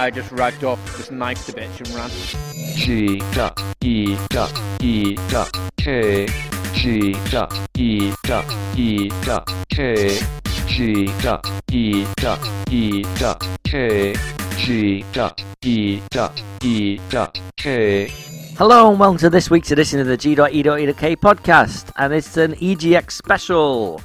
I 0.00 0.10
just 0.10 0.32
ragged 0.32 0.64
off, 0.64 0.82
just 0.96 1.12
knifed 1.12 1.46
the 1.46 1.52
bitch 1.52 1.76
and 1.78 1.88
ran. 1.90 2.08
G 2.74 3.18
dot 3.34 3.62
E 3.82 4.16
dot 4.30 4.50
E 4.82 5.14
dot 5.28 5.50
K 5.76 6.26
G 6.72 7.12
dot 7.30 7.52
E 7.76 8.10
dot 8.22 8.78
E 8.78 9.10
dot 9.26 9.46
K 9.68 10.18
G 10.66 11.04
dot 11.20 11.46
E 11.70 12.06
dot 12.16 12.72
E 12.72 13.02
dot 13.18 13.46
K 13.64 14.14
G 14.56 15.04
dot 15.12 15.44
E 15.62 16.00
dot 16.08 16.42
E 16.64 16.98
dot 17.10 17.38
K 17.58 18.08
Hello 18.56 18.90
and 18.90 18.98
welcome 18.98 19.18
to 19.18 19.28
this 19.28 19.50
week's 19.50 19.70
edition 19.70 20.00
of 20.00 20.06
the 20.06 20.16
G.E.E.K 20.16 21.16
podcast, 21.16 21.92
and 21.98 22.14
it's 22.14 22.38
an 22.38 22.54
EGX 22.54 23.12
special. 23.12 24.00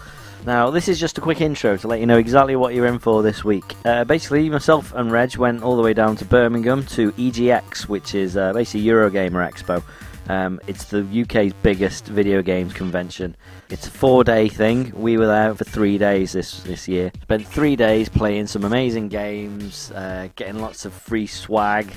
Now, 0.46 0.70
this 0.70 0.88
is 0.88 1.00
just 1.00 1.18
a 1.18 1.22
quick 1.22 1.42
intro 1.42 1.76
to 1.76 1.88
let 1.88 2.00
you 2.00 2.06
know 2.06 2.20
exactly 2.20 2.56
what 2.56 2.76
you're 2.76 2.86
in 2.86 3.00
for 3.00 3.24
this 3.24 3.44
week. 3.44 3.76
Uh, 3.84 4.04
basically, 4.04 4.48
myself 4.48 4.94
and 4.94 5.12
Reg 5.12 5.38
went 5.38 5.64
all 5.64 5.76
the 5.76 5.82
way 5.82 5.96
down 5.96 6.16
to 6.18 6.26
Birmingham 6.26 6.86
to 6.88 7.12
EGX, 7.14 7.88
which 7.88 8.14
is 8.14 8.38
uh, 8.38 8.54
basically 8.54 8.86
Eurogamer 8.86 9.52
Expo. 9.52 9.82
Um, 10.30 10.60
it's 10.68 10.86
the 10.86 11.02
UK's 11.24 11.54
biggest 11.64 12.06
video 12.06 12.44
games 12.44 12.74
convention. 12.74 13.36
It's 13.72 13.88
a 13.88 13.92
four-day 13.92 14.50
thing. 14.50 14.92
We 14.96 15.18
were 15.18 15.26
there 15.26 15.56
for 15.56 15.64
three 15.64 15.98
days 15.98 16.34
this 16.34 16.62
this 16.62 16.88
year. 16.88 17.12
Spent 17.24 17.48
three 17.48 17.76
days 17.76 18.08
playing 18.08 18.46
some 18.46 18.66
amazing 18.66 19.10
games, 19.10 19.90
uh, 19.92 20.30
getting 20.36 20.60
lots 20.60 20.86
of 20.86 20.94
free 20.94 21.26
swag 21.26 21.92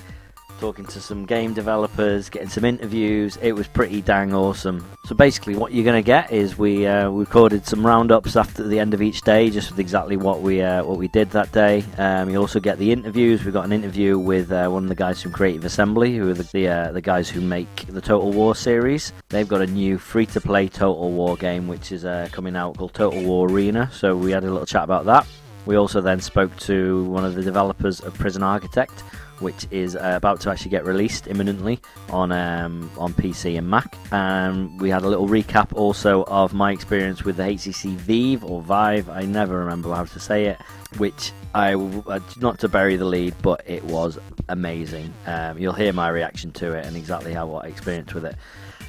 talking 0.58 0.84
to 0.86 1.00
some 1.00 1.24
game 1.24 1.54
developers, 1.54 2.28
getting 2.28 2.48
some 2.48 2.64
interviews. 2.64 3.38
It 3.40 3.52
was 3.52 3.66
pretty 3.68 4.02
dang 4.02 4.34
awesome. 4.34 4.84
So 5.04 5.14
basically, 5.14 5.56
what 5.56 5.72
you're 5.72 5.84
going 5.84 6.02
to 6.02 6.06
get 6.06 6.32
is 6.32 6.58
we 6.58 6.86
uh, 6.86 7.08
recorded 7.08 7.66
some 7.66 7.86
roundups 7.86 8.36
after 8.36 8.66
the 8.66 8.78
end 8.78 8.94
of 8.94 9.00
each 9.00 9.22
day, 9.22 9.50
just 9.50 9.70
with 9.70 9.78
exactly 9.78 10.16
what 10.16 10.42
we 10.42 10.62
uh, 10.62 10.84
what 10.84 10.98
we 10.98 11.08
did 11.08 11.30
that 11.30 11.50
day. 11.52 11.84
Um, 11.96 12.30
you 12.30 12.36
also 12.36 12.60
get 12.60 12.78
the 12.78 12.92
interviews. 12.92 13.44
We 13.44 13.52
got 13.52 13.64
an 13.64 13.72
interview 13.72 14.18
with 14.18 14.52
uh, 14.52 14.68
one 14.68 14.82
of 14.82 14.88
the 14.88 14.94
guys 14.94 15.22
from 15.22 15.32
Creative 15.32 15.64
Assembly, 15.64 16.16
who 16.16 16.30
are 16.30 16.34
the 16.34 16.48
the, 16.52 16.68
uh, 16.68 16.92
the 16.92 17.00
guys 17.00 17.28
who 17.28 17.40
make 17.40 17.86
the 17.86 18.00
Total 18.00 18.30
War 18.32 18.54
series. 18.54 19.12
They've 19.28 19.48
got 19.48 19.60
a 19.60 19.66
new 19.66 19.98
free-to-play 19.98 20.68
Total 20.68 21.10
War 21.10 21.36
game, 21.36 21.68
which 21.68 21.92
is 21.92 22.04
uh, 22.04 22.28
coming 22.32 22.56
out 22.56 22.76
called 22.76 22.94
Total 22.94 23.22
War 23.22 23.48
Arena. 23.48 23.90
So 23.92 24.16
we 24.16 24.30
had 24.32 24.44
a 24.44 24.50
little 24.50 24.66
chat 24.66 24.84
about 24.84 25.04
that. 25.06 25.26
We 25.66 25.76
also 25.76 26.00
then 26.00 26.20
spoke 26.20 26.56
to 26.60 27.04
one 27.04 27.26
of 27.26 27.34
the 27.34 27.42
developers 27.42 28.00
of 28.00 28.14
Prison 28.14 28.42
Architect 28.42 29.04
which 29.40 29.66
is 29.70 29.96
uh, 29.96 30.14
about 30.16 30.40
to 30.40 30.50
actually 30.50 30.70
get 30.70 30.84
released 30.84 31.26
imminently 31.26 31.80
on 32.10 32.32
um, 32.32 32.90
on 32.98 33.12
PC 33.14 33.58
and 33.58 33.68
Mac. 33.68 33.96
And 34.12 34.80
we 34.80 34.90
had 34.90 35.02
a 35.02 35.08
little 35.08 35.28
recap 35.28 35.72
also 35.72 36.24
of 36.24 36.54
my 36.54 36.72
experience 36.72 37.24
with 37.24 37.36
the 37.36 37.44
HTC 37.44 37.94
Vive 37.96 38.44
or 38.44 38.62
Vive. 38.62 39.08
I 39.08 39.24
never 39.24 39.58
remember 39.58 39.94
how 39.94 40.04
to 40.04 40.20
say 40.20 40.46
it. 40.46 40.58
Which 40.96 41.32
I 41.54 41.74
uh, 41.74 42.20
not 42.40 42.58
to 42.60 42.68
bury 42.68 42.96
the 42.96 43.04
lead, 43.04 43.34
but 43.42 43.62
it 43.66 43.84
was 43.84 44.18
amazing. 44.48 45.12
Um, 45.26 45.58
you'll 45.58 45.72
hear 45.74 45.92
my 45.92 46.08
reaction 46.08 46.50
to 46.52 46.72
it 46.72 46.86
and 46.86 46.96
exactly 46.96 47.34
how 47.34 47.46
what 47.46 47.64
I 47.64 47.68
experienced 47.68 48.14
with 48.14 48.24
it. 48.24 48.36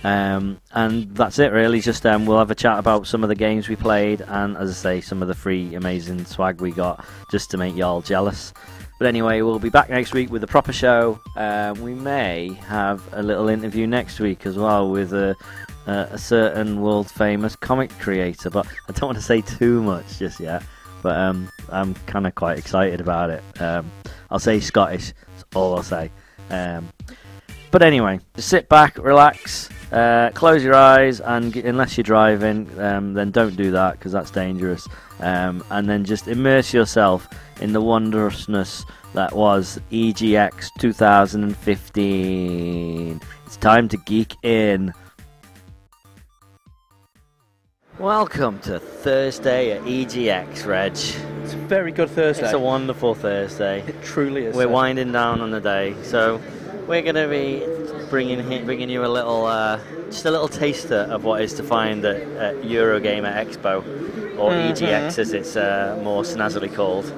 Um, 0.04 0.62
and 0.72 1.14
that's 1.16 1.40
it, 1.40 1.52
really. 1.52 1.82
Just 1.82 2.06
um, 2.06 2.26
we'll 2.26 2.38
have 2.38 2.52
a 2.52 2.56
chat 2.56 2.80
about 2.80 3.08
some 3.08 3.24
of 3.24 3.30
the 3.30 3.36
games 3.36 3.68
we 3.68 3.76
played, 3.76 4.22
and 4.22 4.56
as 4.56 4.70
I 4.70 4.74
say, 4.74 5.02
some 5.02 5.22
of 5.22 5.28
the 5.28 5.36
free 5.36 5.76
amazing 5.76 6.26
swag 6.26 6.62
we 6.62 6.72
got, 6.72 7.06
just 7.32 7.52
to 7.52 7.58
make 7.58 7.76
y'all 7.76 8.02
jealous. 8.02 8.54
But 9.00 9.08
anyway, 9.08 9.42
we'll 9.42 9.60
be 9.60 9.70
back 9.70 9.90
next 9.90 10.14
week 10.14 10.30
with 10.30 10.44
a 10.44 10.48
proper 10.48 10.74
show. 10.74 11.22
Um, 11.38 11.82
we 11.82 11.94
may 11.94 12.50
have 12.68 13.02
a 13.14 13.24
little 13.24 13.48
interview 13.48 13.88
next 13.88 14.20
week 14.20 14.46
as 14.46 14.58
well 14.58 14.92
with 14.92 15.14
a, 15.14 15.38
a, 15.88 15.92
a 16.12 16.18
certain 16.18 16.82
world 16.82 17.10
famous 17.10 17.56
comic 17.56 17.98
creator, 18.00 18.50
but 18.50 18.68
I 18.90 18.92
don't 18.92 19.08
want 19.08 19.18
to 19.18 19.24
say 19.24 19.40
too 19.40 19.82
much 19.82 20.20
just 20.20 20.42
yet. 20.42 20.64
But 21.02 21.18
um, 21.18 21.50
I'm 21.70 21.94
kind 22.08 22.28
of 22.28 22.36
quite 22.36 22.58
excited 22.58 23.00
about 23.00 23.30
it. 23.30 23.42
Um, 23.62 23.90
I'll 24.30 24.38
say 24.38 24.60
Scottish, 24.60 25.14
that's 25.30 25.46
all 25.56 25.78
I'll 25.78 25.84
say. 25.84 26.12
Um, 26.50 26.90
but 27.72 27.82
anyway, 27.82 28.20
just 28.36 28.50
sit 28.50 28.68
back, 28.70 28.98
relax, 28.98 29.70
uh, 29.92 30.30
close 30.34 30.64
your 30.64 30.76
eyes, 30.76 31.20
and 31.22 31.54
g- 31.54 31.62
unless 31.62 31.98
you're 31.98 32.04
driving, 32.04 32.68
um, 32.80 33.14
then 33.14 33.32
don't 33.32 33.56
do 33.56 33.72
that 33.72 33.94
because 33.94 34.12
that's 34.12 34.30
dangerous. 34.32 34.88
Um, 35.20 35.64
and 35.70 35.88
then 35.90 36.04
just 36.06 36.28
immerse 36.28 36.74
yourself 36.74 37.28
in 37.62 37.74
the 37.74 37.82
wondrousness 37.82 38.86
that 39.14 39.34
was 39.34 39.80
EGX 39.92 40.70
2015. 40.80 43.22
It's 43.46 43.58
time 43.58 43.88
to 43.90 43.98
geek 43.98 44.34
in. 44.44 44.94
Welcome 48.00 48.60
to 48.60 48.80
Thursday 48.80 49.74
at 49.74 49.82
EGX, 49.84 50.66
Reg. 50.66 50.94
It's 50.94 51.54
a 51.54 51.58
very 51.58 51.92
good 51.92 52.10
Thursday. 52.10 52.46
It's 52.46 52.54
a 52.54 52.60
wonderful 52.60 53.14
Thursday. 53.14 53.82
it 53.86 54.02
truly 54.04 54.46
is. 54.46 54.56
We're 54.56 54.64
sir. 54.64 54.70
winding 54.70 55.12
down 55.12 55.42
on 55.42 55.52
the 55.52 55.60
day, 55.60 55.94
so 56.04 56.40
we're 56.90 57.04
going 57.04 57.16
to 57.16 57.28
be 57.30 57.64
bringing 58.10 58.66
bringing 58.66 58.90
you 58.90 59.06
a 59.06 59.08
little, 59.08 59.46
uh, 59.46 59.80
just 60.08 60.26
a 60.26 60.32
little 60.32 60.48
taster 60.48 61.02
of 61.12 61.24
what 61.24 61.42
is 61.42 61.54
to 61.54 61.64
find 61.64 62.04
at, 62.04 62.16
at 62.16 62.56
Eurogamer 62.64 63.32
Expo, 63.34 63.84
or 64.40 64.52
Mhm. 64.52 64.72
EGX 64.72 65.20
as 65.20 65.32
it's 65.34 65.56
uh, 65.56 66.00
more 66.04 66.24
snazzily 66.24 66.74
called. 66.74 67.12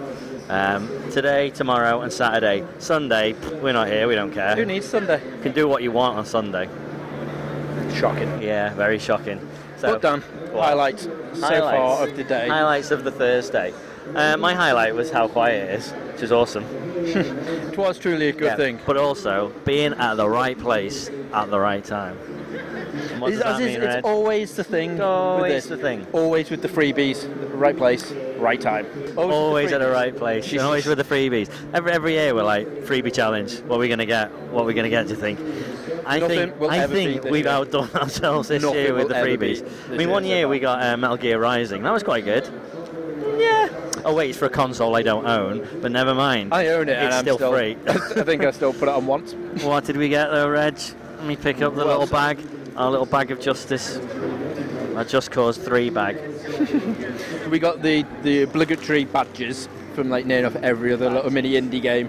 Um, 0.50 0.90
today, 1.12 1.50
tomorrow, 1.52 2.02
and 2.02 2.12
Saturday. 2.12 2.66
Sunday, 2.80 3.34
we're 3.62 3.72
not 3.72 3.88
here. 3.88 4.06
We 4.10 4.16
don't 4.16 4.34
care. 4.34 4.54
Who 4.58 4.66
needs 4.66 4.86
Sunday? 4.86 5.22
You 5.38 5.42
can 5.42 5.54
do 5.54 5.66
what 5.68 5.82
you 5.82 5.92
want 5.94 6.18
on 6.18 6.26
Sunday. 6.26 6.68
Shocking. 7.96 8.42
Yeah, 8.42 8.74
very 8.74 9.00
shocking. 9.00 9.40
So, 9.78 9.94
Put 9.94 10.02
done. 10.02 10.22
What? 10.52 10.66
highlights 10.66 11.04
so 11.04 11.42
Highlights. 11.42 11.78
far 11.78 12.08
of 12.08 12.18
the 12.18 12.24
day. 12.26 12.48
highlights 12.50 12.92
of 12.92 13.06
the 13.06 13.12
Thursday. 13.12 13.74
Uh, 14.16 14.38
my 14.38 14.54
highlight 14.54 14.94
was 14.96 15.10
how 15.12 15.28
quiet 15.28 15.70
it 15.70 15.80
is, 15.80 15.92
which 15.92 16.24
is 16.24 16.32
awesome. 16.32 16.66
It 17.02 17.78
was 17.78 17.98
truly 17.98 18.28
a 18.30 18.32
good 18.32 18.44
Yeah, 18.44 18.56
thing. 18.58 18.80
But 18.86 18.98
also 18.98 19.54
being 19.66 19.94
at 19.94 20.16
the 20.16 20.30
right 20.30 20.58
place 20.58 21.10
at 21.34 21.50
the 21.50 21.60
right 21.60 21.84
time. 21.84 22.18
It's, 22.54 23.60
mean, 23.60 23.82
it's 23.82 24.06
always 24.06 24.56
the 24.56 24.64
thing. 24.64 25.02
Always 25.02 25.68
the 25.68 25.78
thing. 25.78 26.06
Always 26.12 26.50
with 26.50 26.62
the 26.62 26.68
freebies. 26.68 27.28
Right 27.54 27.76
place, 27.78 28.12
right 28.38 28.60
time. 28.60 28.86
Always, 29.18 29.36
Always 29.36 29.66
with 29.66 29.74
at 29.74 29.80
the 29.80 29.86
the 29.86 29.92
right 29.92 30.16
place. 30.16 30.44
Jesus. 30.44 30.60
And 30.60 30.66
always 30.68 30.86
with 30.86 30.98
the 30.98 31.04
freebies. 31.04 31.50
Every 31.74 31.92
every 31.92 32.14
year 32.14 32.36
we're 32.36 32.44
like 32.44 32.68
freebie 32.84 33.14
challenge. 33.14 33.60
What 33.62 33.78
are 33.78 33.80
we 33.80 33.88
gonna 33.88 34.06
get? 34.06 34.32
What 34.52 34.64
are 34.64 34.66
we 34.66 34.74
gonna 34.74 34.90
get? 34.90 35.08
Do 35.08 35.14
you 35.14 35.20
think? 35.20 35.40
I 36.06 36.20
Nothing 36.20 36.52
think 36.52 36.72
I 36.72 36.88
think 36.88 37.24
we've 37.26 37.46
outdone 37.46 37.90
ourselves 37.96 38.50
this 38.50 38.62
Nothing 38.62 38.80
year 38.80 38.94
with 38.94 39.08
the 39.08 39.14
freebies. 39.16 39.68
I 39.92 39.98
mean, 39.98 40.10
one 40.10 40.26
year 40.26 40.48
we 40.48 40.60
got 40.60 40.82
uh, 40.84 40.98
Metal 40.98 41.18
Gear 41.18 41.40
Rising. 41.40 41.84
That 41.84 41.94
was 41.94 42.04
quite 42.04 42.26
good. 42.26 42.50
Yeah. 44.02 44.08
Oh 44.10 44.16
wait, 44.16 44.30
it's 44.32 44.40
for 44.40 44.46
a 44.46 44.50
console 44.50 44.96
I 44.96 45.02
don't 45.02 45.26
own, 45.26 45.68
but 45.82 45.92
never 45.92 46.14
mind. 46.14 46.54
I 46.54 46.68
own 46.68 46.90
it 46.90 46.94
and 46.98 47.08
It's 47.08 47.16
I'm 47.16 47.24
still 47.24 47.38
still 47.38 47.52
free. 47.52 47.78
I 47.88 48.24
think 48.24 48.44
I 48.44 48.52
still 48.52 48.74
put 48.74 48.84
it 48.84 48.96
on 48.96 49.06
once. 49.08 49.34
What 49.64 49.86
did 49.86 49.98
we 49.98 50.10
get 50.10 50.30
though, 50.32 50.50
Reg? 50.50 50.78
Let 51.18 51.26
me 51.26 51.36
pick 51.36 51.62
up 51.62 51.74
the 51.76 51.80
Well, 51.80 51.88
little 51.88 52.08
sir. 52.08 52.14
bag, 52.14 52.40
our 52.76 52.90
little 52.90 53.06
bag 53.06 53.32
of 53.32 53.40
justice. 53.40 54.00
I 54.96 55.04
Just 55.06 55.32
Cause 55.32 55.58
3 55.58 55.90
bag. 55.90 56.18
We 57.50 57.60
got 57.60 57.82
the, 57.82 58.06
the 58.24 58.42
obligatory 58.44 59.06
badges 59.06 59.70
from 59.96 60.10
like 60.10 60.26
near 60.26 60.40
enough 60.40 60.56
every 60.58 60.92
other 60.94 61.10
little 61.10 61.32
mini 61.32 61.54
indie 61.54 61.82
game 61.82 62.08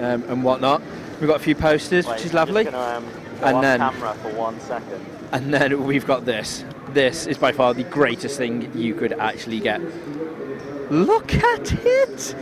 um, 0.00 0.22
and 0.24 0.44
whatnot. 0.44 0.82
We've 1.20 1.28
got 1.28 1.36
a 1.36 1.42
few 1.42 1.54
posters, 1.54 2.06
which 2.06 2.24
is 2.26 2.34
lovely. 2.34 2.68
um, 2.68 3.04
And 3.42 3.62
then- 3.62 3.80
camera 3.80 4.14
for 4.22 4.30
one 4.34 4.60
second. 4.60 5.04
And 5.32 5.52
then 5.52 5.84
we've 5.84 6.06
got 6.06 6.24
this. 6.24 6.64
This 6.90 7.26
is 7.26 7.36
by 7.38 7.52
far 7.52 7.74
the 7.74 7.84
greatest 7.84 8.38
thing 8.38 8.70
you 8.74 8.94
could 8.94 9.12
actually 9.14 9.60
get. 9.60 9.80
Look 10.90 11.34
at 11.34 11.72
it! 11.84 12.34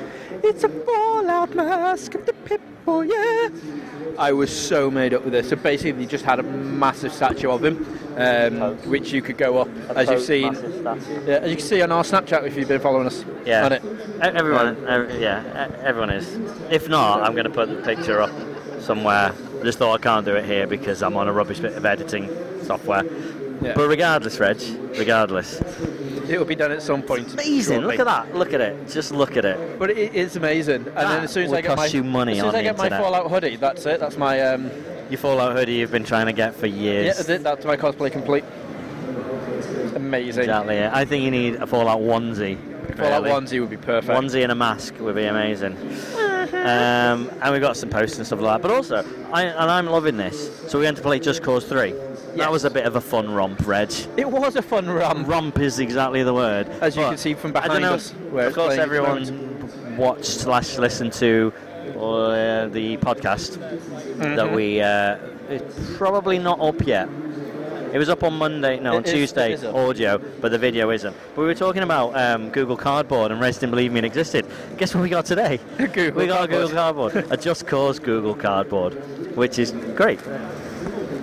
It's 0.45 0.65
a 0.65 0.69
Fallout 0.69 1.55
mask 1.55 2.15
of 2.15 2.27
the 2.27 2.33
Pip-Boy, 2.33 3.03
yeah! 3.03 3.49
I 4.19 4.33
was 4.33 4.51
so 4.57 4.91
made 4.91 5.13
up 5.15 5.25
with 5.25 5.33
this. 5.33 5.49
So 5.49 5.57
basically, 5.57 5.93
they 5.93 6.07
just 6.07 6.25
had 6.25 6.39
a 6.39 6.43
massive 6.43 7.13
statue 7.13 7.51
of 7.51 7.65
him, 7.65 7.85
um, 8.17 8.77
which 8.89 9.13
you 9.13 9.21
could 9.21 9.37
go 9.37 9.59
up, 9.59 9.69
as 9.97 10.09
you've 10.09 10.23
seen. 10.23 10.55
Yeah, 11.25 11.39
as 11.43 11.51
you 11.51 11.57
can 11.57 11.65
see 11.67 11.83
on 11.83 11.93
our 11.93 12.03
Snapchat 12.05 12.45
if 12.47 12.57
you've 12.57 12.69
been 12.69 12.81
following 12.81 13.07
us. 13.07 13.25
Yeah. 13.45 13.65
On 13.67 13.73
it. 13.73 13.83
Everyone, 14.21 14.87
ev- 14.87 15.21
yeah, 15.21 15.69
e- 15.69 15.75
everyone 15.83 16.11
is. 16.11 16.39
If 16.71 16.89
not, 16.89 17.23
I'm 17.23 17.33
going 17.33 17.45
to 17.45 17.51
put 17.51 17.69
the 17.69 17.83
picture 17.83 18.21
up 18.23 18.31
somewhere. 18.81 19.33
I 19.61 19.63
just 19.65 19.79
thought 19.79 19.95
I 19.99 20.03
can't 20.03 20.25
do 20.25 20.35
it 20.37 20.45
here 20.45 20.67
because 20.67 21.03
I'm 21.03 21.17
on 21.17 21.29
a 21.29 21.33
rubbish 21.33 21.59
bit 21.61 21.75
of 21.75 21.85
editing 21.85 22.31
software. 22.63 23.05
Yeah. 23.61 23.73
But 23.75 23.89
regardless, 23.89 24.39
Reg, 24.39 24.59
regardless. 24.99 25.61
It 26.29 26.39
will 26.39 26.45
be 26.45 26.55
done 26.55 26.73
at 26.73 26.83
some 26.83 27.03
point. 27.03 27.33
Amazing, 27.35 27.81
shortly. 27.81 27.97
look 27.97 28.01
at 28.01 28.07
that, 28.07 28.35
look 28.35 28.53
at 28.53 28.61
it. 28.61 28.89
Just 28.89 29.13
look 29.13 29.37
at 29.37 29.45
it. 29.45 29.79
But 29.79 29.91
it 29.91 30.15
is 30.15 30.37
amazing. 30.37 30.87
And 30.87 30.97
then 30.97 31.25
as 31.25 31.33
soon 31.33 31.45
as 31.45 31.53
I 31.53 31.61
get 31.61 31.77
my 31.77 31.85
cost 31.85 31.95
you 31.95 32.03
money 32.03 32.33
as 32.33 32.39
soon 32.39 32.49
as 32.49 32.55
I 32.55 32.63
get 32.63 32.77
my. 32.77 32.89
Fallout 32.89 33.31
hoodie, 33.31 33.57
that's 33.57 33.87
it. 33.87 34.01
That's 34.01 34.17
my 34.17 34.41
um, 34.41 34.71
Your 35.11 35.19
Fallout 35.19 35.57
hoodie 35.57 35.75
you've 35.75 35.93
been 35.93 36.05
trying 36.05 36.27
to 36.27 36.33
get 36.33 36.55
for 36.55 36.67
yeah, 36.67 36.83
years. 36.83 37.17
that's 37.17 37.29
it. 37.29 37.43
That's 37.43 37.65
my 37.65 37.77
cosplay 37.77 38.11
complete. 38.11 38.45
Amazing. 39.95 40.45
Exactly. 40.45 40.85
I 40.85 41.05
think 41.05 41.25
you 41.25 41.31
need 41.31 41.57
a 41.57 41.67
Fallout 41.67 42.01
onesie. 42.01 42.59
Fallout 42.97 43.23
really. 43.23 43.35
onesie 43.35 43.61
would 43.61 43.71
be 43.71 43.77
perfect. 43.77 44.19
Onesie 44.19 44.43
and 44.43 44.53
a 44.53 44.55
mask 44.55 44.95
would 45.01 45.17
be 45.17 45.25
amazing. 45.25 45.77
um, 46.53 47.31
and 47.43 47.53
we've 47.53 47.61
got 47.61 47.77
some 47.77 47.91
posters 47.91 48.19
and 48.19 48.27
stuff 48.27 48.41
like 48.41 48.55
that. 48.61 48.63
But 48.63 48.75
also, 48.75 49.05
I, 49.33 49.45
and 49.45 49.71
I'm 49.71 49.87
loving 49.87 50.17
this. 50.17 50.51
So 50.71 50.79
we're 50.79 50.85
going 50.85 50.95
to 50.95 51.03
play 51.03 51.19
Just 51.19 51.43
Cause 51.43 51.65
3. 51.65 51.93
Yes. 52.37 52.45
That 52.45 52.53
was 52.53 52.65
a 52.65 52.71
bit 52.71 52.85
of 52.85 52.97
a 52.97 53.01
fun 53.01 53.31
romp, 53.33 53.67
Reg. 53.67 53.93
It 54.17 54.31
was 54.31 54.57
a 54.57 54.63
fun 54.63 54.87
romp. 54.89 55.27
Romp 55.27 55.59
is 55.59 55.79
exactly 55.79 56.23
the 56.23 56.35
word. 56.35 56.69
as 56.81 56.95
you 56.97 57.03
But 57.03 57.09
can 57.11 57.19
see 57.19 57.35
from 57.35 57.51
I 57.57 57.61
don't 57.61 57.63
behind 57.69 57.83
know. 57.83 57.95
us. 57.95 58.11
Where 58.31 58.47
of 58.49 58.55
course, 58.55 58.75
playing 58.77 58.81
at 58.83 58.89
the 58.89 58.97
everyone 58.97 59.97
watched 59.97 60.25
slash 60.27 60.79
listened 60.79 61.13
to 61.15 61.53
uh, 61.99 62.67
the 62.69 62.97
podcast 62.99 63.57
Mm-hmm. 64.17 64.35
that 64.37 64.51
we 64.53 64.81
uh, 64.81 65.17
it's 65.51 65.97
probably 65.97 66.39
not 66.39 66.59
up 66.61 66.87
yet. 66.87 67.09
It 67.93 67.99
was 67.99 68.09
up 68.09 68.23
on 68.25 68.35
Monday, 68.35 68.79
no, 68.81 68.93
It 68.95 68.97
on 68.97 69.05
is- 69.05 69.13
Tuesday, 69.13 69.53
it 69.53 69.55
is 69.55 69.65
up. 69.65 69.75
audio, 69.75 70.19
but 70.41 70.51
the 70.51 70.59
video 70.59 70.91
isn't. 70.91 71.15
But 71.35 71.41
we 71.43 71.47
were 71.47 71.55
talking 71.55 71.83
about 71.83 72.15
um, 72.17 72.51
Google 72.51 72.77
Cardboard 72.77 73.31
and 73.31 73.41
Rez 73.41 73.59
didn't 73.59 73.71
believe 73.71 73.93
me 73.93 73.99
it 74.01 74.05
existed. 74.05 74.45
Guess 74.77 74.95
what 74.95 75.03
we 75.03 75.09
got 75.09 75.25
today? 75.25 75.61
Google 75.79 76.13
we 76.21 76.27
got 76.27 76.45
a 76.45 76.49
Google 76.49 76.69
Cardboard. 76.71 77.13
Cardboard, 77.13 77.33
a 77.39 77.43
Just 77.43 77.67
Cause 77.67 77.99
Google 77.99 78.35
Cardboard, 78.35 78.95
which 79.37 79.59
is 79.59 79.71
great 79.95 80.21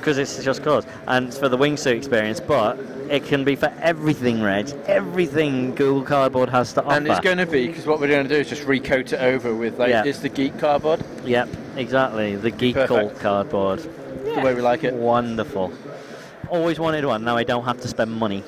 because 0.04 0.18
it's 0.18 0.44
Just 0.44 0.62
Cause 0.64 0.86
and 1.08 1.30
it's 1.30 1.38
for 1.38 1.48
the 1.48 1.58
wingsuit 1.58 1.96
experience, 1.96 2.42
but 2.42 2.78
it 3.10 3.24
can 3.24 3.46
be 3.46 3.56
for 3.56 3.72
everything, 3.82 4.42
Reg. 4.42 4.70
Everything 4.86 5.74
Google 5.76 6.02
Cardboard 6.04 6.50
has 6.50 6.74
to 6.74 6.84
offer. 6.84 6.96
And 6.98 7.08
it's 7.08 7.22
going 7.22 7.38
to 7.38 7.46
be 7.46 7.68
because 7.68 7.86
what 7.86 8.02
we're 8.02 8.10
going 8.10 8.28
to 8.28 8.34
do 8.36 8.40
is 8.42 8.50
just 8.50 8.64
recoat 8.64 9.14
it 9.14 9.22
over 9.22 9.56
with 9.56 9.80
like 9.80 9.90
Yeah. 9.92 10.04
it's 10.04 10.20
the 10.20 10.28
geek 10.30 10.58
cardboard, 10.60 11.02
Yep, 11.24 11.48
exactly. 11.78 12.36
The 12.36 12.52
Perfect. 12.74 13.20
cardboard. 13.22 13.80
the 13.80 14.42
way 14.42 14.54
we 14.54 14.62
like 14.62 14.84
it. 14.84 14.94
Wonderful. 14.94 15.72
Always 16.50 16.80
wanted 16.80 17.06
one. 17.06 17.24
Now 17.24 17.38
I 17.38 17.44
don't 17.46 17.64
have 17.64 17.80
to 17.82 17.88
spend 17.88 18.12
money. 18.12 18.44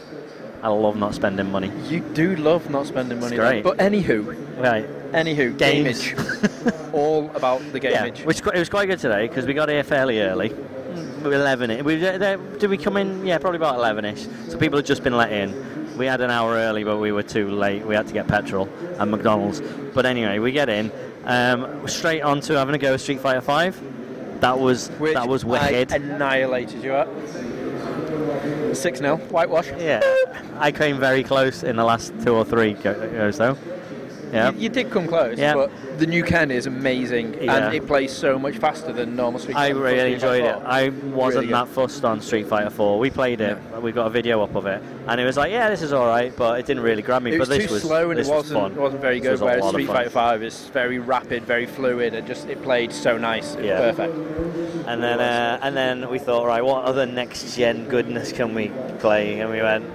I 0.62 0.68
love 0.70 0.98
not 0.98 1.14
spending 1.16 1.52
money. 1.52 1.72
You 1.88 2.00
do 2.02 2.36
love 2.36 2.70
not 2.70 2.88
spending 2.88 3.20
money, 3.20 3.38
great. 3.38 3.64
though. 3.64 3.76
but 3.76 3.78
anywho, 3.78 4.36
Right. 4.62 4.86
anywho, 5.14 5.56
Games. 5.58 6.02
gameage, 6.02 6.94
all 6.94 7.30
about 7.36 7.62
the 7.72 7.80
Yeah, 7.84 8.08
gameage. 8.08 8.26
which 8.26 8.40
it 8.42 8.58
was 8.58 8.68
quite 8.70 8.88
good 8.88 9.00
today 9.00 9.28
because 9.28 9.46
we 9.46 9.54
got 9.54 9.70
here 9.70 9.84
fairly 9.84 10.22
early. 10.22 10.54
Mm, 11.32 11.34
Eleven. 11.34 11.72
i- 11.72 11.82
We 11.82 11.96
did 12.00 12.70
we 12.70 12.78
come 12.78 12.98
in? 12.98 13.26
Yeah, 13.26 13.38
probably 13.38 13.58
about 13.58 13.76
eleven-ish. 13.76 14.28
So 14.50 14.58
people 14.58 14.78
had 14.78 14.86
just 14.86 15.04
been 15.04 15.18
let 15.18 15.32
in. 15.32 15.98
We 15.98 16.06
had 16.06 16.22
an 16.22 16.30
hour 16.30 16.54
early, 16.56 16.84
but 16.84 16.98
we 16.98 17.12
were 17.12 17.24
too 17.24 17.50
late. 17.50 17.86
We 17.86 17.96
had 17.96 18.08
to 18.08 18.14
get 18.14 18.28
petrol 18.28 18.68
and 19.00 19.12
McDonald's. 19.12 19.62
But 19.94 20.06
anyway, 20.06 20.40
we 20.40 20.52
get 20.52 20.68
in. 20.70 20.92
Um, 21.26 21.88
straight 21.88 22.22
on 22.22 22.42
to 22.42 22.58
having 22.58 22.76
a 22.76 22.78
go 22.78 22.94
at 22.94 23.00
Street 23.00 23.20
Fighter 23.22 23.42
Five. 23.42 23.80
That 24.42 24.60
was 24.60 24.90
Which 25.00 25.14
that 25.14 25.28
was 25.28 25.46
wicked. 25.46 25.92
I 25.94 25.96
annihilated 25.96 26.84
you 26.84 26.94
at 26.94 27.08
six 28.76 29.00
0 29.00 29.18
whitewash. 29.30 29.72
Yeah, 29.80 30.02
I 30.60 30.72
came 30.72 31.00
very 31.00 31.24
close 31.24 31.64
in 31.64 31.78
the 31.78 31.84
last 31.86 32.14
two 32.24 32.36
or 32.36 32.44
three 32.46 32.74
go- 32.74 32.92
or 32.92 33.32
so. 33.32 33.58
Yeah, 34.36 34.52
You, 34.52 34.60
you 34.60 34.70
did 34.70 34.92
come 34.92 35.08
close, 35.08 35.38
Yeah. 35.40 35.54
but 35.54 35.72
the 35.98 36.06
new 36.06 36.24
Ken 36.24 36.52
is 36.52 36.66
amazing, 36.68 37.36
Yeah. 37.42 37.56
and 37.68 37.74
it 37.76 37.88
plays 37.88 38.12
so 38.12 38.38
much 38.38 38.58
faster 38.58 38.92
than 38.92 39.16
normal 39.16 39.40
Street 39.40 39.54
Fighter. 39.54 39.76
I 39.78 39.80
really 39.80 40.14
enjoyed 40.14 40.44
it. 40.44 40.56
I 40.66 40.90
wasn't 40.90 41.44
Really 41.44 41.54
that 41.54 41.68
fussed 41.70 42.04
on 42.04 42.20
Street 42.22 42.48
Fighter 42.48 42.70
4. 42.70 43.00
We 43.00 43.10
played 43.10 43.40
it. 43.42 43.58
We 43.82 43.92
got 43.92 44.08
a 44.08 44.10
video 44.10 44.42
up 44.44 44.56
of 44.56 44.66
it, 44.66 44.82
and 45.08 45.22
it 45.22 45.26
was 45.26 45.38
like, 45.38 45.52
yeah, 45.52 45.70
this 45.70 45.82
is 45.82 45.94
all 45.94 46.08
right, 46.08 46.36
but 46.36 46.60
it 46.60 46.66
didn't 46.66 46.84
really 46.84 47.02
grab 47.02 47.22
me. 47.22 47.34
It 47.34 47.40
was 47.40 47.50
but 47.50 47.58
this 47.58 47.68
too 47.68 47.74
was 47.74 47.82
slow 47.84 48.12
and 48.12 48.20
it 48.20 48.28
wasn't 48.28 48.62
was 48.74 48.78
wasn't 48.78 49.02
very 49.02 49.20
good. 49.20 49.32
was 49.32 49.42
Whereas 49.42 49.68
Street. 49.70 49.88
Fighter 49.88 50.10
Five 50.10 50.44
is 50.44 50.68
very 50.74 51.00
rapid, 51.00 51.44
very 51.44 51.66
fluid, 51.66 52.14
and 52.14 52.28
just 52.28 52.48
it 52.50 52.62
played 52.62 52.92
so 52.92 53.18
nice. 53.18 53.56
It 53.56 53.64
was 53.64 53.96
perfect. 53.96 54.16
And 54.88 55.02
then, 55.02 55.20
uh, 55.20 55.60
and 55.62 55.76
then 55.76 56.10
we 56.10 56.20
thought, 56.20 56.46
right, 56.46 56.64
what 56.64 56.84
other 56.86 57.06
next 57.06 57.56
gen 57.56 57.88
goodness 57.88 58.32
can 58.32 58.54
we 58.54 58.72
play? 59.00 59.40
And 59.40 59.50
we 59.50 59.62
went, 59.62 59.86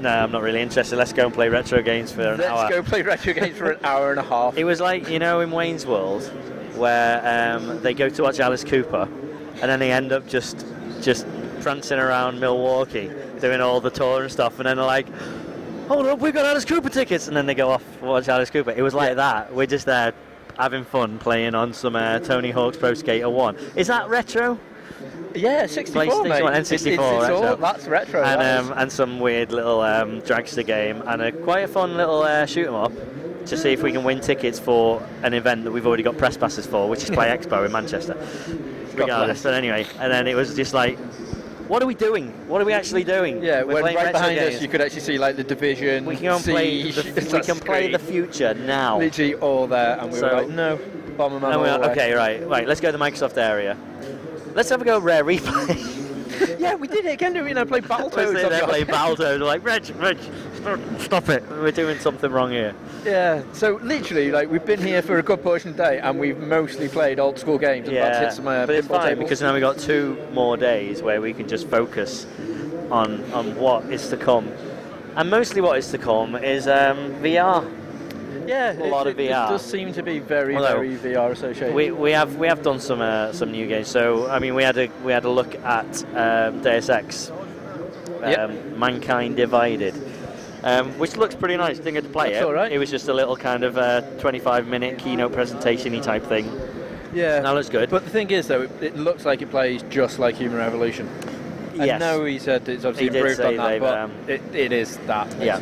no, 0.00 0.08
I'm 0.10 0.30
not 0.32 0.42
really 0.42 0.60
interested. 0.60 0.96
Let's 0.96 1.12
go 1.12 1.26
and 1.26 1.34
play 1.34 1.48
retro 1.48 1.82
games 1.82 2.12
for 2.12 2.20
an 2.22 2.26
hour. 2.28 2.36
Let's 2.36 2.50
hour. 2.50 2.70
go 2.70 2.82
play 2.82 3.02
retro 3.02 3.32
games 3.32 3.56
for 3.56 3.72
an 3.72 3.78
hour 3.84 4.10
and 4.10 4.20
a 4.20 4.22
half. 4.22 4.56
It 4.56 4.64
was 4.64 4.80
like 4.80 5.08
you 5.08 5.18
know 5.18 5.40
in 5.40 5.50
Wayne's 5.50 5.86
World, 5.86 6.22
where 6.76 7.56
um, 7.56 7.80
they 7.82 7.94
go 7.94 8.08
to 8.08 8.22
watch 8.22 8.40
Alice 8.40 8.64
Cooper, 8.64 9.08
and 9.60 9.62
then 9.62 9.78
they 9.78 9.92
end 9.92 10.12
up 10.12 10.26
just 10.26 10.66
just 11.00 11.26
prancing 11.60 11.98
around 11.98 12.38
Milwaukee, 12.40 13.10
doing 13.40 13.60
all 13.60 13.80
the 13.80 13.90
tour 13.90 14.22
and 14.22 14.30
stuff, 14.32 14.58
and 14.58 14.66
then 14.66 14.76
they're 14.76 14.86
like, 14.86 15.06
"Hold 15.88 16.06
up, 16.06 16.20
we've 16.20 16.34
got 16.34 16.44
Alice 16.46 16.64
Cooper 16.64 16.88
tickets," 16.90 17.28
and 17.28 17.36
then 17.36 17.46
they 17.46 17.54
go 17.54 17.70
off 17.70 17.82
watch 18.02 18.28
Alice 18.28 18.50
Cooper. 18.50 18.70
It 18.72 18.82
was 18.82 18.94
like 18.94 19.10
Yeah. 19.10 19.14
that. 19.14 19.54
We're 19.54 19.66
just 19.66 19.86
there 19.86 20.12
having 20.58 20.84
fun 20.84 21.18
playing 21.18 21.54
on 21.54 21.72
some 21.74 21.94
uh, 21.96 22.18
Tony 22.20 22.50
Hawk's 22.50 22.76
Pro 22.78 22.94
Skater 22.94 23.28
One. 23.28 23.56
Is 23.74 23.88
that 23.88 24.08
retro? 24.08 24.58
Yeah, 25.36 25.66
64, 25.66 26.02
PlayStation 26.02 26.28
mate. 26.28 26.42
one 26.42 26.52
and 26.54 26.60
It's- 26.66 26.72
it's- 26.72 26.82
64, 26.82 27.20
it's 27.24 27.30
all- 27.30 27.56
that's 27.56 27.86
retro. 27.86 28.22
and 28.22 28.40
that 28.40 28.60
um, 28.60 28.74
and 28.76 28.90
some 28.92 29.20
weird 29.20 29.52
little 29.52 29.80
um, 29.80 30.20
dragster 30.22 30.64
game 30.66 31.02
and 31.06 31.22
a 31.22 31.32
quite 31.32 31.64
a 31.64 31.68
fun 31.68 31.96
little 31.96 32.22
uh, 32.22 32.46
shoot 32.46 32.66
'em 32.66 32.74
up 32.74 32.92
to 33.46 33.56
see 33.56 33.72
if 33.72 33.82
we 33.82 33.92
can 33.92 34.02
win 34.02 34.20
tickets 34.20 34.58
for 34.58 35.00
an 35.22 35.32
event 35.32 35.64
that 35.64 35.70
we've 35.70 35.86
already 35.86 36.02
got 36.02 36.18
press 36.18 36.36
passes 36.36 36.66
for, 36.66 36.88
which 36.88 37.04
is 37.04 37.10
Play 37.10 37.28
Expo 37.36 37.64
in 37.64 37.70
Manchester. 37.72 38.16
Regardless, 38.94 39.42
but 39.42 39.54
anyway, 39.54 39.86
and 40.00 40.10
then 40.12 40.26
it 40.26 40.34
was 40.34 40.54
just 40.56 40.72
like, 40.74 40.98
what 41.68 41.82
are 41.82 41.86
we 41.86 41.94
doing? 41.94 42.28
What 42.48 42.60
are 42.62 42.64
we 42.64 42.72
actually 42.72 43.04
doing? 43.04 43.42
yeah, 43.42 43.62
We're 43.62 43.82
when 43.82 43.94
right 43.94 44.12
behind 44.12 44.38
games. 44.38 44.56
us, 44.56 44.62
you 44.62 44.68
could 44.68 44.80
actually 44.80 45.00
see 45.00 45.18
like 45.18 45.36
the 45.36 45.44
division. 45.44 46.04
we 46.06 46.16
can 46.16 46.40
play. 46.40 46.90
The, 46.90 47.30
we 47.32 47.40
can 47.42 47.58
play 47.60 47.90
the 47.92 47.98
future 47.98 48.54
now. 48.54 48.98
Literally 48.98 49.34
all 49.34 49.66
there, 49.66 49.98
and 50.00 50.10
we 50.12 50.18
So- 50.18 50.28
were 50.28 50.42
like, 50.42 50.48
no, 50.48 50.78
bomber 51.16 51.38
man. 51.40 51.50
And 51.52 51.54
all 51.56 51.60
we're 51.62 51.72
the 51.72 51.78
like, 51.78 51.90
okay, 51.90 52.14
right, 52.14 52.46
right. 52.48 52.66
Let's 52.66 52.80
go 52.80 52.90
to 52.90 52.96
the 52.96 53.04
Microsoft 53.04 53.36
area. 53.36 53.76
Let's 54.56 54.70
have 54.70 54.80
a 54.80 54.84
go 54.86 54.96
at 54.96 55.02
Rare 55.02 55.22
Replay. 55.22 56.58
yeah, 56.58 56.74
we 56.74 56.88
did 56.88 57.04
it 57.04 57.12
again, 57.12 57.34
didn't 57.34 57.44
we? 57.44 57.50
And 57.50 57.60
I 57.60 57.64
played 57.64 57.82
We're 57.88 57.96
Battletoads. 57.96 58.14
sitting 58.14 58.34
there 58.34 58.44
on 58.46 58.60
the- 58.60 58.66
playing 58.66 58.86
Balto. 58.86 59.38
Like, 59.38 59.62
Reg, 59.62 59.88
Reg, 59.96 60.18
stop- 60.54 60.80
stop 60.98 61.28
it. 61.28 61.44
We're 61.50 61.70
doing 61.70 61.98
something 61.98 62.30
wrong 62.32 62.50
here. 62.50 62.74
Yeah, 63.04 63.42
so 63.52 63.78
literally, 63.82 64.32
like 64.32 64.50
we've 64.50 64.64
been 64.64 64.80
here 64.80 65.02
for 65.02 65.18
a 65.18 65.22
good 65.22 65.42
portion 65.42 65.70
of 65.70 65.76
the 65.76 65.82
day, 65.84 65.98
and 66.00 66.18
we've 66.18 66.38
mostly 66.38 66.88
played 66.88 67.20
old 67.20 67.38
school 67.38 67.58
games. 67.58 67.86
and 67.86 67.96
that's 67.98 68.18
hit 68.18 68.32
some, 68.32 68.48
uh, 68.48 68.64
but 68.66 68.74
it's 68.74 68.88
fine 68.88 69.08
tables. 69.10 69.24
because 69.24 69.42
now 69.42 69.52
we've 69.52 69.60
got 69.60 69.78
two 69.78 70.16
more 70.32 70.56
days 70.56 71.02
where 71.02 71.20
we 71.20 71.32
can 71.34 71.46
just 71.46 71.68
focus 71.68 72.26
on 72.90 73.22
on 73.32 73.54
what 73.56 73.84
is 73.92 74.08
to 74.08 74.16
come, 74.16 74.48
and 75.16 75.30
mostly 75.30 75.60
what 75.60 75.78
is 75.78 75.90
to 75.90 75.98
come 75.98 76.34
is 76.34 76.66
um, 76.66 76.96
VR. 77.22 77.70
Yeah, 78.46 78.72
a 78.72 78.86
lot 78.88 79.06
it, 79.06 79.10
of 79.10 79.16
VR. 79.16 79.22
It 79.46 79.50
does 79.50 79.64
seem 79.64 79.92
to 79.92 80.02
be 80.02 80.18
very, 80.18 80.56
Although, 80.56 80.74
very 80.80 80.96
VR 80.96 81.30
associated. 81.32 81.74
We, 81.74 81.90
we 81.90 82.12
have 82.12 82.36
we 82.36 82.46
have 82.46 82.62
done 82.62 82.80
some 82.80 83.00
uh, 83.00 83.32
some 83.32 83.50
new 83.52 83.66
games. 83.66 83.88
So 83.88 84.28
I 84.30 84.38
mean 84.38 84.54
we 84.54 84.62
had 84.62 84.76
a 84.78 84.88
we 85.04 85.12
had 85.12 85.24
a 85.24 85.30
look 85.30 85.54
at 85.56 86.04
um, 86.16 86.62
Deus 86.62 86.88
Ex, 86.88 87.30
um, 87.30 87.36
Yep. 88.22 88.76
Mankind 88.76 89.36
Divided. 89.36 89.94
Um, 90.62 90.98
which 90.98 91.16
looks 91.16 91.34
pretty 91.36 91.56
nice. 91.56 91.76
Didn't 91.76 91.94
get 91.94 92.04
to 92.04 92.10
play 92.10 92.32
That's 92.32 92.44
it. 92.44 92.50
right. 92.52 92.72
It 92.72 92.78
was 92.78 92.90
just 92.90 93.06
a 93.06 93.14
little 93.14 93.36
kind 93.36 93.62
of 93.62 93.78
uh, 93.78 94.00
25 94.18 94.66
minute 94.66 94.98
keynote 94.98 95.32
presentation-y 95.32 96.00
type 96.00 96.24
thing. 96.24 96.50
yeah, 97.14 97.38
That 97.40 97.50
looks 97.50 97.68
good. 97.68 97.88
But 97.88 98.02
the 98.02 98.10
thing 98.10 98.32
is, 98.32 98.48
though, 98.48 98.62
it, 98.62 98.70
it 98.82 98.96
looks 98.96 99.24
like 99.24 99.42
it 99.42 99.50
plays 99.50 99.84
just 99.90 100.18
like 100.18 100.34
Human 100.34 100.56
Revolution. 100.58 101.08
I 101.78 101.84
Yes. 101.84 102.00
know 102.00 102.24
he 102.24 102.40
said 102.40 102.68
it's 102.68 102.84
obviously 102.84 103.10
He 103.12 103.16
improved 103.18 103.40
on 103.42 103.56
that, 103.58 103.80
but 103.80 103.98
um, 103.98 104.12
it, 104.26 104.42
it 104.54 104.72
is 104.72 104.96
that. 105.06 105.28
Yeah. 105.38 105.60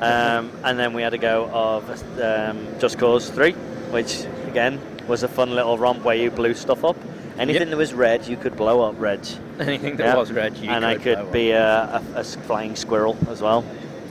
Um, 0.00 0.50
and 0.64 0.78
then 0.78 0.92
we 0.92 1.02
had 1.02 1.14
a 1.14 1.18
go 1.18 1.48
of 1.52 1.88
um, 2.20 2.66
Just 2.78 2.98
Cause 2.98 3.30
3, 3.30 3.52
which 3.90 4.24
again 4.48 4.80
was 5.06 5.22
a 5.22 5.28
fun 5.28 5.50
little 5.54 5.78
romp 5.78 6.02
where 6.04 6.16
you 6.16 6.30
blew 6.30 6.54
stuff 6.54 6.84
up. 6.84 6.96
Anything 7.38 7.62
Yep. 7.62 7.70
that 7.70 7.76
was 7.76 7.92
red, 7.94 8.26
you 8.26 8.36
could 8.36 8.56
blow 8.56 8.82
up 8.82 8.94
red. 8.98 9.26
Anything 9.60 9.96
that 9.96 10.06
Yeah. 10.06 10.16
was 10.16 10.32
red, 10.32 10.56
you 10.56 10.70
and 10.70 10.84
I 10.84 10.96
blow 10.96 11.16
could 11.24 11.32
be 11.32 11.50
a, 11.50 12.00
flying 12.46 12.76
squirrel 12.76 13.16
as 13.28 13.40
well. 13.42 13.62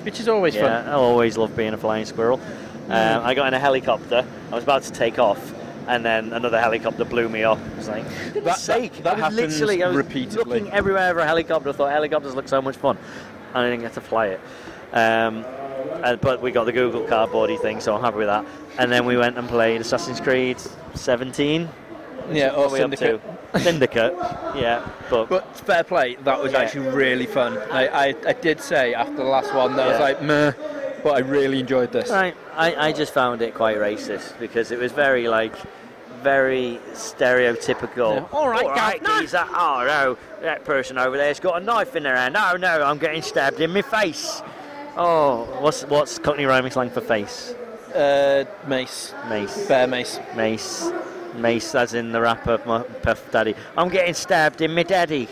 which 0.03 0.19
is 0.19 0.27
always 0.27 0.53
Yeah, 0.55 0.84
fun. 0.84 0.89
I 0.89 0.93
always 0.96 1.38
love 1.38 1.55
being 1.55 1.74
a 1.74 1.77
flying 1.77 2.03
squirrel. 2.05 2.39
Um, 2.89 3.24
I 3.24 3.34
got 3.34 3.48
in 3.48 3.53
a 3.53 3.60
helicopter. 3.60 4.25
I 4.51 4.55
was 4.55 4.63
about 4.65 4.84
to 4.84 4.91
take 4.91 5.17
off, 5.17 5.53
and 5.88 6.03
then 6.05 6.34
another 6.34 6.60
helicopter 6.60 7.05
blew 7.05 7.29
me 7.29 7.46
up. 7.46 7.58
I 7.58 7.77
was 7.77 7.88
like, 7.88 8.05
for 8.34 8.41
That- 8.41 8.58
sake! 8.58 9.01
that 9.03 9.12
I 9.12 9.13
was 9.13 9.22
happens 9.22 9.39
literally 9.62 9.81
I 9.84 9.88
was 9.88 9.96
repeatedly. 9.96 10.60
looking 10.60 10.74
everywhere 10.74 11.13
for 11.13 11.22
a 11.22 11.25
helicopter. 11.25 11.69
I 11.69 11.72
thought 11.72 11.91
helicopters 11.91 12.36
look 12.36 12.50
so 12.50 12.62
much 12.62 12.75
fun, 12.75 12.98
and 13.55 13.65
I 13.65 13.69
didn't 13.69 13.84
get 13.84 13.93
to 13.93 14.01
fly 14.01 14.25
it. 14.36 14.41
Um, 14.91 15.46
uh, 16.03 16.15
but 16.17 16.41
we 16.41 16.51
got 16.51 16.65
the 16.65 16.71
Google 16.71 17.01
cardboardy 17.03 17.59
thing, 17.59 17.79
so 17.79 17.95
I'm 17.95 18.01
happy 18.01 18.17
with 18.17 18.27
that. 18.27 18.45
And 18.77 18.91
then 18.91 19.05
we 19.05 19.17
went 19.17 19.38
and 19.38 19.47
played 19.47 19.81
Assassin's 19.81 20.19
Creed 20.19 20.57
17. 20.95 21.69
Yeah, 22.31 22.50
or 22.51 22.67
What 22.67 22.67
are 22.67 22.73
we 22.73 22.79
up 22.81 22.91
to? 22.91 22.97
Syndicate. 22.97 23.21
Syndicate, 23.62 24.13
yeah. 24.55 24.88
But, 25.09 25.29
But 25.29 25.55
fair 25.57 25.83
play, 25.83 26.15
that 26.23 26.41
was 26.41 26.53
Yeah. 26.53 26.59
actually 26.59 26.88
really 26.89 27.25
fun. 27.25 27.57
I, 27.69 27.88
I, 27.88 28.15
I 28.27 28.33
did 28.33 28.62
say 28.62 28.93
after 28.93 29.15
the 29.15 29.23
last 29.23 29.53
one 29.53 29.75
that 29.75 29.88
I 29.88 29.91
was 29.91 30.00
like, 30.00 30.21
meh, 30.21 30.51
but 31.03 31.15
I 31.15 31.19
really 31.19 31.59
enjoyed 31.59 31.91
this. 31.91 32.09
Right. 32.09 32.35
I, 32.55 32.88
I 32.88 32.91
just 32.93 33.13
found 33.13 33.41
it 33.41 33.53
quite 33.53 33.77
racist 33.77 34.39
because 34.39 34.71
it 34.71 34.79
was 34.79 34.91
very 34.93 35.27
like 35.27 35.53
very 36.21 36.79
stereotypical. 36.93 38.15
Yeah. 38.15 38.25
All 38.31 38.47
right, 38.47 38.63
governor." 39.01 39.21
geezer. 39.21 39.45
Oh 39.50 39.83
no, 39.85 40.17
that 40.41 40.63
person 40.63 40.97
over 40.97 41.17
there's 41.17 41.39
got 41.39 41.62
a 41.62 41.65
knife 41.65 41.95
in 41.95 42.03
their 42.03 42.15
hand. 42.15 42.35
Oh 42.38 42.55
no, 42.55 42.83
I'm 42.83 42.97
getting 42.97 43.21
stabbed 43.21 43.59
in 43.59 43.71
my 43.71 43.81
face. 43.81 44.41
Oh, 44.95 45.45
what's 45.59 45.83
what's 45.85 46.19
Cockney 46.19 46.45
rhyming 46.45 46.71
slang 46.71 46.89
for 46.89 47.01
face? 47.01 47.53
Uh, 47.95 48.45
mace, 48.67 49.13
Mace. 49.29 49.67
bear 49.67 49.88
mace. 49.88 50.19
Mace. 50.35 50.91
Mace, 51.35 51.73
as 51.75 51.93
in 51.95 52.12
the 52.12 52.21
rapper 52.21 52.59
my 52.65 52.83
Puff 52.83 53.31
Daddy. 53.31 53.55
I'm 53.77 53.89
getting 53.89 54.13
stabbed 54.13 54.62
in 54.62 54.73
my 54.75 54.83
daddy. 54.83 55.27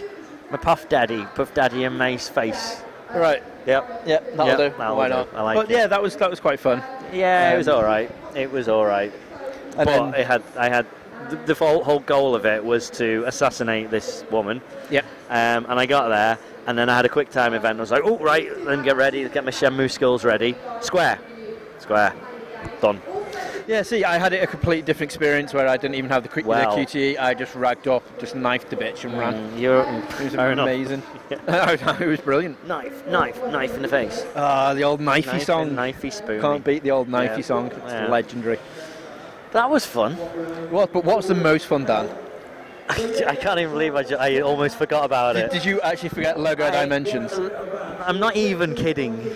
My 0.49 0.57
Puff 0.57 0.89
Daddy. 0.89 1.25
Puff 1.35 1.53
Daddy 1.53 1.83
and 1.83 1.97
Mace 1.97 2.27
face. 2.27 2.81
Right. 3.13 3.43
Yep. 3.67 4.03
Yep, 4.07 4.31
that'll 4.35 4.47
Yep, 4.47 4.57
do. 4.57 4.77
that'll 4.77 4.97
Why 4.97 5.07
do. 5.07 5.13
not? 5.13 5.33
I 5.35 5.41
like 5.43 5.55
but 5.57 5.69
it. 5.69 5.73
yeah, 5.75 5.87
that 5.87 6.01
was 6.01 6.15
that 6.15 6.29
was 6.29 6.39
quite 6.39 6.59
fun. 6.59 6.81
Yeah, 7.13 7.53
it 7.53 7.57
was 7.57 7.67
Um, 7.67 7.75
all 7.77 7.83
right. 7.83 8.09
It 8.35 8.51
was 8.51 8.67
all 8.67 8.85
right. 8.85 9.11
But 9.75 9.85
then, 9.85 10.13
it 10.15 10.25
had, 10.25 10.41
I 10.57 10.69
had, 10.69 10.85
the, 11.29 11.35
the 11.47 11.53
whole, 11.53 11.83
whole 11.83 11.99
goal 11.99 12.35
of 12.35 12.45
it 12.45 12.63
was 12.63 12.89
to 12.91 13.23
assassinate 13.27 13.89
this 13.91 14.23
woman. 14.31 14.61
Yep. 14.89 15.05
Um, 15.29 15.65
and 15.69 15.79
I 15.79 15.85
got 15.85 16.09
there, 16.09 16.37
and 16.67 16.77
then 16.77 16.89
I 16.89 16.95
had 16.95 17.05
a 17.05 17.09
quick 17.09 17.29
time 17.29 17.53
event. 17.53 17.77
I 17.77 17.81
was 17.81 17.91
like, 17.91 18.03
oh 18.03 18.17
right, 18.17 18.49
then 18.65 18.83
get 18.83 18.95
ready, 18.97 19.27
get 19.29 19.45
my 19.45 19.51
Shenmue 19.51 19.89
skills 19.91 20.23
ready. 20.25 20.55
Square, 20.81 21.19
square, 21.79 22.13
done. 22.81 23.01
Yeah, 23.67 23.83
see, 23.83 24.03
I 24.03 24.17
had 24.17 24.33
it 24.33 24.43
a 24.43 24.47
completely 24.47 24.81
different 24.81 25.11
experience 25.11 25.53
where 25.53 25.67
I 25.67 25.77
didn't 25.77 25.95
even 25.95 26.09
have 26.09 26.23
the, 26.23 26.29
Q- 26.29 26.43
Well. 26.45 26.75
the 26.75 26.81
QTE. 26.83 27.19
I 27.19 27.33
just 27.35 27.55
ragged 27.55 27.87
up, 27.87 28.03
just 28.19 28.35
knifed 28.35 28.69
the 28.71 28.75
bitch 28.75 29.05
and 29.05 29.17
ran. 29.17 29.33
Mm, 29.35 29.59
You're 29.61 29.81
It 30.19 30.23
was 30.23 30.33
amazing. 30.33 31.03
it 31.29 32.07
was 32.07 32.19
brilliant. 32.19 32.67
Knife, 32.67 33.07
knife, 33.07 33.41
knife 33.45 33.75
in 33.75 33.83
the 33.83 33.87
face. 33.87 34.25
Ah, 34.35 34.73
the 34.73 34.83
old 34.83 34.99
knifey 34.99 35.27
Knife 35.27 35.43
song. 35.45 35.69
knifey 35.69 36.11
spoon. 36.11 36.41
Can't 36.41 36.63
beat 36.65 36.81
the 36.83 36.91
old 36.91 37.07
knifey 37.07 37.37
Yeah. 37.37 37.41
song. 37.43 37.67
It's 37.67 37.77
Yeah. 37.93 38.07
legendary. 38.07 38.57
That 39.51 39.69
was 39.69 39.85
fun. 39.85 40.13
What? 40.71 40.93
But 40.93 41.03
what's 41.03 41.27
the 41.27 41.35
most 41.35 41.65
fun, 41.65 41.85
Dan? 41.85 42.09
I 42.89 43.35
can't 43.35 43.59
even 43.59 43.71
believe 43.71 43.95
I, 43.95 44.03
ju- 44.03 44.17
I 44.17 44.41
almost 44.41 44.77
forgot 44.77 45.05
about 45.05 45.33
Did, 45.35 45.45
it. 45.45 45.51
did 45.51 45.65
you 45.65 45.79
actually 45.81 46.09
forget 46.09 46.39
Lego 46.39 46.69
Dimensions? 46.71 47.33
I'm 48.05 48.19
not 48.19 48.35
even 48.35 48.75
kidding. 48.75 49.33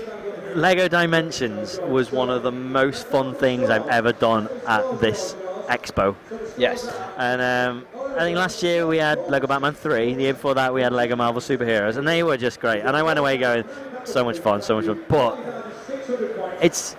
Lego 0.55 0.87
Dimensions 0.87 1.79
was 1.81 2.11
one 2.11 2.29
of 2.29 2.43
the 2.43 2.51
most 2.51 3.07
fun 3.07 3.35
things 3.35 3.69
I've 3.69 3.87
ever 3.87 4.13
done 4.13 4.49
at 4.67 4.99
this 4.99 5.35
expo. 5.67 6.15
Yes. 6.57 6.87
And 7.17 7.41
um, 7.41 7.85
I 8.17 8.19
think 8.19 8.37
last 8.37 8.63
year 8.63 8.87
we 8.87 8.97
had 8.97 9.19
Lego 9.29 9.47
Batman 9.47 9.73
3. 9.73 10.13
The 10.15 10.21
year 10.21 10.33
before 10.33 10.53
that 10.55 10.73
we 10.73 10.81
had 10.81 10.93
Lego 10.93 11.15
Marvel 11.15 11.41
Superheroes, 11.41 11.97
and 11.97 12.07
they 12.07 12.23
were 12.23 12.37
just 12.37 12.59
great. 12.59 12.81
And 12.81 12.95
I 12.95 13.03
went 13.03 13.19
away 13.19 13.37
going, 13.37 13.65
so 14.05 14.23
much 14.23 14.39
fun, 14.39 14.61
so 14.61 14.75
much 14.75 14.85
fun. 14.85 15.03
But 15.09 15.37
it's 16.61 16.95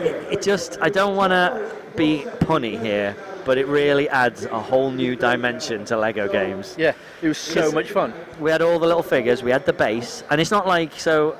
it, 0.00 0.34
it 0.34 0.42
just 0.42 0.78
I 0.80 0.88
don't 0.88 1.16
want 1.16 1.30
to 1.32 1.72
be 1.96 2.24
punny 2.40 2.80
here, 2.80 3.16
but 3.44 3.58
it 3.58 3.66
really 3.66 4.08
adds 4.08 4.44
a 4.44 4.60
whole 4.60 4.90
new 4.90 5.16
dimension 5.16 5.84
to 5.86 5.96
Lego 5.96 6.28
games. 6.28 6.74
Yeah, 6.78 6.92
it 7.22 7.28
was 7.28 7.38
so 7.38 7.72
much 7.72 7.90
fun. 7.90 8.12
We 8.40 8.50
had 8.50 8.62
all 8.62 8.78
the 8.78 8.86
little 8.86 9.02
figures, 9.02 9.42
we 9.42 9.50
had 9.50 9.66
the 9.66 9.72
base, 9.72 10.22
and 10.30 10.40
it's 10.40 10.50
not 10.50 10.66
like 10.66 10.98
so. 10.98 11.36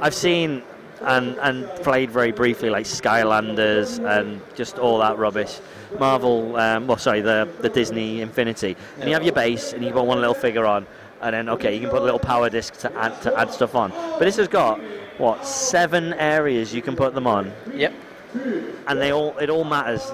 I've 0.00 0.14
seen 0.14 0.62
and 1.02 1.38
and 1.38 1.68
played 1.82 2.10
very 2.10 2.32
briefly 2.32 2.70
like 2.70 2.84
Skylanders 2.84 3.98
and 4.04 4.40
just 4.54 4.78
all 4.78 4.98
that 4.98 5.18
rubbish. 5.18 5.60
Marvel, 5.98 6.56
um, 6.56 6.86
well, 6.86 6.98
sorry, 6.98 7.20
the 7.20 7.48
the 7.60 7.68
Disney 7.68 8.20
Infinity, 8.20 8.76
and 8.98 9.08
you 9.08 9.14
have 9.14 9.22
your 9.22 9.34
base, 9.34 9.72
and 9.72 9.84
you 9.84 9.92
put 9.92 10.04
one 10.04 10.18
little 10.18 10.34
figure 10.34 10.66
on, 10.66 10.86
and 11.20 11.34
then 11.34 11.48
okay, 11.50 11.74
you 11.74 11.80
can 11.80 11.90
put 11.90 12.02
a 12.02 12.04
little 12.04 12.18
power 12.18 12.50
disc 12.50 12.76
to 12.78 12.92
add 12.96 13.20
to 13.22 13.38
add 13.38 13.50
stuff 13.52 13.74
on. 13.74 13.90
But 13.90 14.20
this 14.20 14.36
has 14.36 14.48
got 14.48 14.80
what 15.18 15.44
seven 15.44 16.14
areas 16.14 16.72
you 16.74 16.82
can 16.82 16.94
put 16.94 17.14
them 17.14 17.26
on, 17.26 17.52
Yep. 17.74 17.92
And 18.34 19.00
they 19.00 19.12
all 19.12 19.36
it 19.38 19.50
all 19.50 19.64
matters. 19.64 20.10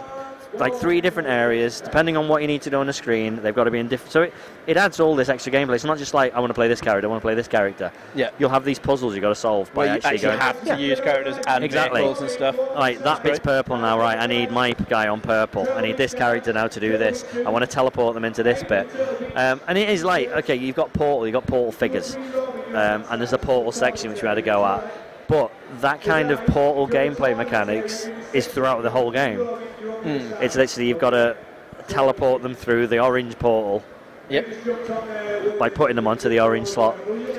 Like 0.56 0.72
three 0.76 1.00
different 1.00 1.28
areas, 1.28 1.80
depending 1.80 2.16
on 2.16 2.28
what 2.28 2.40
you 2.40 2.46
need 2.46 2.62
to 2.62 2.70
do 2.70 2.76
on 2.78 2.86
the 2.86 2.92
screen, 2.92 3.42
they've 3.42 3.52
got 3.56 3.64
to 3.64 3.72
be 3.72 3.80
in 3.80 3.88
different. 3.88 4.12
So 4.12 4.22
it, 4.22 4.34
it 4.68 4.76
adds 4.76 5.00
all 5.00 5.16
this 5.16 5.28
extra 5.28 5.52
gameplay. 5.52 5.74
It's 5.74 5.82
not 5.82 5.98
just 5.98 6.14
like 6.14 6.32
I 6.32 6.38
want 6.38 6.50
to 6.50 6.54
play 6.54 6.68
this 6.68 6.80
character, 6.80 7.08
I 7.08 7.10
want 7.10 7.20
to 7.20 7.26
play 7.26 7.34
this 7.34 7.48
character. 7.48 7.90
Yeah. 8.14 8.30
You'll 8.38 8.50
have 8.50 8.64
these 8.64 8.78
puzzles 8.78 9.14
you've 9.16 9.22
got 9.22 9.30
to 9.30 9.34
solve 9.34 9.74
by 9.74 9.86
you 9.86 9.90
actually, 9.90 10.10
actually 10.10 10.28
going. 10.28 10.38
have 10.38 10.60
to 10.60 10.66
Yeah. 10.68 10.76
use 10.76 11.00
characters 11.00 11.38
and 11.48 11.64
Exactly. 11.64 12.02
vehicles 12.02 12.20
and 12.20 12.30
stuff. 12.30 12.56
Right, 12.76 13.02
that 13.02 13.24
bit's 13.24 13.40
purple 13.40 13.76
now. 13.78 13.98
Right, 13.98 14.16
I 14.16 14.28
need 14.28 14.52
my 14.52 14.74
guy 14.88 15.08
on 15.08 15.20
purple. 15.20 15.68
I 15.74 15.80
need 15.80 15.96
this 15.96 16.14
character 16.14 16.52
now 16.52 16.68
to 16.68 16.78
do 16.78 16.98
this. 16.98 17.24
I 17.44 17.50
want 17.50 17.62
to 17.64 17.66
teleport 17.66 18.14
them 18.14 18.24
into 18.24 18.44
this 18.44 18.62
bit. 18.62 18.88
Um, 19.34 19.60
and 19.66 19.76
it 19.76 19.88
is 19.88 20.04
like, 20.04 20.28
okay, 20.28 20.54
you've 20.54 20.76
got 20.76 20.92
portal, 20.92 21.26
you've 21.26 21.32
got 21.34 21.48
portal 21.48 21.72
figures, 21.72 22.14
um, 22.68 23.02
and 23.10 23.20
there's 23.20 23.32
a 23.32 23.38
portal 23.38 23.72
section 23.72 24.12
which 24.12 24.22
we 24.22 24.28
had 24.28 24.36
to 24.36 24.42
go 24.42 24.64
at. 24.64 24.84
But 25.28 25.50
that 25.80 26.02
kind 26.02 26.30
of 26.30 26.44
portal 26.46 26.86
gameplay 26.88 27.36
mechanics 27.36 28.08
is 28.32 28.46
throughout 28.46 28.82
the 28.82 28.90
whole 28.90 29.10
game. 29.10 29.40
It's 30.40 30.56
literally 30.56 30.88
you've 30.88 30.98
got 30.98 31.10
to 31.10 31.36
teleport 31.88 32.42
them 32.42 32.54
through 32.54 32.86
the 32.88 32.98
orange 33.00 33.38
portal 33.38 33.82
Yep. 34.30 35.58
by 35.58 35.68
putting 35.68 35.96
them 35.96 36.06
onto 36.06 36.30
the 36.30 36.40
orange 36.40 36.68
slot. 36.68 36.96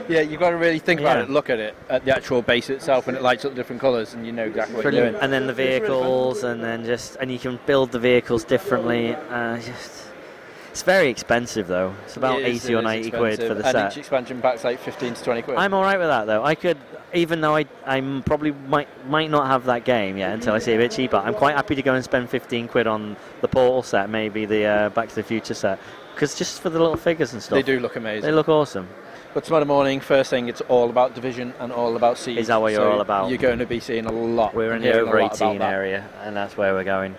Yeah, 0.07 0.21
you've 0.21 0.39
got 0.39 0.51
to 0.51 0.57
really 0.57 0.77
think 0.77 0.99
about 0.99 1.17
Yeah. 1.17 1.23
it, 1.23 1.29
look 1.31 1.49
at 1.49 1.57
it, 1.59 1.75
at 1.89 2.05
the 2.05 2.15
actual 2.15 2.43
base 2.43 2.69
itself, 2.69 3.07
and 3.07 3.17
it 3.17 3.23
lights 3.23 3.43
up 3.43 3.55
different 3.55 3.81
colours, 3.81 4.13
and 4.13 4.23
you 4.25 4.31
know 4.31 4.45
exactly 4.45 4.75
what 4.75 4.83
you're 4.83 4.91
doing. 4.91 5.15
And 5.15 5.33
then 5.33 5.47
the 5.47 5.53
vehicles, 5.53 6.43
and 6.43 6.63
then 6.63 6.85
just 6.85 7.15
and 7.19 7.31
you 7.31 7.39
can 7.39 7.59
build 7.65 7.91
the 7.91 7.97
vehicles 7.99 8.43
differently. 8.43 9.15
Uh, 9.31 9.57
just 9.57 10.03
it's 10.69 10.83
very 10.83 11.09
expensive 11.09 11.67
though. 11.67 11.93
It's 12.05 12.17
about 12.17 12.39
It 12.41 12.47
is- 12.49 12.63
eighty 12.65 12.73
it 12.73 12.77
or 12.77 12.81
ninety 12.83 13.09
quid 13.09 13.39
for 13.39 13.55
the 13.55 13.63
and 13.65 13.71
set. 13.71 13.91
each 13.93 13.97
expansion 13.97 14.39
pack's 14.41 14.63
like 14.63 14.77
15 14.79 15.15
to 15.15 15.23
20 15.23 15.41
quid. 15.41 15.57
I'm 15.57 15.73
all 15.73 15.81
right 15.81 15.97
with 15.97 16.07
that 16.09 16.27
though. 16.27 16.43
I 16.43 16.53
could, 16.53 16.77
even 17.15 17.41
though 17.41 17.55
I 17.55 17.65
I'm 17.85 18.23
probably 18.23 18.51
might 18.51 18.87
might 19.07 19.29
not 19.29 19.47
have 19.47 19.65
that 19.65 19.85
game 19.85 20.17
yet 20.17 20.33
until 20.33 20.53
I 20.53 20.59
see 20.59 20.73
it 20.73 20.75
a 20.75 20.79
bit 20.79 20.91
cheaper. 20.91 21.17
I'm 21.17 21.33
quite 21.33 21.55
happy 21.55 21.75
to 21.75 21.81
go 21.81 21.93
and 21.93 22.03
spend 22.03 22.29
15 22.29 22.67
quid 22.67 22.87
on 22.87 23.15
the 23.41 23.47
Portal 23.47 23.83
set, 23.83 24.09
maybe 24.09 24.45
the 24.45 24.65
uh, 24.65 24.89
Back 24.89 25.09
to 25.09 25.15
the 25.15 25.23
Future 25.23 25.53
set, 25.53 25.79
because 26.13 26.35
just 26.35 26.61
for 26.61 26.69
the 26.69 26.79
little 26.79 26.97
figures 26.97 27.33
and 27.33 27.41
stuff. 27.41 27.55
they 27.55 27.63
do 27.63 27.79
look 27.79 27.95
amazing. 27.95 28.27
They 28.27 28.31
look 28.31 28.49
awesome. 28.49 28.87
But 29.33 29.43
tomorrow 29.43 29.65
morning, 29.65 29.99
first 29.99 30.29
thing, 30.29 30.47
it's 30.47 30.61
all 30.61 30.89
about 30.89 31.13
division 31.13 31.53
and 31.59 31.73
all 31.73 31.97
about 31.97 32.17
siege. 32.17 32.37
Is 32.37 32.47
that 32.47 32.61
what 32.61 32.71
you're 32.71 32.89
all 32.89 33.01
about? 33.01 33.29
You're 33.29 33.37
going 33.37 33.59
to 33.59 33.65
be 33.65 33.81
seeing 33.81 34.05
a 34.05 34.11
lot. 34.11 34.55
We're 34.55 34.73
in 34.73 34.81
the 34.81 34.93
over 34.93 35.19
18 35.19 35.61
area, 35.61 36.07
and 36.23 36.37
that's 36.37 36.55
where 36.55 36.73
we're 36.73 36.85
going. 36.85 37.15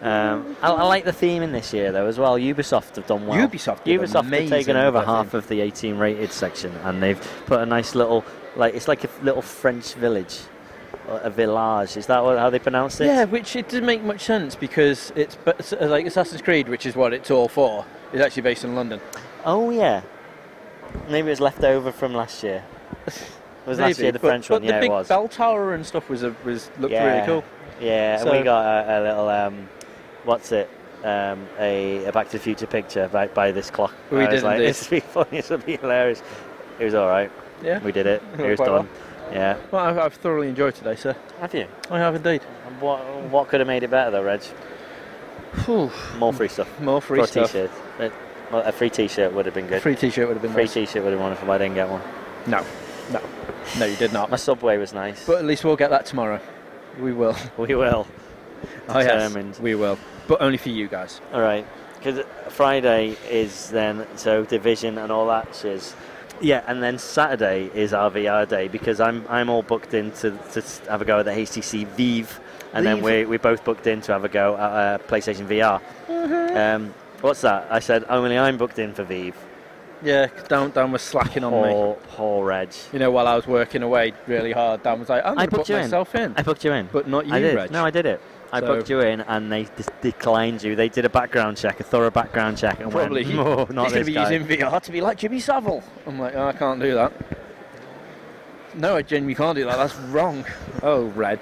Um, 0.00 0.56
I, 0.60 0.72
I 0.72 0.82
like 0.82 1.04
the 1.04 1.12
theme 1.12 1.44
in 1.44 1.52
this 1.52 1.72
year 1.72 1.92
though 1.92 2.08
as 2.08 2.18
well. 2.18 2.36
Ubisoft 2.36 2.96
have 2.96 3.06
done 3.06 3.24
well. 3.24 3.38
Ubisoft 3.48 3.84
Ubisoft 3.84 4.28
have 4.32 4.48
taken 4.48 4.76
over 4.76 5.00
half 5.00 5.32
of 5.34 5.46
the 5.46 5.60
18 5.60 5.96
rated 5.96 6.32
section, 6.32 6.72
and 6.82 7.00
they've 7.00 7.20
put 7.46 7.60
a 7.60 7.66
nice 7.66 7.94
little 7.94 8.24
like 8.56 8.74
it's 8.74 8.88
like 8.88 9.04
a 9.04 9.08
little 9.22 9.42
French 9.42 9.94
village, 9.94 10.40
a 11.08 11.30
village. 11.30 11.96
Is 11.96 12.06
that 12.06 12.22
how 12.22 12.50
they 12.50 12.58
pronounce 12.58 13.00
it? 13.00 13.06
Yeah, 13.06 13.24
which 13.24 13.56
it 13.56 13.68
doesn't 13.68 13.86
make 13.86 14.02
much 14.02 14.22
sense 14.22 14.54
because 14.54 15.12
it's 15.16 15.36
but 15.36 15.72
uh, 15.80 15.86
like 15.86 16.06
Assassin's 16.06 16.42
Creed, 16.42 16.68
which 16.68 16.86
is 16.86 16.94
what 16.96 17.12
it's 17.12 17.30
all 17.30 17.48
for, 17.48 17.84
is 18.12 18.20
actually 18.20 18.42
based 18.42 18.64
in 18.64 18.74
London. 18.74 19.00
Oh 19.44 19.70
yeah. 19.70 20.02
Maybe 21.08 21.28
it 21.28 21.30
was 21.30 21.40
left 21.40 21.64
over 21.64 21.90
from 21.90 22.12
last 22.14 22.42
year. 22.42 22.62
Was 23.64 23.78
last 23.78 24.00
year 24.00 24.10
the 24.10 24.18
but, 24.18 24.26
French 24.26 24.48
but 24.48 24.54
one? 24.54 24.62
the 24.62 24.68
Yeah, 24.72 24.80
big 24.80 24.90
it 24.90 24.92
was. 24.92 25.06
bell 25.06 25.28
tower 25.28 25.74
and 25.74 25.86
stuff 25.86 26.10
was 26.10 26.24
a, 26.24 26.34
was 26.44 26.68
looked 26.80 26.90
yeah. 26.92 27.04
really 27.04 27.26
cool. 27.26 27.44
Yeah, 27.80 28.14
and 28.14 28.22
So- 28.24 28.32
we 28.32 28.42
got 28.42 28.64
a, 28.88 28.98
a 28.98 29.00
little 29.00 29.28
um, 29.28 29.68
what's 30.24 30.50
it? 30.50 30.68
Um, 31.04 31.46
a, 31.60 32.04
a 32.06 32.10
Back 32.12 32.26
to 32.30 32.38
the 32.38 32.42
Future 32.42 32.66
picture 32.66 33.08
by, 33.12 33.28
by 33.28 33.52
this 33.52 33.70
clock. 33.70 33.94
We 34.10 34.26
did 34.26 34.42
like. 34.42 34.58
This 34.58 34.90
would 34.90 34.96
be 34.96 35.00
funny. 35.00 35.28
This 35.30 35.50
would 35.50 35.64
be 35.64 35.76
hilarious. 35.76 36.22
It 36.80 36.84
was 36.86 36.94
all 36.94 37.06
right. 37.08 37.30
Yeah. 37.62 37.78
We 37.80 37.92
did 37.92 38.06
it. 38.06 38.22
It 38.38 38.58
was 38.58 38.66
done. 38.66 38.88
Yeah. 39.32 39.56
Well, 39.70 39.84
I've, 39.84 39.98
I've 39.98 40.14
thoroughly 40.14 40.48
enjoyed 40.48 40.74
today, 40.74 40.94
sir. 40.96 41.16
Have 41.40 41.54
you? 41.54 41.66
I 41.90 41.98
have 41.98 42.14
indeed. 42.14 42.42
What 42.80 43.00
What 43.30 43.48
could 43.48 43.60
have 43.60 43.66
made 43.66 43.82
it 43.82 43.90
better 43.90 44.10
though, 44.10 44.22
Reg? 44.22 44.42
Whew. 45.64 45.90
More 46.18 46.32
free 46.32 46.48
stuff. 46.48 46.68
More 46.80 47.00
free 47.00 47.20
For 47.20 47.26
stuff. 47.26 47.52
t-shirt. 47.52 47.70
Uh, 47.98 48.08
well, 48.50 48.62
a 48.62 48.72
free 48.72 48.90
t-shirt 48.90 49.32
would 49.32 49.46
have 49.46 49.54
been 49.54 49.66
good. 49.66 49.80
Free 49.82 49.96
T-shirt 49.96 50.26
would 50.28 50.34
have 50.34 50.42
been 50.42 50.52
Free 50.52 50.64
nice. 50.64 50.74
t-shirt 50.74 51.02
would 51.02 51.10
have 51.10 51.18
been 51.18 51.22
wonderful. 51.22 51.50
I 51.50 51.58
didn't 51.58 51.74
get 51.74 51.88
one. 51.88 52.02
No, 52.46 52.64
no, 53.12 53.20
no, 53.78 53.86
you 53.86 53.96
did 53.96 54.12
not. 54.12 54.30
My 54.30 54.36
subway 54.36 54.76
was 54.76 54.92
nice. 54.92 55.24
But 55.26 55.38
at 55.38 55.44
least 55.44 55.64
we'll 55.64 55.76
get 55.76 55.90
that 55.90 56.04
tomorrow. 56.06 56.40
We 56.98 57.12
will. 57.12 57.36
we 57.56 57.74
will. 57.74 58.06
Oh 58.88 58.98
yes, 58.98 59.28
Determined. 59.32 59.58
we 59.62 59.74
will. 59.74 59.98
But 60.28 60.42
only 60.42 60.58
for 60.58 60.68
you 60.68 60.88
guys. 60.88 61.20
All 61.32 61.40
right, 61.40 61.66
because 61.98 62.24
Friday 62.48 63.16
is 63.30 63.70
then 63.70 64.06
so 64.16 64.44
division 64.44 64.98
and 64.98 65.10
all 65.10 65.26
that 65.28 65.54
shiz. 65.54 65.94
Yeah, 66.42 66.64
and 66.66 66.82
then 66.82 66.98
Saturday 66.98 67.70
is 67.72 67.92
our 67.92 68.10
VR 68.10 68.48
day 68.48 68.66
because 68.68 69.00
I'm 69.00 69.24
I'm 69.28 69.48
all 69.48 69.62
booked 69.62 69.94
in 69.94 70.10
to, 70.12 70.32
to 70.52 70.62
have 70.88 71.00
a 71.00 71.04
go 71.04 71.20
at 71.20 71.24
the 71.24 71.30
HTC 71.30 71.86
Vive, 71.86 72.40
and 72.72 72.84
then 72.84 73.00
we 73.00 73.24
we 73.24 73.38
both 73.38 73.64
booked 73.64 73.86
in 73.86 74.00
to 74.02 74.12
have 74.12 74.24
a 74.24 74.28
go 74.28 74.56
at 74.56 74.60
uh, 74.60 74.98
PlayStation 75.06 75.46
VR. 75.46 75.80
Mm-hmm. 76.08 76.56
Um, 76.56 76.94
what's 77.20 77.42
that? 77.42 77.68
I 77.70 77.78
said 77.78 78.04
only 78.08 78.36
I'm 78.36 78.58
booked 78.58 78.80
in 78.80 78.92
for 78.92 79.04
Vive. 79.04 79.36
Yeah, 80.02 80.26
Dan, 80.48 80.70
Dan 80.70 80.90
was 80.90 81.02
slacking 81.02 81.44
on 81.44 81.52
me. 81.52 81.68
Poor, 81.68 81.94
poor 82.08 82.44
Reg. 82.44 82.70
You 82.92 82.98
know, 82.98 83.12
while 83.12 83.28
I 83.28 83.36
was 83.36 83.46
working 83.46 83.84
away 83.84 84.12
really 84.26 84.50
hard, 84.50 84.82
Dan 84.82 84.98
was 84.98 85.08
like, 85.08 85.24
"I'm 85.24 85.36
going 85.36 85.48
to 85.48 85.50
booked 85.50 85.66
put 85.66 85.68
you 85.68 85.76
in. 85.76 85.82
myself 85.82 86.14
in. 86.16 86.34
I 86.36 86.42
booked 86.42 86.64
you 86.64 86.72
in. 86.72 86.88
but 86.90 87.06
not 87.06 87.26
you. 87.26 87.32
Reg." 87.34 87.70
No, 87.70 87.84
I 87.84 87.90
did 87.90 88.06
it. 88.06 88.20
I 88.54 88.60
So- 88.60 88.66
booked 88.66 88.90
you 88.90 89.00
in, 89.00 89.22
and 89.22 89.50
they 89.50 89.64
dis- 89.76 89.88
declined 90.02 90.62
you. 90.62 90.76
They 90.76 90.88
did 90.90 91.04
a 91.06 91.08
background 91.10 91.56
check, 91.56 91.80
a 91.80 91.84
thorough 91.84 92.10
background 92.10 92.58
check, 92.58 92.80
and 92.80 92.90
Probably. 92.92 93.24
went, 93.24 93.34
"No, 93.34 93.66
not 93.70 93.84
He's 93.86 93.92
going 93.94 94.04
to 94.04 94.04
be 94.04 94.12
guy." 94.14 94.30
using 94.30 94.46
VR 94.46 94.78
to 94.80 94.92
be 94.92 95.00
like 95.00 95.16
Jimmy 95.18 95.40
Savile. 95.40 95.82
I'm 96.06 96.18
like, 96.20 96.34
oh, 96.36 96.48
I 96.48 96.52
can't 96.52 96.78
do 96.80 96.94
that. 96.94 97.12
No, 98.74 98.96
I 98.96 99.02
genuinely 99.02 99.34
can't 99.34 99.56
do 99.56 99.64
that. 99.64 99.76
That's 99.76 99.94
wrong. 99.96 100.44
Oh, 100.82 101.04
Reg. 101.08 101.40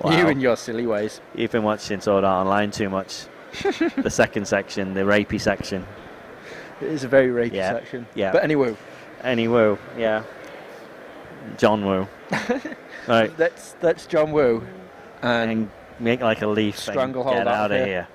Wow. 0.00 0.16
You 0.16 0.28
and 0.28 0.42
your 0.42 0.56
silly 0.56 0.86
ways. 0.86 1.20
You've 1.34 1.52
been 1.52 1.62
watching 1.62 2.00
Sword 2.00 2.24
Art 2.24 2.44
Online 2.46 2.70
too 2.70 2.88
much. 2.88 3.24
the 3.96 4.10
second 4.10 4.48
section, 4.48 4.94
the 4.94 5.02
rapey 5.02 5.40
section. 5.40 5.86
It 6.80 6.88
is 6.88 7.04
a 7.04 7.08
very 7.08 7.28
rapey 7.28 7.54
Yeah, 7.54 7.72
section. 7.72 8.06
yeah. 8.14 8.32
But 8.32 8.42
anyway, 8.42 8.76
Any 9.22 9.46
Woo, 9.46 9.78
yeah. 9.96 10.22
John 11.56 11.84
Woo. 11.84 12.08
right, 13.08 13.36
that's 13.36 13.72
that's 13.80 14.06
John 14.06 14.32
Woo. 14.32 14.64
And 15.22 15.50
and 15.50 15.70
make 16.02 16.20
like 16.20 16.42
a 16.42 16.46
leaf 16.46 16.78
Stranglehold 16.78 17.36
and 17.36 17.44
get 17.46 17.48
out 17.48 17.54
out 17.64 17.70
of 17.72 17.80
of 17.80 17.86
here. 17.86 17.86
here. 17.86 18.08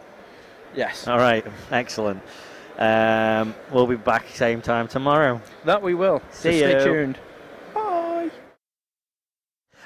yes, 0.75 1.07
All 1.07 1.17
right, 1.17 1.45
excellent. 1.71 2.21
Um, 2.77 3.55
we'll 3.71 3.87
be 3.87 3.95
back 3.95 4.27
same 4.29 4.61
time 4.61 4.87
tomorrow. 4.87 5.41
that 5.65 5.81
we 5.81 5.95
will. 5.95 6.21
So 6.31 6.51
See 6.51 6.59
stay 6.59 6.83
tuned. 6.83 7.17
Bye. 7.73 8.29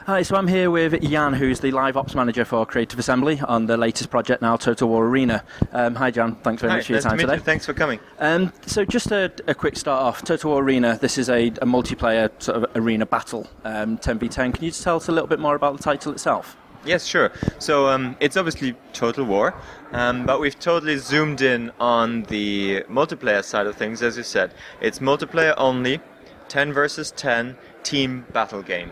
Hi, 0.07 0.23
so 0.23 0.35
I'm 0.35 0.47
here 0.47 0.69
with 0.71 0.99
Jan, 1.01 1.31
who's 1.33 1.59
the 1.61 1.71
live 1.71 1.95
ops 1.95 2.15
manager 2.15 2.43
for 2.43 2.65
Creative 2.65 2.97
Assembly 2.99 3.39
on 3.47 3.67
the 3.67 3.77
latest 3.77 4.09
project 4.09 4.41
now, 4.41 4.57
Total 4.57 4.89
War 4.89 5.05
Arena. 5.05 5.43
Um, 5.71 5.95
hi, 5.95 6.09
Jan. 6.11 6.35
Thanks 6.37 6.61
very 6.61 6.71
Hi, 6.71 6.77
much 6.77 6.87
for 6.87 6.93
your 6.93 6.97
nice 6.97 7.03
to 7.03 7.09
time 7.09 7.17
meet 7.17 7.23
today. 7.23 7.35
you. 7.35 7.39
Thanks 7.41 7.65
for 7.67 7.73
coming. 7.73 7.99
Um, 8.19 8.51
so 8.65 8.83
just 8.83 9.11
a, 9.11 9.31
a 9.47 9.53
quick 9.53 9.77
start 9.77 10.01
off. 10.03 10.23
Total 10.23 10.49
War 10.51 10.61
Arena. 10.63 10.97
This 10.99 11.17
is 11.17 11.29
a, 11.29 11.47
a 11.47 11.65
multiplayer 11.67 12.29
sort 12.41 12.63
of 12.63 12.75
arena 12.75 13.05
battle, 13.05 13.47
um, 13.63 13.97
10v10. 13.99 14.53
Can 14.55 14.63
you 14.65 14.71
just 14.71 14.83
tell 14.83 14.97
us 14.97 15.07
a 15.07 15.11
little 15.13 15.27
bit 15.27 15.39
more 15.39 15.55
about 15.55 15.77
the 15.77 15.83
title 15.83 16.11
itself? 16.11 16.57
Yes, 16.83 17.05
sure. 17.05 17.31
So 17.59 17.87
um, 17.87 18.15
it's 18.19 18.35
obviously 18.35 18.75
Total 18.91 19.23
War, 19.23 19.53
um, 19.91 20.25
but 20.25 20.39
we've 20.39 20.57
totally 20.57 20.97
zoomed 20.97 21.41
in 21.41 21.71
on 21.79 22.23
the 22.23 22.83
multiplayer 22.89 23.43
side 23.43 23.67
of 23.67 23.75
things, 23.75 24.01
as 24.01 24.17
you 24.17 24.23
said. 24.23 24.51
It's 24.81 24.97
multiplayer 24.97 25.53
only, 25.57 25.99
10 26.47 26.73
versus 26.73 27.11
10 27.11 27.55
team 27.83 28.25
battle 28.33 28.63
game. 28.63 28.91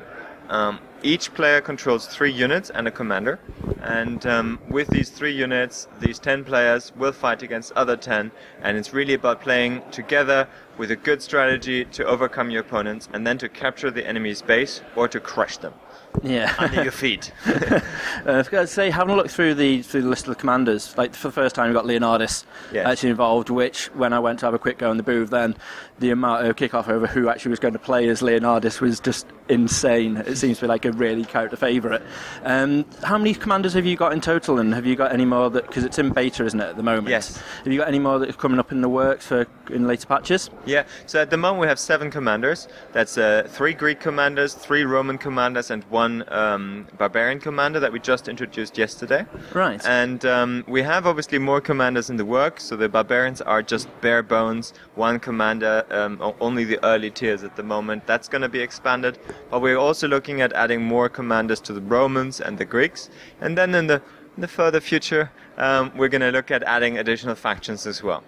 Um, 0.49 0.79
each 1.01 1.33
player 1.33 1.61
controls 1.61 2.05
three 2.05 2.31
units 2.31 2.69
and 2.69 2.87
a 2.87 2.91
commander, 2.91 3.39
and 3.81 4.23
um, 4.27 4.59
with 4.69 4.87
these 4.89 5.09
three 5.09 5.33
units, 5.33 5.87
these 5.99 6.19
10 6.19 6.43
players 6.43 6.91
will 6.95 7.11
fight 7.11 7.41
against 7.41 7.71
other 7.71 7.97
10, 7.97 8.31
and 8.61 8.77
it's 8.77 8.93
really 8.93 9.15
about 9.15 9.41
playing 9.41 9.81
together 9.89 10.47
with 10.77 10.91
a 10.91 10.95
good 10.95 11.23
strategy 11.23 11.85
to 11.85 12.05
overcome 12.05 12.51
your 12.51 12.61
opponents 12.61 13.09
and 13.13 13.25
then 13.25 13.39
to 13.39 13.49
capture 13.49 13.89
the 13.89 14.05
enemy's 14.07 14.43
base 14.43 14.81
or 14.95 15.07
to 15.07 15.19
crush 15.19 15.57
them 15.57 15.73
Yeah. 16.23 16.53
under 16.59 16.83
your 16.83 16.91
feet. 16.91 17.31
Uh, 18.25 18.33
I've 18.33 18.51
got 18.51 18.61
to 18.61 18.67
say, 18.67 18.89
having 18.89 19.13
a 19.13 19.15
look 19.15 19.29
through 19.29 19.53
the 19.53 19.81
through 19.81 20.01
the 20.01 20.09
list 20.09 20.27
of 20.27 20.33
the 20.35 20.39
commanders, 20.39 20.95
like 20.97 21.15
for 21.15 21.29
the 21.29 21.31
first 21.31 21.55
time, 21.55 21.69
we 21.69 21.73
got 21.73 21.85
Leonidas 21.85 22.43
Yes. 22.73 22.85
actually 22.85 23.11
involved. 23.11 23.49
Which, 23.49 23.85
when 23.95 24.11
I 24.11 24.19
went 24.19 24.39
to 24.39 24.45
have 24.47 24.53
a 24.53 24.59
quick 24.59 24.77
go 24.77 24.91
in 24.91 24.97
the 24.97 25.03
booth, 25.03 25.29
then 25.29 25.55
the 25.99 26.11
amount 26.11 26.45
of 26.45 26.55
kickoff 26.55 26.87
over 26.87 27.07
who 27.07 27.29
actually 27.29 27.49
was 27.49 27.59
going 27.59 27.73
to 27.73 27.79
play 27.79 28.07
as 28.09 28.21
Leonidas 28.21 28.81
was 28.81 28.99
just 28.99 29.27
insane. 29.49 30.17
It 30.17 30.37
seems 30.37 30.57
to 30.59 30.65
be 30.65 30.67
like 30.67 30.85
a 30.85 30.91
really 30.91 31.25
character 31.25 31.57
favourite. 31.57 32.01
Um, 32.43 32.85
how 33.03 33.17
many 33.17 33.33
commanders 33.33 33.73
have 33.73 33.85
you 33.85 33.95
got 33.95 34.13
in 34.13 34.21
total, 34.21 34.59
and 34.59 34.73
have 34.73 34.85
you 34.85 34.95
got 34.95 35.11
any 35.11 35.25
more 35.25 35.49
that? 35.49 35.67
Because 35.67 35.83
it's 35.83 35.99
in 35.99 36.11
beta, 36.11 36.45
isn't 36.45 36.59
it, 36.59 36.69
at 36.69 36.77
the 36.77 36.83
moment? 36.83 37.09
Yes. 37.09 37.41
Have 37.63 37.71
you 37.71 37.79
got 37.79 37.87
any 37.87 37.99
more 37.99 38.19
that 38.19 38.29
are 38.29 38.33
coming 38.33 38.59
up 38.59 38.71
in 38.71 38.81
the 38.81 38.89
works 38.89 39.27
for 39.27 39.47
in 39.69 39.87
later 39.87 40.07
patches? 40.07 40.49
Yeah, 40.65 40.85
so 41.05 41.21
at 41.21 41.29
the 41.29 41.37
moment 41.37 41.61
we 41.61 41.67
have 41.67 41.79
seven 41.79 42.11
commanders. 42.11 42.67
That's 42.91 43.17
uh, 43.17 43.47
three 43.49 43.73
Greek 43.73 43.99
commanders, 43.99 44.53
three 44.53 44.83
Roman 44.83 45.17
commanders, 45.17 45.71
and 45.71 45.83
one 45.85 46.23
um, 46.29 46.87
barbarian 46.97 47.39
commander 47.39 47.79
that 47.79 47.91
we 47.91 47.99
just 47.99 48.27
introduced 48.27 48.77
yesterday. 48.77 49.25
Right. 49.53 49.83
And 49.85 50.25
um, 50.25 50.63
we 50.67 50.81
have 50.83 51.05
obviously 51.05 51.39
more 51.39 51.61
commanders 51.61 52.09
in 52.09 52.17
the 52.17 52.25
works. 52.25 52.63
So 52.63 52.75
the 52.75 52.89
barbarians 52.89 53.41
are 53.41 53.61
just 53.61 53.87
bare 54.01 54.23
bones, 54.23 54.73
one 54.95 55.19
commander, 55.19 55.85
um, 55.91 56.33
only 56.39 56.63
the 56.63 56.83
early 56.83 57.11
tiers 57.11 57.43
at 57.43 57.55
the 57.55 57.63
moment. 57.63 58.05
That's 58.05 58.27
going 58.27 58.41
to 58.41 58.49
be 58.49 58.59
expanded. 58.59 59.17
But 59.49 59.61
we're 59.61 59.77
also 59.77 60.07
looking 60.07 60.41
at 60.41 60.53
adding 60.53 60.83
more 60.83 61.09
commanders 61.09 61.59
to 61.61 61.73
the 61.73 61.81
Romans 61.81 62.41
and 62.41 62.57
the 62.57 62.65
Greeks. 62.65 63.09
And 63.41 63.57
then 63.57 63.75
in 63.75 63.87
the 63.87 64.01
in 64.35 64.41
the 64.41 64.47
further 64.47 64.79
future, 64.79 65.31
um, 65.57 65.91
we're 65.97 66.07
going 66.07 66.21
to 66.21 66.31
look 66.31 66.51
at 66.51 66.63
adding 66.63 66.97
additional 66.97 67.35
factions 67.35 67.85
as 67.85 68.01
well. 68.01 68.23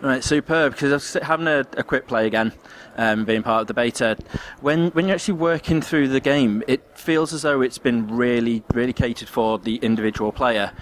Right, 0.00 0.22
superb. 0.22 0.72
Because 0.72 0.90
I 0.90 0.94
was 0.94 1.26
having 1.26 1.46
a, 1.46 1.64
a 1.76 1.82
quick 1.82 2.06
play 2.06 2.26
again, 2.26 2.52
um, 2.96 3.24
being 3.24 3.42
part 3.42 3.62
of 3.62 3.66
the 3.68 3.74
beta. 3.74 4.16
When 4.60 4.90
when 4.90 5.06
you're 5.06 5.14
actually 5.14 5.34
working 5.34 5.80
through 5.80 6.08
the 6.08 6.20
game, 6.20 6.62
it 6.68 6.82
feels 6.98 7.32
as 7.32 7.42
though 7.42 7.60
it's 7.62 7.78
been 7.78 8.08
really, 8.08 8.62
really 8.72 8.92
catered 8.92 9.28
for 9.28 9.58
the 9.58 9.76
individual 9.76 10.32
player. 10.32 10.72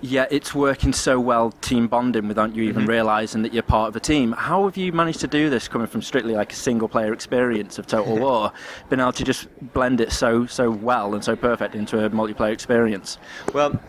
Yet 0.00 0.30
it's 0.30 0.54
working 0.54 0.92
so 0.92 1.18
well, 1.18 1.50
team 1.50 1.88
bonding, 1.88 2.28
without 2.28 2.54
you 2.54 2.64
even 2.64 2.86
realizing 2.86 3.42
that 3.42 3.54
you're 3.54 3.62
part 3.62 3.88
of 3.88 3.96
a 3.96 4.00
team. 4.00 4.32
How 4.32 4.64
have 4.64 4.76
you 4.76 4.92
managed 4.92 5.20
to 5.20 5.26
do 5.26 5.48
this, 5.48 5.68
coming 5.68 5.86
from 5.86 6.02
strictly 6.02 6.34
like 6.34 6.52
a 6.52 6.56
single 6.56 6.88
player 6.88 7.12
experience 7.12 7.78
of 7.78 7.86
Total 7.86 8.16
War, 8.20 8.52
been 8.88 9.00
able 9.00 9.12
to 9.12 9.24
just 9.24 9.48
blend 9.72 10.00
it 10.00 10.12
so 10.12 10.46
so 10.46 10.70
well 10.70 11.14
and 11.14 11.24
so 11.24 11.34
perfect 11.34 11.74
into 11.74 12.04
a 12.04 12.10
multiplayer 12.10 12.52
experience? 12.52 13.18
Well, 13.54 13.80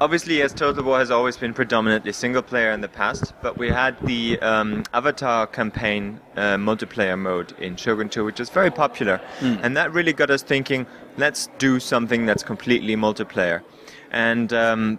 obviously, 0.00 0.42
as 0.42 0.52
Total 0.52 0.84
War 0.84 0.98
has 0.98 1.10
always 1.10 1.36
been 1.36 1.54
predominantly 1.54 2.12
single 2.12 2.42
player 2.42 2.72
in 2.72 2.80
the 2.82 2.88
past, 2.88 3.32
but 3.42 3.56
we 3.56 3.68
had 3.68 3.98
the 4.02 4.38
um, 4.40 4.84
Avatar 4.92 5.46
campaign 5.46 6.20
uh, 6.36 6.56
multiplayer 6.56 7.18
mode 7.18 7.52
in 7.58 7.76
Shogun 7.76 8.08
2, 8.08 8.24
which 8.24 8.40
is 8.40 8.50
very 8.50 8.70
popular, 8.70 9.20
and 9.40 9.76
that 9.76 9.92
really 9.92 10.12
got 10.12 10.30
us 10.30 10.42
thinking. 10.42 10.86
Let's 11.16 11.48
do 11.58 11.80
something 11.80 12.26
that's 12.26 12.42
completely 12.42 12.96
multiplayer, 12.96 13.62
and. 14.10 14.52
Um, 14.52 14.98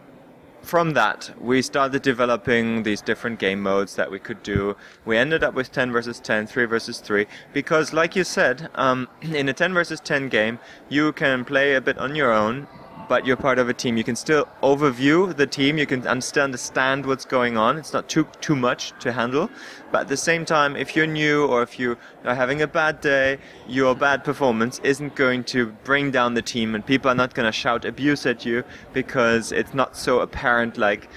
from 0.69 0.93
that, 0.93 1.31
we 1.41 1.63
started 1.63 2.03
developing 2.03 2.83
these 2.83 3.01
different 3.01 3.39
game 3.39 3.59
modes 3.59 3.96
that 3.96 4.11
we 4.11 4.20
could 4.20 4.44
do. 4.44 4.77
We 5.03 5.17
ended 5.17 5.44
up 5.44 5.55
with 5.55 5.72
10 5.72 5.91
versus 5.91 6.20
10, 6.20 6.46
3 6.46 6.65
versus 6.65 7.00
3, 7.00 7.25
because, 7.53 7.91
like 7.91 8.15
you 8.15 8.24
said, 8.24 8.70
um, 8.75 9.07
in 9.22 9.50
a 9.50 9.53
10 9.53 9.74
versus 9.74 10.00
10 10.00 10.29
game, 10.29 10.59
you 10.87 11.11
can 11.13 11.44
play 11.44 11.74
a 11.74 11.81
bit 11.81 11.98
on 11.98 12.15
your 12.15 12.31
own, 12.31 12.67
but 13.09 13.25
you're 13.25 13.35
part 13.35 13.59
of 13.59 13.67
a 13.67 13.74
team. 13.74 13.98
You 13.98 14.05
can 14.05 14.15
still 14.15 14.48
overview 14.63 15.35
the 15.35 15.48
team. 15.48 15.77
You 15.77 15.85
can 15.85 16.22
still 16.22 16.43
understand 16.43 17.05
what's 17.05 17.25
going 17.25 17.57
on. 17.57 17.77
It's 17.77 17.91
not 17.91 18.07
too 18.07 18.25
too 18.39 18.55
much 18.55 18.93
to 19.00 19.11
handle, 19.11 19.50
but 19.91 20.01
at 20.01 20.07
the 20.07 20.15
same 20.15 20.45
time, 20.45 20.77
if 20.77 20.95
you're 20.95 21.07
new 21.07 21.45
or 21.45 21.63
if 21.63 21.79
you 21.79 21.98
are 22.24 22.35
having 22.35 22.61
a 22.61 22.67
bad 22.67 23.01
day, 23.01 23.39
your 23.67 23.95
bad 23.95 24.24
performance 24.24 24.79
isn't 24.83 25.15
going 25.15 25.43
to 25.45 25.65
bring 25.83 26.11
down 26.11 26.35
the 26.35 26.41
team, 26.41 26.75
and 26.75 26.85
people 26.85 27.11
are 27.11 27.15
not 27.15 27.33
going 27.33 27.48
to 27.48 27.51
shout 27.51 27.83
abuse 27.83 28.25
at 28.25 28.45
you 28.45 28.63
because 28.93 29.51
it's 29.51 29.74
not 29.74 29.98
so 29.98 30.19
apparent. 30.19 30.77
Like 30.77 31.09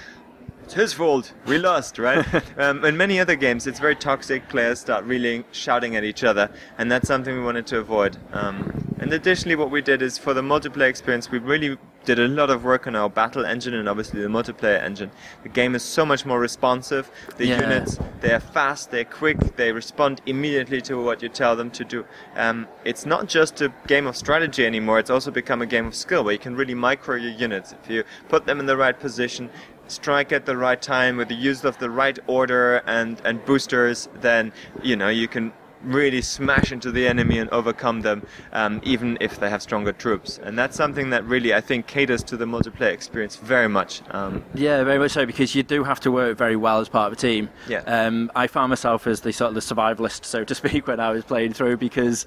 it's 0.63 0.73
his 0.73 0.93
fault. 0.93 1.33
We 1.45 1.57
lost, 1.57 1.99
right? 1.99 2.25
um, 2.57 2.83
in 2.85 2.95
many 2.97 3.19
other 3.19 3.35
games, 3.35 3.67
it's 3.67 3.79
very 3.79 3.95
toxic. 3.95 4.47
Players 4.49 4.79
start 4.79 5.03
really 5.05 5.43
shouting 5.51 5.95
at 5.95 6.03
each 6.03 6.23
other, 6.23 6.49
and 6.77 6.91
that's 6.91 7.07
something 7.07 7.35
we 7.35 7.43
wanted 7.43 7.67
to 7.67 7.79
avoid. 7.79 8.17
Um, 8.31 8.95
and 8.99 9.11
additionally, 9.11 9.55
what 9.55 9.69
we 9.69 9.81
did 9.81 10.01
is 10.01 10.17
for 10.17 10.33
the 10.33 10.41
multiplayer 10.41 10.89
experience, 10.89 11.29
we 11.29 11.39
really 11.39 11.77
did 12.05 12.19
a 12.19 12.27
lot 12.27 12.49
of 12.49 12.63
work 12.63 12.85
on 12.85 12.95
our 12.95 13.09
battle 13.09 13.45
engine 13.45 13.73
and 13.73 13.87
obviously 13.87 14.21
the 14.21 14.27
multiplayer 14.27 14.81
engine. 14.81 15.09
The 15.43 15.49
game 15.49 15.73
is 15.73 15.83
so 15.83 16.05
much 16.05 16.25
more 16.25 16.39
responsive. 16.39 17.09
The 17.37 17.47
Yeah. 17.47 17.61
units, 17.61 17.97
they 18.19 18.33
are 18.33 18.39
fast, 18.39 18.91
they're 18.91 19.05
quick, 19.05 19.55
they 19.55 19.71
respond 19.71 20.21
immediately 20.25 20.81
to 20.81 21.01
what 21.01 21.21
you 21.21 21.29
tell 21.29 21.55
them 21.55 21.71
to 21.71 21.85
do. 21.85 22.05
Um, 22.35 22.67
it's 22.83 23.05
not 23.05 23.27
just 23.27 23.61
a 23.61 23.71
game 23.87 24.05
of 24.05 24.17
strategy 24.17 24.65
anymore, 24.65 24.99
it's 24.99 25.09
also 25.09 25.31
become 25.31 25.61
a 25.61 25.65
game 25.65 25.85
of 25.85 25.95
skill 25.95 26.23
where 26.23 26.33
you 26.33 26.39
can 26.39 26.55
really 26.55 26.75
micro 26.75 27.15
your 27.15 27.31
units. 27.31 27.73
If 27.83 27.89
you 27.89 28.03
put 28.27 28.45
them 28.45 28.59
in 28.59 28.65
the 28.65 28.75
right 28.77 28.99
position, 28.99 29.49
strike 29.87 30.31
at 30.31 30.45
the 30.45 30.57
right 30.57 30.81
time 30.81 31.17
with 31.17 31.29
the 31.29 31.35
use 31.35 31.63
of 31.63 31.77
the 31.77 31.89
right 31.89 32.17
order 32.27 32.77
and, 32.87 33.21
and 33.25 33.43
boosters, 33.45 34.09
then 34.21 34.51
you 34.81 34.95
know 34.95 35.09
you 35.09 35.27
can 35.27 35.53
really 35.83 36.21
smash 36.21 36.71
into 36.71 36.91
the 36.91 37.07
enemy 37.07 37.37
and 37.37 37.49
overcome 37.49 38.01
them, 38.01 38.25
um, 38.53 38.79
even 38.83 39.17
if 39.19 39.39
they 39.39 39.49
have 39.49 39.61
stronger 39.61 39.91
troops. 39.91 40.39
And 40.41 40.57
that's 40.57 40.75
something 40.75 41.09
that 41.11 41.23
really 41.25 41.53
I 41.53 41.61
think 41.61 41.87
caters 41.87 42.23
to 42.25 42.37
the 42.37 42.45
multiplayer 42.45 42.93
experience 42.93 43.35
very 43.35 43.69
much. 43.69 44.01
Um, 44.11 44.43
Yeah, 44.53 44.83
very 44.83 44.99
much 44.99 45.11
so 45.11 45.25
because 45.25 45.55
you 45.55 45.63
do 45.63 45.83
have 45.83 45.99
to 46.01 46.11
work 46.11 46.37
very 46.37 46.55
well 46.55 46.79
as 46.79 46.89
part 46.89 47.07
of 47.07 47.13
a 47.13 47.21
team. 47.21 47.49
Yeah. 47.67 47.79
Um, 47.79 48.31
I 48.35 48.47
found 48.47 48.69
myself 48.69 49.07
as 49.07 49.21
the 49.21 49.33
sort 49.33 49.49
of 49.49 49.55
the 49.55 49.61
survivalist, 49.61 50.25
so 50.25 50.43
to 50.43 50.55
speak, 50.61 50.87
when 50.87 50.99
I 50.99 51.11
was 51.11 51.23
playing 51.23 51.53
through 51.53 51.77
because 51.77 52.25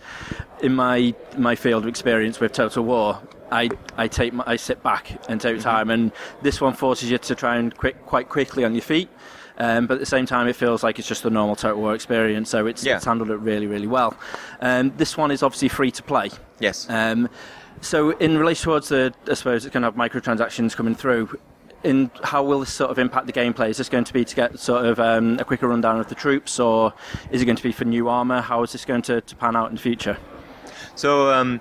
in 0.60 0.74
my 0.74 1.14
my 1.36 1.54
field 1.54 1.84
of 1.84 1.88
experience 1.88 2.40
with 2.40 2.52
Total 2.52 2.84
War, 2.84 3.20
I 3.50 3.70
I 3.96 4.08
take 4.08 4.32
my, 4.32 4.44
I 4.46 4.56
sit 4.56 4.82
back 4.82 5.18
and 5.28 5.40
take 5.40 5.60
time, 5.60 5.90
and 5.90 6.12
this 6.42 6.60
one 6.60 6.74
forces 6.74 7.10
you 7.10 7.18
to 7.18 7.34
try 7.34 7.56
and 7.56 7.76
quick 7.76 8.04
quite 8.06 8.28
quickly 8.28 8.64
on 8.64 8.74
your 8.74 8.82
feet. 8.82 9.08
Um, 9.58 9.86
but 9.86 9.94
at 9.94 10.00
the 10.00 10.06
same 10.06 10.26
time, 10.26 10.48
it 10.48 10.54
feels 10.56 10.82
like 10.82 10.98
it's 10.98 11.08
just 11.08 11.24
a 11.24 11.30
normal 11.30 11.56
Total 11.56 11.80
War 11.80 11.94
experience, 11.94 12.50
so 12.50 12.66
it's, 12.66 12.84
Yeah. 12.84 12.96
it's 12.96 13.06
handled 13.06 13.30
it 13.30 13.36
really, 13.36 13.66
really 13.66 13.86
well. 13.86 14.14
Um, 14.60 14.92
this 14.98 15.16
one 15.16 15.30
is 15.30 15.42
obviously 15.42 15.68
free 15.68 15.90
to 15.92 16.02
play. 16.02 16.30
yes. 16.58 16.86
Um, 16.90 17.30
so, 17.80 18.10
in 18.18 18.36
relation 18.36 18.64
towards 18.64 18.88
the, 18.90 19.14
I 19.30 19.32
suppose 19.34 19.64
it's 19.64 19.72
going 19.72 19.80
to 19.82 19.86
have 19.86 19.94
microtransactions 19.96 20.76
coming 20.76 20.94
through. 20.94 21.38
In 21.84 22.10
how 22.22 22.42
will 22.42 22.60
this 22.60 22.72
sort 22.72 22.90
of 22.90 22.98
impact 22.98 23.26
the 23.26 23.32
gameplay? 23.32 23.68
Is 23.70 23.76
this 23.78 23.88
going 23.88 24.04
to 24.04 24.12
be 24.12 24.24
to 24.26 24.34
get 24.36 24.58
sort 24.58 24.84
of 24.84 24.98
um, 25.00 25.38
a 25.38 25.44
quicker 25.44 25.68
rundown 25.68 26.00
of 26.00 26.08
the 26.08 26.14
troops, 26.14 26.58
or 26.60 26.92
is 27.30 27.40
it 27.40 27.44
going 27.46 27.56
to 27.56 27.62
be 27.62 27.72
for 27.72 27.84
new 27.86 28.08
armor? 28.08 28.40
How 28.42 28.62
is 28.62 28.72
this 28.72 28.84
going 28.84 29.02
to, 29.02 29.20
to 29.22 29.36
pan 29.36 29.56
out 29.56 29.68
in 29.70 29.76
the 29.76 29.80
future? 29.80 30.18
So 30.96 31.32
um, 31.32 31.60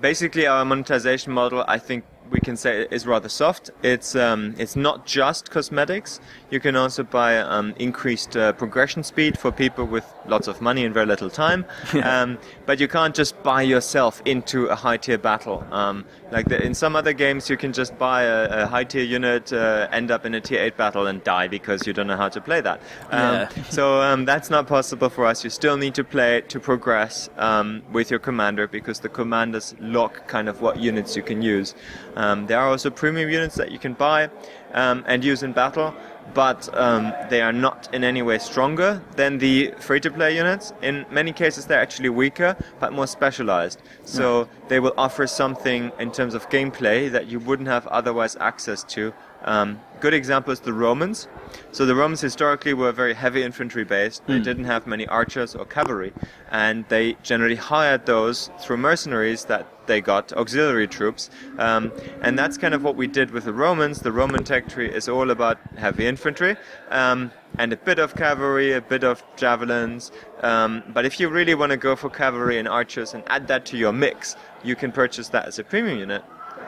basically, 0.00 0.46
our 0.46 0.64
monetization 0.64 1.32
model, 1.32 1.64
I 1.66 1.78
think 1.78 2.04
we 2.30 2.40
can 2.40 2.56
say, 2.56 2.86
is 2.90 3.06
rather 3.06 3.28
soft. 3.28 3.70
It's 3.82 4.14
um, 4.16 4.54
it's 4.58 4.76
not 4.76 5.06
just 5.06 5.50
cosmetics. 5.50 6.20
You 6.50 6.60
can 6.60 6.76
also 6.76 7.02
buy 7.02 7.38
um, 7.38 7.74
increased 7.78 8.36
uh, 8.36 8.52
progression 8.52 9.02
speed 9.02 9.38
for 9.38 9.52
people 9.52 9.84
with 9.84 10.04
lots 10.26 10.48
of 10.48 10.60
money 10.60 10.84
and 10.84 10.92
very 10.92 11.06
little 11.06 11.30
time. 11.30 11.64
um, 12.02 12.38
but 12.66 12.80
you 12.80 12.88
can't 12.88 13.14
just 13.14 13.40
buy 13.42 13.62
yourself 13.62 14.20
into 14.24 14.66
a 14.66 14.74
high 14.74 14.96
tier 14.96 15.18
battle. 15.18 15.66
Um, 15.70 16.04
like 16.30 16.48
the, 16.48 16.60
in 16.60 16.74
some 16.74 16.96
other 16.96 17.12
games, 17.12 17.48
you 17.48 17.56
can 17.56 17.72
just 17.72 17.96
buy 17.98 18.24
a, 18.24 18.64
a 18.64 18.66
high 18.66 18.84
tier 18.84 19.04
unit, 19.04 19.52
uh, 19.52 19.88
end 19.92 20.10
up 20.10 20.26
in 20.26 20.34
a 20.34 20.40
tier 20.40 20.60
8 20.62 20.76
battle, 20.76 21.06
and 21.06 21.22
die 21.22 21.48
because 21.48 21.86
you 21.86 21.92
don't 21.92 22.08
know 22.08 22.16
how 22.16 22.28
to 22.28 22.40
play 22.40 22.60
that. 22.60 22.80
Um, 23.10 23.34
Yeah. 23.34 23.48
so 23.70 24.00
um, 24.02 24.24
that's 24.24 24.50
not 24.50 24.66
possible 24.66 25.08
for 25.08 25.24
us. 25.26 25.44
You 25.44 25.50
still 25.50 25.76
need 25.76 25.94
to 25.94 26.04
play 26.04 26.42
to 26.48 26.60
progress 26.60 27.30
um, 27.36 27.82
with 27.92 28.10
your 28.10 28.20
commander 28.20 28.66
because 28.66 29.00
the 29.00 29.08
commanders 29.08 29.74
lock 29.80 30.26
kind 30.26 30.48
of 30.48 30.60
what 30.60 30.78
units 30.78 31.16
you 31.16 31.22
can 31.22 31.42
use. 31.42 31.74
Um, 32.16 32.46
there 32.46 32.58
are 32.58 32.68
also 32.68 32.90
premium 32.90 33.30
units 33.30 33.54
that 33.56 33.70
you 33.70 33.78
can 33.78 33.94
buy 33.94 34.30
um, 34.72 35.04
and 35.06 35.24
use 35.24 35.42
in 35.42 35.52
battle, 35.52 35.94
but 36.34 36.68
um, 36.76 37.12
they 37.30 37.40
are 37.40 37.52
not 37.52 37.88
in 37.94 38.04
any 38.04 38.22
way 38.22 38.38
stronger 38.38 39.02
than 39.16 39.38
the 39.38 39.72
free-to-play 39.78 40.36
units. 40.36 40.72
In 40.82 41.06
many 41.10 41.32
cases, 41.32 41.66
they're 41.66 41.80
actually 41.80 42.08
weaker 42.08 42.56
but 42.78 42.92
more 42.92 43.06
specialized. 43.06 43.82
So 44.04 44.48
they 44.68 44.80
will 44.80 44.94
offer 44.98 45.26
something 45.26 45.92
in 45.98 46.12
terms 46.12 46.34
of 46.34 46.48
gameplay 46.48 47.10
that 47.10 47.26
you 47.26 47.40
wouldn't 47.40 47.68
have 47.68 47.86
otherwise 47.86 48.36
access 48.36 48.84
to. 48.84 49.12
Um, 49.44 49.80
good 50.00 50.14
example 50.14 50.52
is 50.52 50.60
the 50.60 50.72
Romans. 50.72 51.28
So 51.72 51.86
the 51.86 51.94
Romans 51.94 52.20
historically 52.20 52.74
were 52.74 52.92
very 52.92 53.14
heavy 53.14 53.42
infantry 53.42 53.84
based. 53.84 54.26
They 54.26 54.40
didn't 54.40 54.64
have 54.64 54.86
many 54.86 55.06
archers 55.06 55.54
or 55.54 55.64
cavalry, 55.64 56.12
and 56.50 56.84
they 56.88 57.16
generally 57.22 57.54
hired 57.54 58.06
those 58.06 58.50
through 58.60 58.78
mercenaries 58.78 59.44
that 59.44 59.66
they 59.86 60.00
got 60.00 60.32
auxiliary 60.32 60.88
troops, 60.88 61.30
um, 61.58 61.92
and 62.20 62.36
that's 62.36 62.58
kind 62.58 62.74
of 62.74 62.82
what 62.82 62.96
we 62.96 63.06
did 63.06 63.30
with 63.30 63.44
the 63.44 63.52
Romans. 63.52 64.00
The 64.00 64.10
Roman 64.10 64.42
tech 64.42 64.68
tree 64.68 64.90
is 64.90 65.08
all 65.08 65.30
about 65.30 65.58
heavy 65.76 66.06
infantry. 66.06 66.56
Um, 66.90 67.30
and 67.58 67.72
a 67.72 67.76
bit 67.76 67.98
of 67.98 68.14
cavalry, 68.14 68.72
a 68.72 68.80
bit 68.80 69.02
of 69.04 69.22
javelins. 69.36 70.12
Um, 70.42 70.82
but 70.88 71.06
if 71.06 71.18
you 71.18 71.28
really 71.28 71.54
want 71.54 71.70
to 71.70 71.76
go 71.76 71.96
for 71.96 72.10
cavalry 72.10 72.58
and 72.58 72.68
archers 72.68 73.14
and 73.14 73.22
add 73.28 73.48
that 73.48 73.64
to 73.66 73.76
your 73.76 73.92
mix, 73.92 74.36
you 74.62 74.76
can 74.76 74.92
purchase 74.92 75.28
that 75.30 75.46
as 75.46 75.58
a 75.58 75.64
premium 75.64 75.98
unit. 75.98 76.22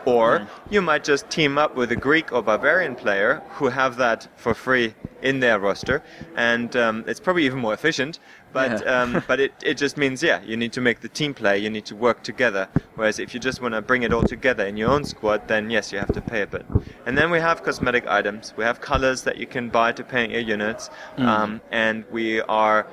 Or 0.05 0.47
you 0.71 0.81
might 0.81 1.05
just 1.05 1.29
team 1.29 1.59
up 1.59 1.75
with 1.75 1.93
a 1.93 1.97
Greek 1.97 2.33
or 2.33 2.43
barbarian 2.43 2.95
player 2.95 3.43
who 3.51 3.69
have 3.69 3.97
that 3.97 4.29
for 4.37 4.55
free 4.55 4.95
in 5.21 5.41
their 5.41 5.59
roster, 5.59 6.03
and 6.37 6.75
um, 6.77 7.05
it's 7.07 7.21
probably 7.21 7.45
even 7.45 7.59
more 7.59 7.75
efficient. 7.75 8.19
But 8.53 8.81
Yeah. 8.81 9.03
um, 9.03 9.23
but 9.29 9.39
it, 9.41 9.53
it 9.63 9.75
just 9.75 9.97
means 9.97 10.23
yeah, 10.23 10.41
you 10.43 10.57
need 10.57 10.73
to 10.73 10.81
make 10.81 11.01
the 11.01 11.09
team 11.09 11.35
play, 11.35 11.59
you 11.59 11.69
need 11.69 11.85
to 11.87 11.97
work 11.97 12.23
together. 12.23 12.69
Whereas 12.95 13.19
if 13.19 13.35
you 13.35 13.41
just 13.41 13.61
want 13.61 13.75
to 13.75 13.83
bring 13.83 14.03
it 14.03 14.13
all 14.13 14.23
together 14.23 14.65
in 14.65 14.77
your 14.77 14.91
own 14.91 15.05
squad, 15.05 15.47
then 15.49 15.69
yes, 15.71 15.93
you 15.93 15.99
have 15.99 16.13
to 16.13 16.21
pay 16.23 16.43
a 16.43 16.47
bit. 16.47 16.65
And 17.05 17.19
then 17.19 17.31
we 17.31 17.41
have 17.41 17.63
cosmetic 17.63 18.07
items. 18.07 18.55
We 18.57 18.65
have 18.65 18.81
colors 18.81 19.23
that 19.23 19.37
you 19.37 19.47
can 19.47 19.69
buy 19.69 19.93
to 19.93 20.05
paint 20.05 20.33
your 20.33 20.43
units, 20.43 20.89
um, 21.19 21.61
and 21.71 22.05
we 22.11 22.41
are. 22.43 22.87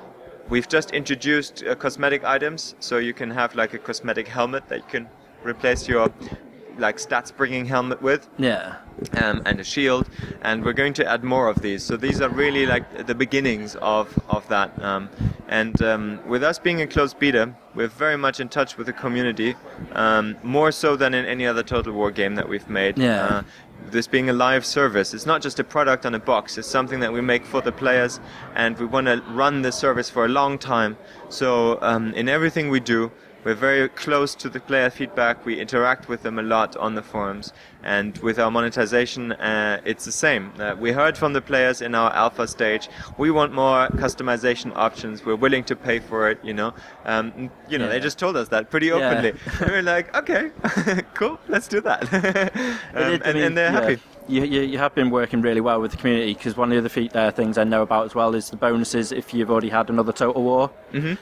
We've 0.48 0.68
just 0.68 0.90
introduced 0.92 1.64
uh, 1.64 1.74
cosmetic 1.74 2.22
items, 2.24 2.76
so 2.78 2.98
you 2.98 3.14
can 3.14 3.30
have 3.30 3.54
like 3.56 3.74
a 3.74 3.78
cosmetic 3.78 4.28
helmet 4.28 4.68
that 4.68 4.78
you 4.78 4.88
can 4.88 5.08
replace 5.42 5.88
your 5.88 6.12
like 6.78 6.96
stats 6.98 7.34
bringing 7.34 7.64
helmet 7.66 8.00
with 8.02 8.28
Yeah. 8.38 8.76
um, 9.22 9.42
and 9.46 9.60
a 9.60 9.64
shield, 9.64 10.08
and 10.42 10.64
we're 10.64 10.72
going 10.72 10.92
to 10.94 11.06
add 11.06 11.22
more 11.24 11.48
of 11.48 11.60
these. 11.62 11.82
So 11.82 11.96
these 11.96 12.20
are 12.20 12.28
really 12.28 12.66
like 12.66 13.06
the 13.06 13.14
beginnings 13.14 13.76
of 13.76 14.06
of 14.28 14.46
that. 14.48 14.70
Um, 14.82 15.08
and 15.48 15.80
um, 15.82 16.20
with 16.26 16.42
us 16.42 16.58
being 16.58 16.80
a 16.82 16.86
closed 16.86 17.18
beta, 17.18 17.54
we're 17.74 17.88
very 17.88 18.16
much 18.16 18.40
in 18.40 18.48
touch 18.48 18.76
with 18.76 18.86
the 18.86 18.92
community, 18.92 19.54
um, 19.92 20.36
more 20.42 20.72
so 20.72 20.96
than 20.96 21.14
in 21.14 21.24
any 21.24 21.46
other 21.46 21.62
Total 21.62 21.92
War 21.92 22.10
game 22.10 22.34
that 22.34 22.48
we've 22.48 22.68
made. 22.68 22.98
Yeah. 22.98 23.24
Uh, 23.26 23.42
this 23.90 24.08
being 24.08 24.28
a 24.28 24.32
live 24.32 24.64
service, 24.64 25.14
it's 25.14 25.26
not 25.26 25.40
just 25.42 25.60
a 25.60 25.64
product 25.64 26.04
on 26.06 26.14
a 26.14 26.18
box. 26.18 26.58
It's 26.58 26.66
something 26.66 26.98
that 27.00 27.12
we 27.12 27.20
make 27.20 27.44
for 27.44 27.60
the 27.60 27.70
players, 27.72 28.18
and 28.56 28.76
we 28.78 28.86
want 28.86 29.06
to 29.06 29.22
run 29.30 29.62
this 29.62 29.76
service 29.76 30.10
for 30.10 30.24
a 30.24 30.28
long 30.28 30.58
time. 30.58 30.96
So 31.28 31.78
um, 31.82 32.12
in 32.14 32.28
everything 32.28 32.68
we 32.70 32.80
do, 32.80 33.12
we're 33.46 33.54
very 33.54 33.88
close 33.90 34.34
to 34.34 34.48
the 34.48 34.58
player 34.58 34.90
feedback. 34.90 35.46
We 35.46 35.60
interact 35.60 36.08
with 36.08 36.24
them 36.24 36.36
a 36.40 36.42
lot 36.42 36.76
on 36.76 36.96
the 36.96 37.02
forums, 37.02 37.52
and 37.84 38.18
with 38.18 38.40
our 38.40 38.50
monetization, 38.50 39.30
uh, 39.32 39.80
it's 39.84 40.04
the 40.04 40.10
same. 40.10 40.52
Uh, 40.58 40.74
we 40.76 40.90
heard 40.90 41.16
from 41.16 41.32
the 41.32 41.40
players 41.40 41.80
in 41.80 41.94
our 41.94 42.12
alpha 42.12 42.48
stage. 42.48 42.88
We 43.18 43.30
want 43.30 43.52
more 43.54 43.86
customization 43.90 44.72
options. 44.74 45.24
We're 45.24 45.36
willing 45.36 45.62
to 45.64 45.76
pay 45.76 46.00
for 46.00 46.28
it. 46.28 46.40
You 46.42 46.54
know, 46.54 46.74
um, 47.04 47.50
you 47.68 47.78
know, 47.78 47.84
Yeah. 47.84 47.92
they 47.92 48.00
just 48.00 48.18
told 48.18 48.36
us 48.36 48.48
that 48.48 48.68
pretty 48.68 48.90
openly. 48.90 49.30
and 49.60 49.70
we're 49.70 49.82
like, 49.82 50.12
okay, 50.16 50.50
cool, 51.14 51.38
let's 51.46 51.68
do 51.68 51.80
that. 51.82 52.02
Um, 52.96 53.02
It 53.02 53.10
did- 53.10 53.22
I 53.22 53.26
and, 53.28 53.34
mean, 53.34 53.44
and 53.44 53.56
they're 53.56 53.72
yeah. 53.72 53.80
happy. 53.80 53.98
You, 54.28 54.42
you, 54.44 54.60
you 54.62 54.78
have 54.78 54.92
been 54.94 55.10
working 55.10 55.40
really 55.40 55.60
well 55.60 55.80
with 55.80 55.92
the 55.92 55.96
community 55.96 56.34
because 56.34 56.56
one 56.56 56.72
of 56.72 56.82
the 56.82 57.06
other 57.06 57.18
uh, 57.18 57.30
things 57.30 57.58
I 57.58 57.64
know 57.64 57.82
about 57.82 58.06
as 58.06 58.14
well 58.14 58.34
is 58.34 58.50
the 58.50 58.56
bonuses 58.56 59.12
if 59.12 59.32
you've 59.32 59.50
already 59.52 59.68
had 59.68 59.88
another 59.88 60.12
Total 60.12 60.42
War 60.42 60.70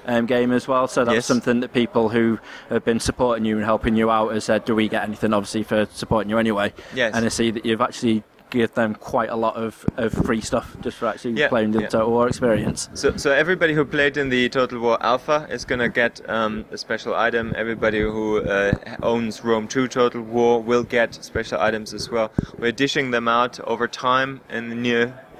um, 0.06 0.24
game 0.24 0.52
as 0.52 0.66
well. 0.66 0.88
So 0.88 1.04
that's 1.04 1.10
Mm-hmm. 1.10 1.16
Yes. 1.16 1.26
something 1.26 1.60
that 1.60 1.72
people 1.74 2.08
who 2.08 2.38
have 2.70 2.84
been 2.84 3.00
supporting 3.00 3.44
you 3.44 3.56
and 3.56 3.64
helping 3.64 3.94
you 3.94 4.10
out 4.10 4.32
has 4.32 4.44
said, 4.44 4.64
do 4.64 4.74
we 4.74 4.88
get 4.88 5.02
anything 5.04 5.34
obviously 5.34 5.64
for 5.64 5.86
supporting 5.92 6.30
you 6.30 6.38
anyway? 6.38 6.72
Yes. 6.94 7.14
And 7.14 7.26
I 7.26 7.28
see 7.28 7.50
that 7.50 7.66
you've 7.66 7.82
actually 7.82 8.22
give 8.54 8.72
them 8.74 8.94
quite 8.94 9.30
a 9.30 9.36
lot 9.36 9.56
of, 9.56 9.84
of 9.96 10.12
free 10.12 10.40
stuff 10.40 10.76
just 10.80 10.96
for 10.98 11.06
actually 11.06 11.34
Yeah, 11.34 11.48
playing 11.48 11.72
the 11.72 11.82
yeah. 11.82 11.88
Total 11.88 12.10
War 12.10 12.28
experience. 12.28 12.88
So, 12.94 13.16
so 13.16 13.32
everybody 13.32 13.74
who 13.74 13.84
played 13.84 14.16
in 14.16 14.28
the 14.28 14.48
Total 14.48 14.78
War 14.78 14.96
Alpha 15.02 15.46
is 15.50 15.64
gonna 15.64 15.88
get 15.88 16.20
um, 16.28 16.64
a 16.70 16.78
special 16.78 17.14
item. 17.14 17.52
Everybody 17.56 18.00
who 18.00 18.42
uh, 18.42 18.72
owns 19.02 19.42
Rome 19.44 19.66
2 19.68 19.88
Total 19.88 20.22
War 20.22 20.62
will 20.62 20.84
get 20.84 21.14
special 21.24 21.60
items 21.60 21.92
as 21.92 22.10
well. 22.10 22.30
We're 22.58 22.72
dishing 22.72 23.10
them 23.10 23.26
out 23.28 23.60
over 23.60 23.88
time 23.88 24.40
in 24.48 24.68
the 24.70 24.76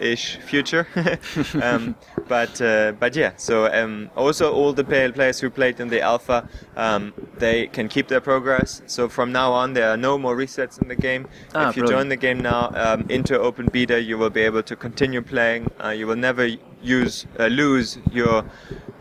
near-ish 0.01 0.37
future. 0.37 0.87
um, 1.63 1.95
but 2.29 2.61
uh, 2.61 2.93
but 2.93 3.17
yeah. 3.17 3.33
So 3.37 3.73
um, 3.73 4.11
also 4.17 4.53
all 4.53 4.73
the 4.73 4.85
play- 4.85 5.11
players 5.11 5.41
who 5.41 5.51
played 5.51 5.81
in 5.81 5.89
the 5.89 6.01
Alpha, 6.01 6.49
um, 6.77 7.13
they 7.39 7.67
can 7.69 7.89
keep 7.89 8.09
their 8.09 8.21
progress. 8.21 8.83
So 8.87 9.09
from 9.09 9.33
now 9.33 9.53
on, 9.53 9.75
there 9.75 9.91
are 9.91 9.97
no 9.97 10.19
more 10.19 10.37
resets 10.37 10.81
in 10.81 10.89
the 10.89 10.97
game. 10.97 11.27
Ah, 11.55 11.71
if 11.71 11.77
you 11.77 11.83
brilliant. 11.83 12.01
join 12.01 12.09
the 12.09 12.17
game 12.17 12.41
now 12.41 12.71
um, 12.75 13.07
into 13.09 13.39
open 13.39 13.67
beta, 13.67 14.01
you 14.01 14.19
will 14.19 14.31
be 14.31 14.43
able 14.43 14.63
to 14.63 14.77
continue 14.77 15.23
playing. 15.23 15.71
Uh, 15.83 15.89
you 15.89 16.07
will 16.07 16.17
never 16.17 16.49
use 16.83 17.27
uh, 17.39 17.47
lose 17.47 17.99
your 18.13 18.45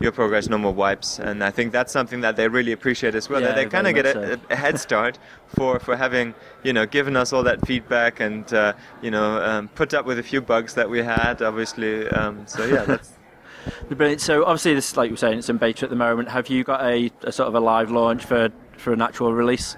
your 0.00 0.12
progress, 0.12 0.48
no 0.48 0.58
more 0.58 0.72
wipes, 0.72 1.18
and 1.18 1.42
I 1.42 1.50
think 1.50 1.72
that's 1.72 1.92
something 1.92 2.20
that 2.22 2.36
they 2.36 2.48
really 2.48 2.72
appreciate 2.72 3.14
as 3.14 3.28
well. 3.28 3.40
Yeah, 3.40 3.48
that 3.48 3.56
they 3.56 3.66
kind 3.66 3.86
of 3.86 3.94
get 3.94 4.06
a, 4.06 4.12
so. 4.12 4.40
a 4.50 4.56
head 4.56 4.78
start 4.78 5.18
for, 5.46 5.78
for 5.78 5.96
having 5.96 6.34
you 6.62 6.72
know 6.72 6.86
given 6.86 7.16
us 7.16 7.32
all 7.32 7.42
that 7.44 7.64
feedback 7.66 8.20
and 8.20 8.52
uh, 8.52 8.72
you 9.02 9.10
know 9.10 9.42
um, 9.42 9.68
put 9.68 9.94
up 9.94 10.04
with 10.04 10.18
a 10.18 10.22
few 10.22 10.40
bugs 10.40 10.74
that 10.74 10.88
we 10.88 11.02
had, 11.02 11.42
obviously. 11.42 12.08
Um, 12.08 12.46
so 12.46 12.64
yeah, 12.64 12.84
that's. 12.86 13.12
Brilliant. 13.88 14.20
So 14.20 14.44
obviously, 14.44 14.74
this, 14.74 14.94
like 14.94 15.08
you 15.08 15.14
were 15.14 15.16
saying, 15.16 15.38
it's 15.38 15.48
in 15.48 15.56
beta 15.56 15.86
at 15.86 15.90
the 15.90 15.96
moment. 15.96 16.28
Have 16.28 16.48
you 16.48 16.64
got 16.64 16.82
a, 16.84 17.10
a 17.22 17.32
sort 17.32 17.48
of 17.48 17.54
a 17.54 17.60
live 17.60 17.90
launch 17.90 18.24
for 18.24 18.50
for 18.76 18.92
an 18.92 19.00
actual 19.00 19.32
release? 19.32 19.76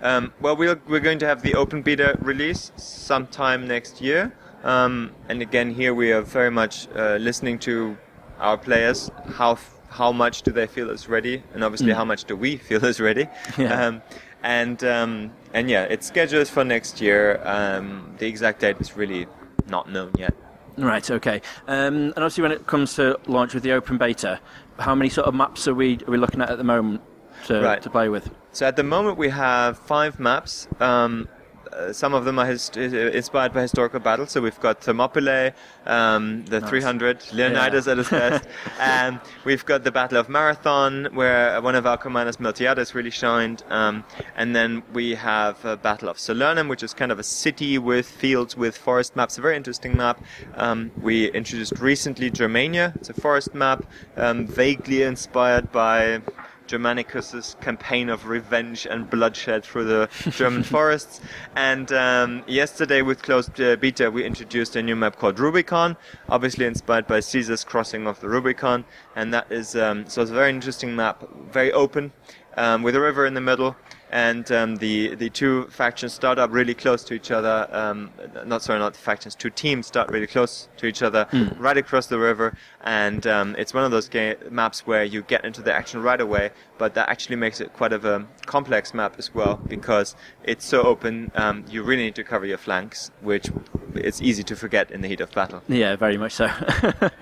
Um, 0.00 0.32
well, 0.40 0.56
we're, 0.56 0.80
we're 0.86 1.00
going 1.00 1.18
to 1.18 1.26
have 1.26 1.42
the 1.42 1.54
open 1.54 1.82
beta 1.82 2.16
release 2.20 2.70
sometime 2.76 3.66
next 3.66 4.00
year. 4.00 4.32
Um, 4.62 5.12
and 5.28 5.42
again, 5.42 5.74
here 5.74 5.92
we 5.92 6.12
are 6.12 6.22
very 6.22 6.50
much 6.50 6.88
uh, 6.94 7.16
listening 7.16 7.58
to 7.60 7.96
our 8.38 8.56
players. 8.58 9.10
How 9.34 9.58
how 9.90 10.12
much 10.12 10.42
do 10.42 10.52
they 10.52 10.66
feel 10.66 10.90
is 10.90 11.08
ready, 11.08 11.42
and 11.54 11.64
obviously 11.64 11.92
how 11.92 12.04
much 12.04 12.24
do 12.24 12.36
we 12.36 12.56
feel 12.68 12.84
is 12.84 13.00
ready? 13.00 13.26
Yeah. 13.56 13.86
Um, 13.86 14.02
and 14.42 14.82
um, 14.84 15.32
and 15.54 15.68
yeah, 15.70 15.84
it's 15.84 16.06
scheduled 16.06 16.48
for 16.48 16.64
next 16.64 17.00
year. 17.00 17.40
Um, 17.44 18.14
the 18.18 18.26
exact 18.26 18.60
date 18.60 18.76
is 18.80 18.96
really 18.96 19.26
not 19.68 19.90
known 19.90 20.12
yet. 20.18 20.34
Right. 20.76 21.10
Okay. 21.10 21.42
Um, 21.66 21.94
and 21.96 22.18
obviously, 22.18 22.42
when 22.42 22.52
it 22.52 22.66
comes 22.66 22.94
to 22.94 23.18
launch 23.26 23.54
with 23.54 23.62
the 23.64 23.72
open 23.72 23.98
beta, 23.98 24.38
how 24.78 24.94
many 24.94 25.10
sort 25.10 25.26
of 25.26 25.34
maps 25.34 25.66
are 25.66 25.74
we 25.74 25.98
are 26.06 26.10
we 26.10 26.18
looking 26.18 26.40
at 26.40 26.50
at 26.50 26.58
the 26.58 26.64
moment 26.64 27.00
to, 27.46 27.60
Right. 27.60 27.82
to 27.82 27.90
play 27.90 28.08
with? 28.08 28.30
So 28.52 28.66
at 28.66 28.76
the 28.76 28.84
moment 28.84 29.18
we 29.18 29.28
have 29.30 29.76
five 29.78 30.20
maps. 30.20 30.68
Um, 30.80 31.28
uh, 31.72 31.92
some 31.92 32.14
of 32.14 32.24
them 32.24 32.38
are 32.38 32.46
hist- 32.46 32.76
uh, 32.76 32.80
inspired 32.80 33.52
by 33.52 33.62
historical 33.62 34.00
battles. 34.00 34.30
So 34.30 34.40
we've 34.40 34.58
got 34.60 34.80
Thermopylae, 34.80 35.52
um, 35.86 36.44
the 36.46 36.60
300, 36.60 37.32
Leonidas 37.32 37.86
Yeah. 37.86 37.92
at 37.92 37.98
his 37.98 38.08
best. 38.08 38.44
um, 38.80 39.20
we've 39.44 39.64
got 39.64 39.84
the 39.84 39.90
Battle 39.92 40.18
of 40.18 40.28
Marathon, 40.28 41.08
where 41.12 41.60
one 41.60 41.74
of 41.74 41.86
our 41.86 41.96
commanders, 41.96 42.36
Miltiades, 42.38 42.94
really 42.94 43.10
shined. 43.10 43.62
Um, 43.70 44.04
and 44.36 44.54
then 44.54 44.82
we 44.92 45.14
have 45.14 45.62
Battle 45.82 46.08
of 46.08 46.16
Salernum, 46.18 46.68
which 46.68 46.82
is 46.82 46.94
kind 46.94 47.12
of 47.12 47.18
a 47.18 47.22
city 47.24 47.78
with 47.78 48.08
fields 48.08 48.56
with 48.56 48.76
forest 48.76 49.16
maps. 49.16 49.38
A 49.38 49.40
very 49.40 49.56
interesting 49.56 49.96
map. 49.96 50.22
Um, 50.54 50.90
we 51.00 51.30
introduced 51.32 51.78
recently 51.78 52.30
Germania. 52.30 52.92
It's 52.96 53.08
a 53.10 53.14
forest 53.14 53.54
map, 53.54 53.84
um, 54.16 54.46
vaguely 54.46 55.02
inspired 55.02 55.70
by 55.72 56.20
Germanicus's 56.68 57.56
campaign 57.60 58.08
of 58.08 58.26
revenge 58.26 58.86
and 58.86 59.08
bloodshed 59.10 59.64
through 59.64 59.84
the 59.84 60.08
German 60.30 60.62
forests. 60.74 61.20
And 61.56 61.90
um, 61.92 62.44
yesterday, 62.46 63.02
with 63.02 63.22
closed 63.22 63.60
uh, 63.60 63.76
beta, 63.76 64.10
we 64.10 64.24
introduced 64.24 64.76
a 64.76 64.82
new 64.82 64.94
map 64.94 65.16
called 65.16 65.38
Rubicon, 65.38 65.96
obviously 66.28 66.66
inspired 66.66 67.06
by 67.06 67.20
Caesar's 67.20 67.64
crossing 67.64 68.06
of 68.06 68.20
the 68.20 68.28
Rubicon. 68.28 68.84
And 69.16 69.34
that 69.34 69.50
is 69.50 69.74
um, 69.74 70.08
so 70.08 70.22
it's 70.22 70.30
a 70.30 70.34
very 70.34 70.50
interesting 70.50 70.94
map, 70.94 71.24
very 71.50 71.72
open, 71.72 72.12
um, 72.56 72.82
with 72.82 72.94
a 72.94 73.00
river 73.00 73.26
in 73.26 73.34
the 73.34 73.40
middle. 73.40 73.76
And 74.10 74.50
um, 74.52 74.76
the 74.76 75.14
the 75.14 75.28
two 75.30 75.66
factions 75.66 76.12
start 76.14 76.38
up 76.38 76.50
really 76.52 76.74
close 76.74 77.04
to 77.04 77.14
each 77.14 77.30
other. 77.30 77.68
Um, 77.70 78.10
not 78.46 78.62
sorry, 78.62 78.78
not 78.78 78.94
the 78.94 78.98
factions. 78.98 79.34
Two 79.34 79.50
teams 79.50 79.86
start 79.86 80.08
really 80.10 80.26
close 80.26 80.68
to 80.78 80.86
each 80.86 81.02
other, 81.02 81.26
right 81.58 81.76
across 81.76 82.06
the 82.06 82.18
river. 82.18 82.54
And 82.82 83.26
um, 83.26 83.54
it's 83.58 83.74
one 83.74 83.84
of 83.84 83.90
those 83.90 84.08
ga- 84.08 84.36
maps 84.50 84.86
where 84.86 85.04
you 85.04 85.22
get 85.22 85.44
into 85.44 85.60
the 85.62 85.74
action 85.74 86.02
right 86.02 86.20
away. 86.20 86.50
But 86.78 86.94
that 86.94 87.08
actually 87.08 87.36
makes 87.36 87.60
it 87.60 87.72
quite 87.74 87.92
of 87.92 88.04
a 88.04 88.26
complex 88.46 88.94
map 88.94 89.16
as 89.18 89.34
well 89.34 89.60
because 89.68 90.16
it's 90.48 90.64
so 90.64 90.82
open. 90.82 91.30
Um, 91.34 91.64
you 91.70 91.82
really 91.82 92.04
need 92.04 92.14
to 92.16 92.24
cover 92.24 92.46
your 92.46 92.58
flanks, 92.58 93.10
which 93.20 93.50
it's 93.94 94.20
easy 94.22 94.42
to 94.44 94.56
forget 94.56 94.90
in 94.90 95.00
the 95.02 95.08
heat 95.08 95.20
of 95.20 95.30
battle. 95.32 95.62
Yeah, 95.68 95.96
very 95.96 96.16
much 96.16 96.32
so. 96.32 96.48
but 97.00 97.12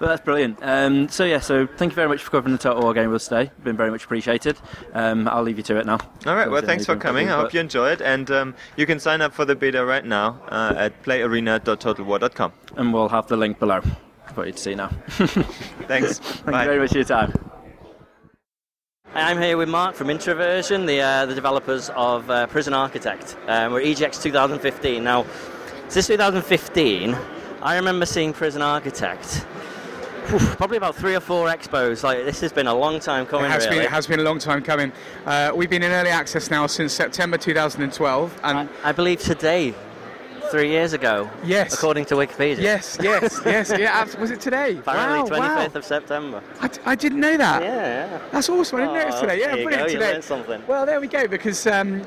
that's 0.00 0.22
brilliant. 0.22 0.58
Um, 0.62 1.08
so 1.08 1.24
yeah, 1.24 1.40
so 1.40 1.66
thank 1.66 1.92
you 1.92 1.96
very 1.96 2.08
much 2.08 2.22
for 2.22 2.30
covering 2.30 2.52
the 2.52 2.62
Total 2.62 2.82
War 2.82 2.94
game 2.94 3.10
with 3.10 3.22
us 3.22 3.28
today. 3.28 3.50
Been 3.62 3.76
very 3.76 3.90
much 3.90 4.04
appreciated. 4.04 4.56
Um, 4.94 5.28
I'll 5.28 5.42
leave 5.42 5.58
you 5.58 5.62
to 5.64 5.76
it 5.78 5.86
now. 5.86 5.98
All 6.26 6.34
right. 6.34 6.50
Well, 6.50 6.62
thanks 6.62 6.86
for 6.86 6.92
I 6.92 6.94
need 6.94 7.00
to- 7.00 7.06
coming. 7.06 7.28
I 7.28 7.36
hope 7.36 7.52
you 7.54 7.60
enjoyed, 7.60 8.00
and 8.02 8.30
um, 8.30 8.54
you 8.76 8.86
can 8.86 8.98
sign 8.98 9.20
up 9.20 9.32
for 9.34 9.44
the 9.44 9.54
beta 9.54 9.84
right 9.84 10.04
now 10.04 10.40
uh, 10.48 10.74
at 10.76 11.02
playarena.totalwar.com. 11.02 12.52
And 12.76 12.92
we'll 12.92 13.08
have 13.08 13.26
the 13.28 13.36
link 13.36 13.58
below 13.58 13.80
for 14.34 14.46
you 14.46 14.52
to 14.52 14.58
see 14.58 14.74
now. 14.74 14.88
Thanks. 15.88 16.18
Thank 16.18 16.46
Bye. 16.46 16.62
you 16.62 16.68
very 16.68 16.80
much 16.80 16.90
for 16.90 16.98
your 16.98 17.04
time. 17.04 17.32
I'm 19.16 19.40
here 19.40 19.56
with 19.56 19.70
Mark 19.70 19.94
from 19.94 20.10
Introversion, 20.10 20.84
the 20.84 21.00
uh, 21.00 21.24
the 21.24 21.34
developers 21.34 21.88
of 21.96 22.28
uh, 22.28 22.46
Prison 22.48 22.74
Architect. 22.74 23.34
Um, 23.46 23.72
we're 23.72 23.80
EGX 23.80 24.22
2015 24.22 25.02
now. 25.02 25.24
Since 25.88 26.08
2015, 26.08 27.16
I 27.62 27.76
remember 27.76 28.04
seeing 28.04 28.34
Prison 28.34 28.60
Architect 28.60 29.46
probably 30.26 30.76
about 30.76 30.96
three 30.96 31.14
or 31.14 31.20
four 31.20 31.48
expos. 31.48 32.02
Like 32.02 32.26
this 32.26 32.42
has 32.42 32.52
been 32.52 32.66
a 32.66 32.74
long 32.74 33.00
time 33.00 33.24
coming. 33.24 33.46
It 33.46 33.54
has 33.54 33.64
really. 33.64 33.78
been 33.78 33.86
it 33.86 33.90
has 33.90 34.06
been 34.06 34.20
a 34.20 34.22
long 34.22 34.38
time 34.38 34.62
coming. 34.62 34.92
Uh, 35.24 35.50
we've 35.54 35.70
been 35.70 35.82
in 35.82 35.92
early 35.92 36.10
access 36.10 36.50
now 36.50 36.66
since 36.66 36.92
September 36.92 37.38
2012, 37.38 38.40
and 38.44 38.58
I, 38.58 38.68
I 38.84 38.92
believe 38.92 39.20
today, 39.20 39.72
three 40.50 40.68
years 40.70 40.92
ago. 40.92 41.28
Yes. 41.44 41.74
According 41.74 42.04
to 42.06 42.14
Wikipedia. 42.14 42.58
yes, 42.60 42.98
yes, 43.02 43.40
yes, 43.44 43.72
yeah. 43.78 44.04
Was 44.20 44.30
it 44.30 44.40
today? 44.40 44.76
Apparently, 44.78 45.30
wow, 45.38 45.48
25th 45.48 45.68
wow. 45.72 45.78
of 45.78 45.84
September. 45.84 46.42
I, 46.60 46.68
d- 46.68 46.80
I 46.84 46.94
didn't 46.94 47.20
know 47.20 47.36
that. 47.36 47.62
Yeah, 47.62 47.74
yeah. 48.10 48.18
That's 48.32 48.48
awesome. 48.48 48.78
I 48.78 48.80
didn't 48.82 48.94
know 48.94 49.06
it's 49.08 49.16
Oh, 49.16 49.20
today. 49.22 49.40
Yeah, 49.40 49.54
you 49.56 49.64
brilliant 49.64 49.90
you 49.92 49.98
today. 49.98 50.12
learned 50.12 50.24
something. 50.24 50.62
Well, 50.66 50.86
there 50.86 51.00
we 51.00 51.08
go. 51.08 51.26
Because 51.28 51.66
um, 51.66 52.02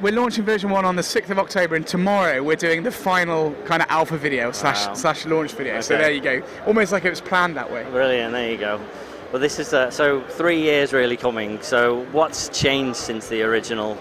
we're 0.00 0.12
launching 0.12 0.44
version 0.44 0.70
one 0.70 0.84
on 0.84 0.96
the 0.96 1.02
6th 1.02 1.30
of 1.30 1.38
October, 1.38 1.74
and 1.76 1.86
tomorrow 1.86 2.42
we're 2.42 2.56
doing 2.56 2.82
the 2.82 2.90
final 2.92 3.52
kind 3.64 3.82
of 3.82 3.88
alpha 3.90 4.16
video 4.16 4.52
slash 4.52 4.86
Wow. 4.86 4.94
slash 4.94 5.26
launch 5.26 5.52
video. 5.52 5.80
So 5.80 5.96
there 5.98 6.10
you 6.10 6.20
go. 6.20 6.42
Almost 6.66 6.92
like 6.92 7.04
it 7.04 7.10
was 7.10 7.20
planned 7.20 7.56
that 7.56 7.70
way. 7.70 7.84
Brilliant. 7.90 8.32
There 8.32 8.50
you 8.50 8.58
go. 8.58 8.80
Well, 9.32 9.40
this 9.42 9.58
is 9.58 9.74
uh, 9.74 9.90
so 9.90 10.22
three 10.22 10.60
years 10.60 10.92
really 10.94 11.16
coming. 11.16 11.60
So 11.60 12.06
what's 12.12 12.48
changed 12.48 12.96
since 12.96 13.28
the 13.28 13.42
original? 13.42 13.98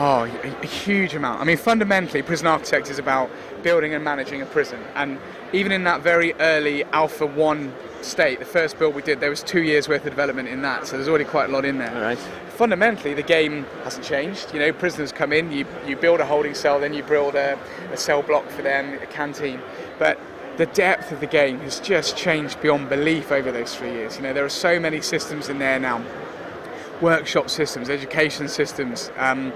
Oh, 0.00 0.30
a, 0.44 0.64
huge 0.66 1.16
amount. 1.16 1.40
I 1.40 1.44
mean, 1.44 1.56
fundamentally, 1.56 2.22
Prison 2.22 2.46
Architect 2.46 2.88
is 2.88 3.00
about 3.00 3.28
building 3.64 3.94
and 3.94 4.04
managing 4.04 4.40
a 4.40 4.46
prison. 4.46 4.80
And 4.94 5.18
even 5.52 5.72
in 5.72 5.82
that 5.84 6.02
very 6.02 6.34
early 6.34 6.84
Alpha 6.84 7.26
1 7.26 7.74
state, 8.02 8.38
the 8.38 8.44
first 8.44 8.78
build 8.78 8.94
we 8.94 9.02
did, 9.02 9.18
there 9.18 9.28
was 9.28 9.42
two 9.42 9.60
years 9.60 9.88
worth 9.88 10.04
of 10.04 10.10
development 10.10 10.50
in 10.50 10.62
that. 10.62 10.86
So 10.86 10.96
there's 10.96 11.08
already 11.08 11.24
quite 11.24 11.50
a 11.50 11.52
lot 11.52 11.64
in 11.64 11.78
there. 11.78 11.92
All 11.92 12.00
right. 12.00 12.18
Fundamentally, 12.50 13.12
the 13.12 13.24
game 13.24 13.64
hasn't 13.82 14.04
changed. 14.04 14.54
You 14.54 14.60
know, 14.60 14.72
prisoners 14.72 15.10
come 15.10 15.32
in, 15.32 15.50
you, 15.50 15.66
you 15.84 15.96
build 15.96 16.20
a 16.20 16.26
holding 16.26 16.54
cell, 16.54 16.78
then 16.78 16.94
you 16.94 17.02
build 17.02 17.34
a, 17.34 17.58
a 17.90 17.96
cell 17.96 18.22
block 18.22 18.48
for 18.50 18.62
them, 18.62 19.02
a 19.02 19.06
canteen. 19.06 19.60
But 19.98 20.20
the 20.58 20.66
depth 20.66 21.10
of 21.10 21.18
the 21.18 21.26
game 21.26 21.58
has 21.62 21.80
just 21.80 22.16
changed 22.16 22.62
beyond 22.62 22.88
belief 22.88 23.32
over 23.32 23.50
those 23.50 23.74
three 23.74 23.90
years. 23.90 24.14
You 24.14 24.22
know, 24.22 24.32
there 24.32 24.44
are 24.44 24.48
so 24.48 24.78
many 24.78 25.00
systems 25.00 25.48
in 25.48 25.58
there 25.58 25.80
now 25.80 26.04
workshop 27.00 27.50
systems, 27.50 27.90
education 27.90 28.48
systems, 28.48 29.10
um, 29.16 29.52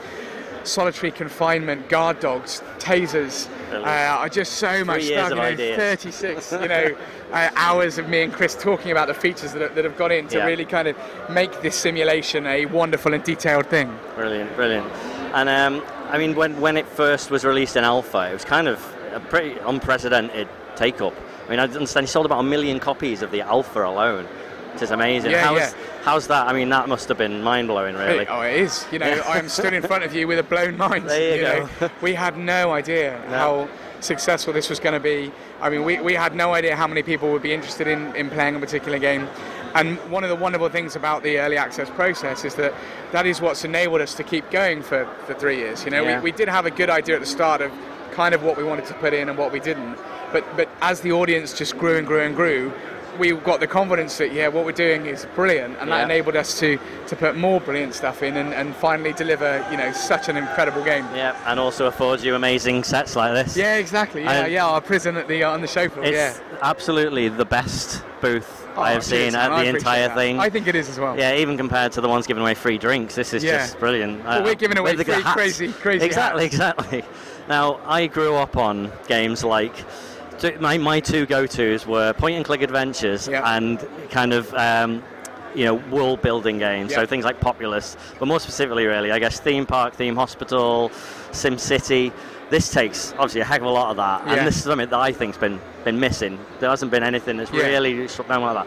solitary 0.65 1.11
confinement, 1.11 1.89
guard 1.89 2.21
dogs, 2.21 2.63
tasers. 2.79 3.49
Uh, 3.73 4.29
just 4.29 4.55
so 4.55 4.85
much 4.85 5.05
stuff. 5.05 5.31
You 5.31 5.37
know, 5.37 5.43
ideas. 5.43 5.77
36, 5.77 6.53
you 6.53 6.59
know, 6.69 6.97
uh, 7.33 7.51
hours 7.57 7.99
of 7.99 8.09
me 8.09 8.23
and 8.23 8.33
Chris 8.33 8.55
talking 8.55 8.91
about 8.91 9.09
the 9.09 9.15
features 9.15 9.53
that, 9.55 9.75
that 9.75 9.85
have 9.85 9.97
gone 9.97 10.13
in 10.13 10.29
to 10.29 10.39
Yeah. 10.39 10.47
really 10.47 10.65
kind 10.65 10.89
of 10.89 10.97
make 11.31 11.63
this 11.63 11.75
simulation 11.77 12.47
a 12.47 12.67
wonderful 12.67 13.15
and 13.15 13.23
detailed 13.25 13.67
thing. 13.67 13.97
Brilliant, 14.15 14.55
brilliant. 14.57 14.87
And 15.35 15.49
um, 15.49 15.83
I 16.11 16.19
mean, 16.19 16.35
when 16.35 16.61
when 16.61 16.77
it 16.77 16.87
first 16.87 17.31
was 17.31 17.45
released 17.45 17.77
in 17.77 17.85
alpha, 17.85 18.29
it 18.31 18.35
was 18.35 18.45
kind 18.45 18.69
of 18.69 18.79
a 19.13 19.21
pretty 19.21 19.59
unprecedented 19.61 20.49
take 20.77 21.01
up. 21.01 21.15
I 21.47 21.51
mean, 21.51 21.59
I 21.59 21.65
understand 21.65 22.05
he 22.07 22.11
sold 22.11 22.27
about 22.27 22.41
a 22.41 22.43
million 22.45 22.79
copies 22.79 23.23
of 23.23 23.31
the 23.31 23.41
alpha 23.41 23.83
alone, 23.85 24.27
is 24.81 24.91
amazing. 24.91 25.33
Yeah, 25.33 25.45
how's, 25.45 25.59
yeah. 25.59 25.73
how's 26.03 26.27
that? 26.29 26.47
I 26.47 26.53
mean, 26.53 26.69
that 26.71 26.89
must 26.89 27.09
have 27.09 27.19
been 27.19 27.43
mind 27.43 27.69
blowing, 27.69 27.95
really. 27.97 28.27
Oh, 28.27 28.41
it 28.41 28.55
is. 28.61 28.87
You 28.93 28.99
know, 29.01 29.07
I 29.27 29.39
am 29.39 29.49
stood 29.49 29.73
in 29.75 29.83
front 29.83 30.05
of 30.05 30.15
you 30.15 30.27
with 30.27 30.39
a 30.39 30.43
blown 30.43 30.77
mind. 30.77 31.09
There 31.09 31.37
you 31.37 31.43
know. 31.43 31.69
go. 31.81 31.91
we 32.01 32.15
had 32.15 32.39
no 32.39 32.71
idea 32.73 33.21
No. 33.29 33.37
how 33.37 33.69
successful 34.01 34.53
this 34.53 34.71
was 34.71 34.81
going 34.81 34.95
to 34.95 35.01
be. 35.01 35.31
I 35.61 35.69
mean, 35.71 35.85
we, 35.85 36.01
we 36.01 36.15
had 36.15 36.35
no 36.35 36.55
idea 36.55 36.75
how 36.75 36.87
many 36.87 37.03
people 37.03 37.31
would 37.33 37.43
be 37.43 37.53
interested 37.53 37.87
in, 37.87 38.15
in 38.17 38.31
playing 38.31 38.57
a 38.57 38.61
particular 38.61 38.99
game. 38.99 39.29
And 39.75 39.97
one 40.11 40.23
of 40.25 40.29
the 40.31 40.37
wonderful 40.37 40.69
things 40.69 40.97
about 40.97 41.23
the 41.23 41.39
early 41.39 41.57
access 41.57 41.89
process 41.91 42.45
is 42.45 42.55
that 42.57 42.75
that 43.13 43.27
is 43.27 43.41
what's 43.41 43.65
enabled 43.65 44.01
us 44.01 44.15
to 44.15 44.23
keep 44.25 44.51
going 44.51 44.83
for, 44.83 45.07
for 45.27 45.35
three 45.35 45.57
years. 45.57 45.85
You 45.85 45.91
know, 45.93 46.03
Yeah. 46.03 46.19
we, 46.19 46.31
we 46.31 46.33
did 46.33 46.49
have 46.49 46.67
a 46.67 46.71
good 46.71 46.91
idea 46.91 47.15
at 47.15 47.21
the 47.21 47.27
start 47.27 47.61
of 47.61 47.73
kind 48.11 48.35
of 48.35 48.43
what 48.43 48.57
we 48.57 48.65
wanted 48.65 48.87
to 48.87 48.95
put 48.95 49.15
in 49.15 49.29
and 49.29 49.39
what 49.39 49.53
we 49.53 49.61
didn't. 49.61 49.97
But, 50.33 50.45
but 50.57 50.69
as 50.83 51.01
the 51.01 51.13
audience 51.13 51.53
just 51.57 51.79
grew 51.79 51.97
and 51.97 52.07
grew 52.07 52.21
and 52.23 52.35
grew, 52.35 52.73
we 53.19 53.33
got 53.33 53.61
the 53.61 53.67
confidence 53.67 54.17
that, 54.19 54.33
yeah, 54.33 54.49
what 54.49 54.65
we're 54.65 54.73
doing 54.73 55.07
is 55.07 55.27
brilliant. 55.35 55.77
And 55.81 55.91
that 55.91 56.05
enabled 56.05 56.37
us 56.37 56.59
to, 56.61 56.79
to 57.09 57.17
put 57.17 57.37
more 57.37 57.61
brilliant 57.61 57.95
stuff 57.95 58.23
in 58.23 58.37
and, 58.37 58.53
and 58.55 58.75
finally 58.77 59.13
deliver, 59.13 59.65
you 59.71 59.77
know, 59.77 59.93
such 59.93 60.29
an 60.29 60.37
incredible 60.37 60.83
game. 60.83 61.05
Yeah, 61.15 61.37
and 61.47 61.61
also 61.61 61.87
affords 61.87 62.25
you 62.25 62.35
amazing 62.35 62.85
sets 62.85 63.15
like 63.17 63.33
this. 63.35 63.57
Yeah, 63.57 63.77
exactly. 63.77 64.23
Yeah, 64.23 64.45
And- 64.45 64.53
yeah. 64.53 64.67
Our 64.67 64.81
prison 64.81 65.17
at 65.17 65.29
the 65.29 65.45
uh, 65.45 65.51
on 65.51 65.61
the 65.61 65.67
show 65.67 65.89
floor. 65.89 66.05
It's 66.07 66.15
yeah. 66.17 66.59
absolutely 66.63 67.29
the 67.29 67.45
best 67.45 68.03
booth 68.21 68.61
Oh, 68.75 68.81
I 68.81 68.93
have 68.93 69.05
seen 69.05 69.35
at 69.35 69.51
the 69.55 69.69
entire 69.69 70.09
that. 70.09 70.17
thing. 70.17 70.39
I 70.39 70.49
think 70.49 70.67
it 70.67 70.75
is 70.75 70.89
as 70.89 70.99
well. 70.99 71.19
Yeah, 71.19 71.35
even 71.35 71.59
compared 71.59 71.93
to 71.93 72.01
the 72.01 72.09
ones 72.09 72.27
giving 72.27 72.41
away 72.43 72.55
free 72.55 72.79
drinks, 72.79 73.15
this 73.15 73.35
is 73.35 73.45
Yeah. 73.45 73.59
just 73.59 73.79
brilliant. 73.79 74.25
Well, 74.25 74.43
we're 74.43 74.53
uh, 74.53 74.55
giving 74.55 74.79
away 74.79 74.97
free 74.97 75.05
crazy- 75.05 75.73
crazy 75.73 76.07
Exactly, 76.07 76.45
hats. 76.45 76.55
exactly. 76.55 77.05
Now, 77.49 77.81
I 77.85 78.07
grew 78.07 78.37
up 78.37 78.57
on 78.57 78.91
games 79.09 79.45
like 79.45 79.75
my 80.61 80.79
my 80.79 81.01
two 81.01 81.27
go-tos 81.27 81.87
were 81.87 82.13
point 82.15 82.37
and 82.37 82.45
click 82.45 82.63
adventures 82.63 83.29
Yeah. 83.29 83.57
and 83.57 83.79
kind 84.11 84.33
of. 84.33 84.53
Um, 84.55 85.03
you 85.55 85.67
know, 85.67 85.75
world 85.95 86.23
building 86.23 86.57
games, 86.57 86.95
so 86.95 87.05
things 87.05 87.27
like 87.27 87.39
Populous, 87.39 87.95
but 88.19 88.27
more 88.27 88.41
specifically, 88.41 88.87
really, 88.87 89.13
I 89.13 89.19
guess 89.19 89.39
Theme 89.39 89.67
Park, 89.67 89.93
Theme 89.93 90.17
Hospital, 90.17 90.91
Sim 91.33 91.59
City. 91.59 92.11
This 92.49 92.71
takes 92.71 93.13
obviously 93.19 93.43
a 93.43 93.45
heck 93.45 93.61
of 93.61 93.67
a 93.67 93.71
lot 93.71 93.91
of 93.91 93.99
that, 93.99 94.23
Yeah. 94.27 94.33
and 94.37 94.47
this 94.47 94.57
is 94.57 94.63
something 94.63 94.89
that 94.89 94.99
I 94.99 95.13
think's 95.13 95.37
been 95.37 95.61
been 95.85 96.01
missing. 96.01 96.39
There 96.59 96.71
hasn't 96.71 96.91
been 96.91 97.03
anything 97.03 97.37
that's 97.37 97.51
Yeah. 97.51 97.67
really 97.67 98.09
struck 98.09 98.29
down 98.29 98.41
like 98.41 98.55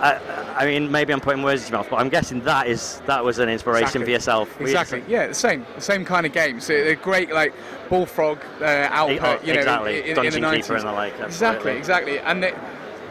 I, 0.00 0.54
I 0.56 0.66
mean, 0.66 0.90
maybe 0.92 1.12
I'm 1.12 1.20
putting 1.20 1.42
words 1.42 1.64
in 1.64 1.70
your 1.70 1.78
mouth, 1.80 1.90
but 1.90 1.96
I'm 1.96 2.08
guessing 2.08 2.40
that 2.44 2.66
is 2.68 3.00
that 3.06 3.24
was 3.24 3.38
an 3.40 3.48
inspiration 3.48 3.84
Exactly. 4.02 4.04
for 4.04 4.10
yourself. 4.10 4.56
You- 4.60 4.66
Exactly. 4.66 5.02
Yeah, 5.08 5.26
the 5.28 5.34
same, 5.34 5.66
the 5.74 5.80
same 5.80 6.04
kind 6.04 6.24
of 6.26 6.32
games. 6.32 6.64
So 6.64 6.72
they're 6.72 6.94
great, 6.94 7.32
like 7.32 7.52
bullfrog 7.88 8.38
uh, 8.60 8.64
output. 8.90 9.20
Oh, 9.22 9.38
you 9.44 9.54
know, 9.54 9.58
exactly. 9.60 10.00
in, 10.02 10.08
in 10.10 10.14
the 10.14 10.22
Keeper 10.22 10.38
90s. 10.46 10.70
and 10.76 10.80
the 10.88 10.92
like, 10.92 11.12
Exactly, 11.20 11.24
absolutely. 11.72 11.78
exactly. 11.78 12.18
And 12.20 12.44
it, 12.44 12.54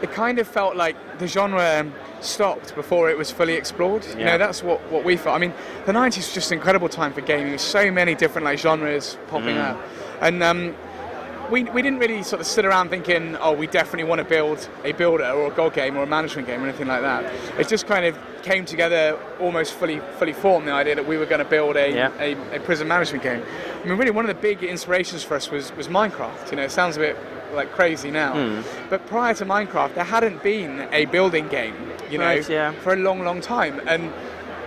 it 0.02 0.12
kind 0.12 0.38
of 0.38 0.46
felt 0.48 0.76
like 0.76 0.96
the 1.18 1.26
genre 1.26 1.80
um, 1.80 1.92
stopped 2.20 2.74
before 2.74 3.10
it 3.10 3.18
was 3.18 3.30
fully 3.30 3.54
explored. 3.54 4.04
Yeah. 4.06 4.18
You 4.18 4.24
know, 4.24 4.38
that's 4.38 4.62
what, 4.62 4.80
what 4.90 5.04
we 5.04 5.16
felt. 5.16 5.36
I 5.36 5.38
mean, 5.38 5.52
the 5.86 5.92
90s 5.92 6.16
was 6.16 6.32
just 6.34 6.52
an 6.52 6.58
incredible 6.58 6.88
time 6.88 7.12
for 7.12 7.20
gaming. 7.20 7.58
So 7.58 7.90
many 7.90 8.14
different 8.14 8.44
like 8.46 8.58
genres 8.58 9.18
popping 9.28 9.56
Mm. 9.56 9.70
up, 9.72 9.80
and 10.20 10.42
um, 10.42 10.74
we, 11.50 11.64
we 11.64 11.82
didn't 11.82 11.98
really 11.98 12.22
sort 12.22 12.40
of 12.40 12.46
sit 12.46 12.64
around 12.64 12.90
thinking, 12.90 13.36
oh, 13.36 13.52
we 13.52 13.66
definitely 13.66 14.04
want 14.04 14.18
to 14.20 14.24
build 14.24 14.68
a 14.84 14.92
builder 14.92 15.28
or 15.30 15.50
a 15.50 15.54
god 15.54 15.74
game 15.74 15.96
or 15.96 16.02
a 16.02 16.06
management 16.06 16.46
game 16.46 16.62
or 16.62 16.68
anything 16.68 16.86
like 16.88 17.02
that. 17.02 17.24
It 17.58 17.68
just 17.68 17.86
kind 17.86 18.04
of 18.04 18.18
came 18.42 18.64
together 18.64 19.18
almost 19.40 19.72
fully 19.74 20.00
fully 20.18 20.32
formed 20.32 20.68
the 20.68 20.72
idea 20.72 20.94
that 20.94 21.06
we 21.06 21.16
were 21.16 21.26
going 21.26 21.40
to 21.44 21.50
build 21.50 21.76
a, 21.76 21.90
Yeah. 21.92 22.10
a, 22.20 22.56
a 22.56 22.60
prison 22.60 22.86
management 22.88 23.22
game. 23.22 23.42
I 23.82 23.86
mean, 23.88 23.98
really, 23.98 24.10
one 24.10 24.28
of 24.28 24.34
the 24.34 24.40
big 24.40 24.62
inspirations 24.62 25.22
for 25.24 25.34
us 25.34 25.50
was, 25.50 25.74
was 25.76 25.88
Minecraft. 25.88 26.50
You 26.50 26.56
know, 26.56 26.62
it 26.64 26.70
sounds 26.70 26.96
a 26.96 27.00
bit 27.00 27.16
like 27.54 27.72
crazy 27.72 28.10
now, 28.10 28.34
Hmm. 28.34 28.60
but 28.90 29.06
prior 29.06 29.32
to 29.34 29.46
Minecraft, 29.46 29.94
there 29.94 30.04
hadn't 30.04 30.42
been 30.42 30.86
a 30.92 31.06
building 31.06 31.48
game. 31.48 31.74
You 32.10 32.18
know, 32.18 32.24
Right, 32.26 32.48
yeah. 32.48 32.72
for 32.72 32.92
a 32.92 32.96
long, 32.96 33.24
long 33.24 33.40
time, 33.40 33.80
and 33.86 34.12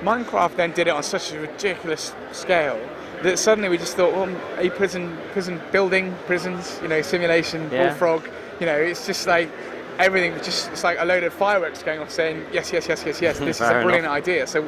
Minecraft 0.02 0.56
then 0.56 0.72
did 0.72 0.88
it 0.88 0.92
on 0.92 1.04
such 1.04 1.32
a 1.32 1.40
ridiculous 1.40 2.14
scale 2.32 2.80
that 3.24 3.38
suddenly 3.40 3.70
we 3.70 3.78
just 3.78 3.96
thought, 3.96 4.14
well, 4.14 4.30
a 4.58 4.70
prison, 4.72 5.18
prison 5.32 5.62
building, 5.72 6.14
prisons, 6.26 6.80
you 6.82 6.88
know, 6.88 7.02
simulation, 7.02 7.70
Yeah. 7.72 7.88
bullfrog, 7.90 8.24
you 8.60 8.66
know, 8.66 8.76
it's 8.76 9.06
just 9.06 9.28
like 9.28 9.50
everything 10.00 10.34
was 10.34 10.44
just 10.44 10.72
it's 10.72 10.84
like 10.84 10.98
a 11.00 11.06
load 11.06 11.24
of 11.24 11.34
fireworks 11.34 11.84
going 11.84 12.00
off 12.00 12.10
saying 12.10 12.44
yes, 12.52 12.72
yes, 12.74 12.88
yes, 12.88 13.04
yes, 13.06 13.22
yes. 13.22 13.40
This 13.40 13.58
is 13.58 13.62
a 13.62 13.72
brilliant 13.84 14.06
enough. 14.06 14.14
idea. 14.18 14.48
So 14.48 14.68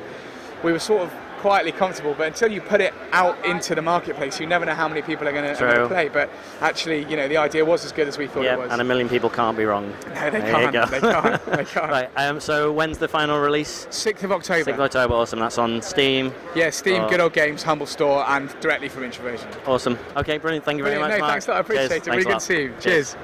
we 0.64 0.72
were 0.72 0.80
sort 0.80 1.02
of 1.04 1.12
quietly 1.44 1.74
comfortable, 1.74 2.16
but 2.18 2.26
until 2.28 2.50
you 2.50 2.62
put 2.62 2.80
it 2.80 2.94
out 3.12 3.36
into 3.46 3.76
the 3.76 3.82
marketplace, 3.82 4.40
you 4.40 4.48
never 4.48 4.64
know 4.66 4.74
how 4.74 4.88
many 4.88 5.02
people 5.02 5.28
are 5.28 5.34
going 5.34 5.54
to 5.54 5.88
play. 5.90 6.08
But 6.08 6.30
actually, 6.62 7.04
you 7.10 7.18
know, 7.18 7.28
the 7.28 7.36
idea 7.36 7.66
was 7.66 7.84
as 7.84 7.92
good 7.92 8.08
as 8.08 8.18
we 8.18 8.28
thought 8.28 8.44
Yeah, 8.46 8.54
it 8.54 8.60
was. 8.60 8.72
and 8.72 8.80
a 8.80 8.84
million 8.86 9.10
people 9.10 9.30
can't 9.30 9.58
be 9.58 9.66
wrong. 9.66 9.92
no, 10.16 10.30
they 10.30 10.40
There 10.40 10.72
can't. 10.72 10.90
They 10.90 11.00
can't. 11.02 11.46
They 11.54 11.66
can't. 11.66 11.92
Right. 11.92 12.10
Um, 12.16 12.40
so 12.40 12.72
when's 12.72 12.98
the 12.98 13.10
final 13.10 13.42
release? 13.42 13.88
6th 13.92 14.24
of 14.24 14.32
October. 14.32 14.72
6th 14.72 14.74
of 14.76 14.80
October. 14.80 15.14
Awesome. 15.16 15.40
That's 15.40 15.58
on 15.58 15.82
Steam. 15.82 16.32
Yeah, 16.56 16.70
Steam, 16.70 17.02
Oh. 17.04 17.10
Good 17.10 17.20
Old 17.20 17.34
Games, 17.34 17.62
Humble 17.62 17.88
Store, 17.88 18.24
and 18.30 18.48
directly 18.62 18.88
from 18.88 19.04
Introversion. 19.04 19.50
Awesome. 19.68 20.00
Okay, 20.16 20.38
brilliant. 20.38 20.64
Thank 20.64 20.78
you 20.78 20.86
very 20.86 20.96
Brilliant. 20.96 21.12
much. 21.12 21.20
No, 21.20 21.26
Mark. 21.26 21.32
thanks 21.34 21.48
a 21.48 21.52
lot. 21.52 21.58
I 21.58 21.60
appreciate 21.60 21.90
Cheers. 21.90 22.08
it. 22.08 22.12
Really 22.12 22.24
good 22.24 22.34
to 22.36 22.40
see 22.40 22.62
you. 22.64 22.74
Cheers. 22.80 23.16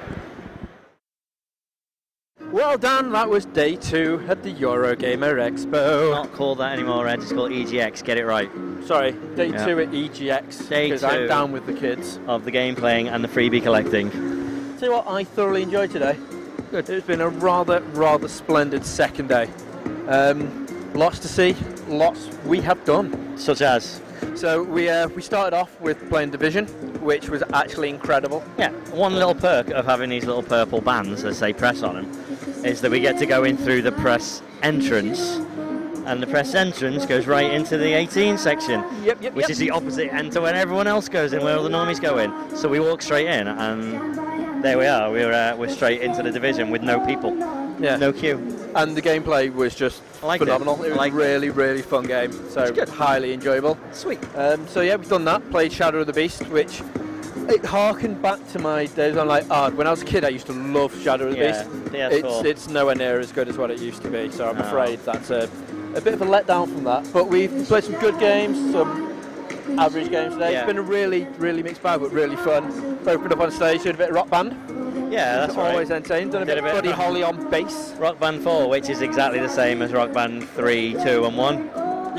Well 2.52 2.76
done, 2.78 3.12
that 3.12 3.28
was 3.28 3.44
day 3.44 3.76
two 3.76 4.24
at 4.28 4.42
the 4.42 4.52
Eurogamer 4.52 5.36
Expo. 5.38 6.10
Not 6.10 6.32
called 6.32 6.58
that 6.58 6.72
anymore, 6.72 7.06
Ed. 7.06 7.20
It's 7.20 7.32
called 7.32 7.52
EGX. 7.52 8.02
Get 8.02 8.18
it 8.18 8.26
right. 8.26 8.50
Sorry, 8.84 9.12
day 9.36 9.50
Yeah. 9.50 9.64
two 9.64 9.78
at 9.78 9.94
EGX. 9.94 10.68
Day 10.68 10.88
Because. 10.88 11.04
I'm 11.04 11.28
down 11.28 11.52
with 11.52 11.66
the 11.66 11.72
kids. 11.72 12.18
Of 12.26 12.44
the 12.44 12.50
game 12.50 12.74
playing 12.74 13.06
and 13.06 13.22
the 13.22 13.28
freebie 13.28 13.62
collecting. 13.62 14.10
Tell 14.80 14.88
you 14.88 14.94
what, 14.96 15.06
I 15.06 15.22
thoroughly 15.22 15.62
enjoyed 15.62 15.92
today. 15.92 16.16
Good. 16.72 16.90
It's 16.90 17.06
been 17.06 17.20
a 17.20 17.28
rather, 17.28 17.82
rather 17.92 18.26
splendid 18.26 18.84
second 18.84 19.28
day. 19.28 19.48
Um, 20.08 20.66
lots 20.94 21.20
to 21.20 21.28
see, 21.28 21.54
lots 21.86 22.28
we 22.44 22.60
have 22.62 22.84
done. 22.84 23.38
Such 23.38 23.60
as. 23.62 24.00
So 24.34 24.64
we 24.64 24.88
uh, 24.88 25.06
we 25.08 25.22
started 25.22 25.56
off 25.56 25.80
with 25.80 26.08
playing 26.08 26.30
Division, 26.30 26.66
which 27.00 27.28
was 27.28 27.44
actually 27.52 27.90
incredible. 27.90 28.42
Yeah, 28.58 28.70
one 28.90 29.14
little 29.14 29.36
perk 29.36 29.70
of 29.70 29.86
having 29.86 30.10
these 30.10 30.24
little 30.24 30.42
purple 30.42 30.80
bands 30.80 31.22
that 31.22 31.34
say 31.34 31.52
press 31.52 31.82
on 31.84 31.94
them 31.94 32.29
is 32.64 32.80
that 32.80 32.90
we 32.90 33.00
get 33.00 33.18
to 33.18 33.26
go 33.26 33.44
in 33.44 33.56
through 33.56 33.82
the 33.82 33.92
press 33.92 34.42
entrance, 34.62 35.36
and 36.06 36.22
the 36.22 36.26
press 36.26 36.54
entrance 36.54 37.06
goes 37.06 37.26
right 37.26 37.50
into 37.50 37.76
the 37.78 37.92
18 37.92 38.38
section, 38.38 38.84
Yep, 39.04 39.22
yep, 39.22 39.34
which 39.34 39.44
yep. 39.44 39.50
is 39.50 39.58
the 39.58 39.70
opposite 39.70 40.12
end 40.12 40.32
to 40.32 40.40
when 40.40 40.54
everyone 40.56 40.86
else 40.86 41.08
goes 41.08 41.32
in, 41.32 41.42
where 41.42 41.56
all 41.56 41.62
the 41.62 41.68
normies 41.70 42.00
go 42.00 42.18
in. 42.18 42.32
So 42.56 42.68
we 42.68 42.80
walk 42.80 43.02
straight 43.02 43.26
in, 43.28 43.46
and 43.48 44.62
there 44.64 44.76
we 44.78 44.86
are. 44.86 45.10
We're 45.10 45.32
uh, 45.32 45.56
we're 45.56 45.68
straight 45.70 46.00
into 46.02 46.22
the 46.22 46.30
division 46.30 46.70
with 46.70 46.82
no 46.82 47.04
people. 47.06 47.36
Yeah. 47.80 47.96
No 47.96 48.12
queue. 48.12 48.36
and 48.74 48.94
the 48.94 49.00
gameplay 49.00 49.50
was 49.52 49.74
just 49.74 50.02
liked 50.22 50.42
it. 50.42 50.46
phenomenal. 50.46 50.82
It, 50.82 50.88
I 50.88 50.90
was 50.90 50.98
liked 50.98 51.14
a 51.14 51.18
it. 51.18 51.22
really, 51.22 51.48
really 51.50 51.80
fun 51.82 52.04
game. 52.04 52.30
So 52.50 52.74
highly 52.86 53.32
enjoyable. 53.32 53.78
Sweet. 53.92 54.18
Um, 54.34 54.68
so 54.68 54.82
yeah, 54.82 54.96
we've 54.96 55.08
done 55.08 55.24
that. 55.24 55.48
Played 55.50 55.72
Shadow 55.72 56.00
of 56.00 56.06
the 56.06 56.12
Beast, 56.12 56.46
which 56.48 56.82
it 57.48 57.64
harkened 57.64 58.20
back 58.22 58.46
to 58.52 58.58
my 58.58 58.86
days 58.86 59.16
on 59.16 59.28
like 59.28 59.48
art. 59.50 59.74
When 59.74 59.86
I 59.86 59.90
was 59.90 60.02
a 60.02 60.04
kid, 60.04 60.24
I 60.24 60.28
used 60.28 60.46
to 60.46 60.52
love 60.52 60.94
Shadow 61.02 61.26
of 61.28 61.32
the 61.32 61.38
Yeah, 61.38 61.64
Beast. 61.64 61.92
PS4. 61.92 62.44
It's 62.44 62.44
it's 62.46 62.68
nowhere 62.68 62.94
near 62.94 63.18
as 63.20 63.32
good 63.32 63.48
as 63.48 63.56
what 63.58 63.70
it 63.70 63.80
used 63.80 64.02
to 64.02 64.10
be. 64.10 64.30
So 64.30 64.48
I'm 64.48 64.58
No. 64.58 64.64
afraid 64.64 64.98
that's 65.04 65.30
a, 65.30 65.48
a 65.94 66.00
bit 66.00 66.14
of 66.14 66.22
a 66.22 66.26
letdown 66.26 66.72
from 66.72 66.84
that. 66.84 67.06
But 67.12 67.28
we've 67.28 67.66
played 67.68 67.84
some 67.84 67.94
good 68.00 68.18
games, 68.18 68.72
some 68.72 69.08
average 69.78 70.10
games 70.10 70.34
today. 70.34 70.52
Yeah. 70.52 70.58
It's 70.60 70.66
been 70.66 70.78
a 70.78 70.82
really, 70.82 71.24
really 71.38 71.62
mixed 71.62 71.82
bag, 71.82 72.00
but 72.00 72.12
really 72.12 72.36
fun. 72.36 72.98
Opened 73.06 73.32
up 73.32 73.40
on 73.40 73.50
stage, 73.50 73.82
did 73.82 73.94
a 73.94 73.98
bit 73.98 74.08
of 74.10 74.14
rock 74.14 74.30
band. 74.30 74.56
Yeah, 75.12 75.38
that's 75.38 75.56
all 75.56 75.64
right. 75.64 75.72
always 75.72 75.90
entertaining. 75.90 76.30
Done 76.30 76.42
a 76.42 76.46
Did 76.46 76.54
bit 76.56 76.64
a 76.64 76.66
of 76.68 76.72
bit 76.82 76.84
Buddy 76.84 76.90
Holly 77.02 77.22
on 77.24 77.50
bass. 77.50 77.94
Rock 77.98 78.20
Band 78.20 78.42
4, 78.44 78.68
which 78.68 78.88
is 78.88 79.00
exactly 79.02 79.40
the 79.40 79.48
same 79.48 79.82
as 79.82 79.92
Rock 79.92 80.12
Band 80.12 80.48
3, 80.50 80.92
2, 81.02 81.24
and 81.24 81.36
1. 81.36 81.70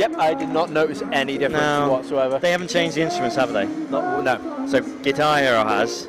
Yep, 0.02 0.18
I 0.18 0.34
did 0.34 0.50
not 0.50 0.72
notice 0.72 1.04
any 1.12 1.38
difference 1.38 1.62
No. 1.62 1.92
whatsoever. 1.92 2.40
They 2.40 2.50
haven't 2.50 2.70
changed 2.72 2.98
the 2.98 3.02
instruments, 3.02 3.36
have 3.36 3.54
they? 3.54 3.68
Not, 3.68 4.24
no. 4.24 4.66
So 4.68 4.82
Guitar 5.04 5.38
Hero 5.38 5.64
has, 5.64 6.08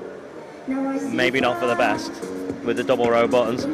maybe 0.66 1.40
not 1.42 1.60
for 1.60 1.66
the 1.66 1.74
best, 1.74 2.10
with 2.64 2.78
the 2.78 2.84
double 2.84 3.10
row 3.10 3.28
buttons, 3.28 3.66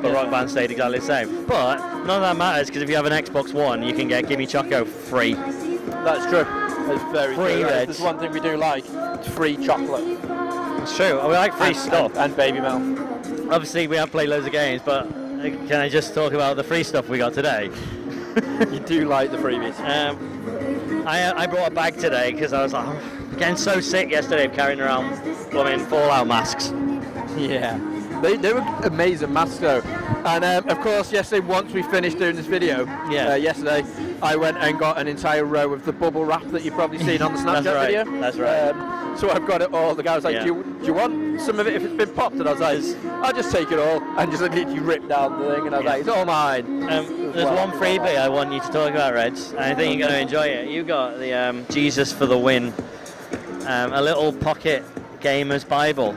but 0.00 0.12
Rock 0.14 0.30
Band 0.30 0.48
stayed 0.48 0.70
exactly 0.70 1.00
the 1.00 1.04
same. 1.04 1.46
But 1.46 1.78
none 2.04 2.10
of 2.10 2.20
that 2.22 2.36
matters 2.36 2.68
because 2.68 2.80
if 2.82 2.88
you 2.88 2.94
have 2.94 3.06
an 3.06 3.12
Xbox 3.12 3.52
One, 3.52 3.82
you 3.82 3.92
can 3.92 4.06
get 4.06 4.28
Gimme 4.28 4.46
Choco 4.46 4.84
free. 4.84 5.34
That's 5.34 6.26
true. 6.26 6.44
That's 6.86 7.02
very 7.12 7.34
Free 7.34 7.62
true. 7.62 7.68
There's 7.68 8.00
one 8.00 8.20
thing 8.20 8.30
we 8.30 8.38
do 8.38 8.56
like: 8.56 8.84
it's 8.88 9.26
free 9.26 9.56
chocolate 9.56 10.04
It's 10.80 10.96
true. 10.96 11.14
We 11.26 11.32
like 11.34 11.54
free 11.54 11.68
and, 11.68 11.76
stuff. 11.76 12.12
and, 12.12 12.18
and 12.18 12.36
baby 12.36 12.60
milk. 12.60 13.50
Obviously, 13.50 13.88
we 13.88 13.96
have 13.96 14.12
played 14.12 14.28
loads 14.28 14.46
of 14.46 14.52
games, 14.52 14.80
but 14.84 15.06
uh, 15.06 15.42
can 15.66 15.80
I 15.80 15.88
just 15.88 16.14
talk 16.14 16.34
about 16.34 16.54
the 16.54 16.62
free 16.62 16.84
stuff 16.84 17.08
we 17.08 17.18
got 17.18 17.34
today? 17.34 17.68
You 18.36 18.80
do 18.80 19.06
like 19.06 19.30
the 19.30 19.38
freebies. 19.38 19.78
Um, 19.80 21.06
I, 21.06 21.32
I 21.32 21.46
brought 21.46 21.72
a 21.72 21.74
bag 21.74 21.96
today 21.98 22.32
because 22.32 22.52
I 22.52 22.62
was 22.62 22.72
like, 22.72 22.86
I'm 22.86 23.36
getting 23.38 23.56
so 23.56 23.80
sick 23.80 24.10
yesterday 24.10 24.46
of 24.46 24.52
carrying 24.52 24.80
around 24.80 25.22
blooming 25.50 25.80
Fallout 25.80 26.26
masks. 26.26 26.72
Yeah. 27.36 27.78
They, 28.22 28.36
they 28.36 28.52
were 28.52 28.60
amazing 28.84 29.32
masks 29.32 29.58
though. 29.58 29.80
And 30.24 30.44
um, 30.44 30.68
of 30.68 30.80
course, 30.80 31.12
yesterday, 31.12 31.46
once 31.46 31.72
we 31.72 31.82
finished 31.82 32.18
doing 32.18 32.34
this 32.36 32.46
video, 32.46 32.84
Yeah. 33.10 33.32
uh, 33.32 33.34
yesterday, 33.36 33.84
I 34.22 34.34
went 34.36 34.56
and 34.58 34.78
got 34.78 34.98
an 34.98 35.06
entire 35.06 35.44
row 35.44 35.72
of 35.72 35.84
the 35.84 35.92
bubble 35.92 36.24
wrap 36.24 36.42
that 36.46 36.64
you've 36.64 36.74
probably 36.74 36.98
seen 36.98 37.22
on 37.22 37.32
the 37.34 37.38
Snapchat 37.44 37.62
That's 37.62 37.66
right, 37.76 37.96
video. 38.06 38.20
that's 38.20 38.36
right. 38.38 38.68
Um, 38.70 39.16
so 39.18 39.30
I've 39.30 39.46
got 39.46 39.62
it 39.62 39.72
all. 39.72 39.94
The 39.94 40.02
guy 40.02 40.14
was 40.16 40.24
like, 40.24 40.34
Yeah. 40.34 40.44
do, 40.44 40.54
you, 40.56 40.76
do 40.80 40.86
you 40.86 40.94
want 40.94 41.40
some 41.40 41.60
of 41.60 41.66
it 41.66 41.74
if 41.74 41.84
it's 41.84 41.94
been 41.94 42.12
popped? 42.14 42.36
And 42.36 42.48
I 42.48 42.52
was 42.52 42.60
like, 42.60 42.82
I'll 43.22 43.32
just 43.32 43.52
take 43.52 43.70
it 43.70 43.78
all. 43.78 44.02
And 44.18 44.30
just 44.30 44.42
literally 44.42 44.78
ripped 44.80 45.08
down 45.08 45.38
the 45.40 45.54
thing. 45.54 45.66
And 45.66 45.74
I 45.74 45.78
was 45.78 45.84
Yeah. 45.84 45.90
like, 45.92 46.00
it's 46.00 46.08
all 46.08 46.24
mine. 46.24 46.64
Um, 46.90 47.32
there's 47.32 47.44
one 47.50 47.70
freebie 47.72 48.16
I 48.18 48.28
want 48.28 48.52
you 48.52 48.60
to 48.60 48.66
talk 48.68 48.90
about, 48.90 49.14
Reg, 49.14 49.34
and 49.50 49.58
I 49.60 49.74
think 49.74 49.98
you're 49.98 50.08
going 50.08 50.18
to 50.18 50.22
enjoy 50.22 50.46
it. 50.48 50.68
You 50.68 50.82
got 50.82 51.18
the 51.18 51.32
um, 51.34 51.66
Jesus 51.70 52.12
for 52.12 52.26
the 52.26 52.36
Win, 52.38 52.72
um, 53.66 53.92
a 53.92 54.00
little 54.02 54.32
pocket 54.32 54.84
gamer's 55.20 55.64
Bible. 55.64 56.16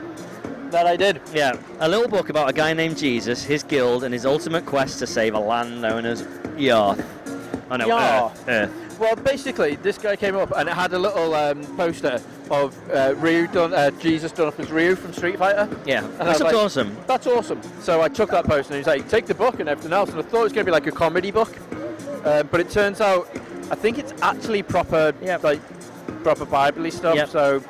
That 0.70 0.86
I 0.86 0.96
did. 0.96 1.20
Yeah, 1.34 1.54
a 1.80 1.88
little 1.88 2.08
book 2.08 2.28
about 2.28 2.48
a 2.48 2.52
guy 2.52 2.72
named 2.74 2.96
Jesus, 2.96 3.42
his 3.42 3.62
guild, 3.62 4.04
and 4.04 4.14
his 4.14 4.24
ultimate 4.24 4.64
quest 4.66 4.98
to 5.00 5.06
save 5.06 5.34
a 5.34 5.38
land 5.40 5.82
known 5.82 6.06
as 6.06 6.26
Yarth. 6.56 7.04
Oh 7.70 7.76
no, 7.76 7.86
Yarth. 7.86 8.48
Earth. 8.48 8.48
Earth. 8.48 8.98
Well, 9.00 9.16
basically, 9.16 9.76
this 9.76 9.96
guy 9.98 10.14
came 10.14 10.36
up 10.36 10.52
and 10.54 10.68
it 10.68 10.74
had 10.74 10.92
a 10.92 10.98
little 10.98 11.34
um, 11.34 11.64
poster 11.76 12.20
of 12.50 12.76
uh, 12.90 13.14
Ryu 13.16 13.46
done, 13.48 13.72
uh, 13.72 13.90
Jesus 13.92 14.30
done 14.30 14.48
up 14.48 14.60
as 14.60 14.70
Ryu 14.70 14.94
from 14.94 15.12
Street 15.14 15.38
Fighter. 15.38 15.68
Yeah, 15.86 16.04
And 16.04 16.18
that's 16.28 16.40
like- 16.40 16.54
awesome. 16.54 16.94
That's 17.06 17.26
awesome. 17.26 17.60
So 17.80 18.02
I 18.02 18.08
took 18.08 18.30
that 18.30 18.44
poster 18.44 18.74
and 18.74 18.74
he 18.74 18.78
was 18.78 18.86
like, 18.86 19.08
take 19.08 19.24
the 19.26 19.34
book 19.34 19.58
and 19.58 19.68
everything 19.70 19.94
else. 19.94 20.10
And 20.10 20.18
I 20.18 20.22
thought 20.22 20.40
it 20.40 20.44
was 20.44 20.52
going 20.52 20.66
to 20.66 20.70
be 20.70 20.72
like 20.72 20.86
a 20.86 20.92
comedy 20.92 21.30
book, 21.30 21.56
uh, 22.26 22.42
but 22.42 22.60
it 22.60 22.68
turns 22.70 23.00
out, 23.00 23.26
I 23.70 23.74
think 23.74 23.96
it's 23.98 24.12
actually 24.20 24.62
proper, 24.62 25.14
Yep. 25.22 25.44
like 25.44 26.22
proper 26.22 26.44
Bible 26.44 26.90
stuff. 26.90 27.14
Yep. 27.16 27.28
So, 27.30 27.64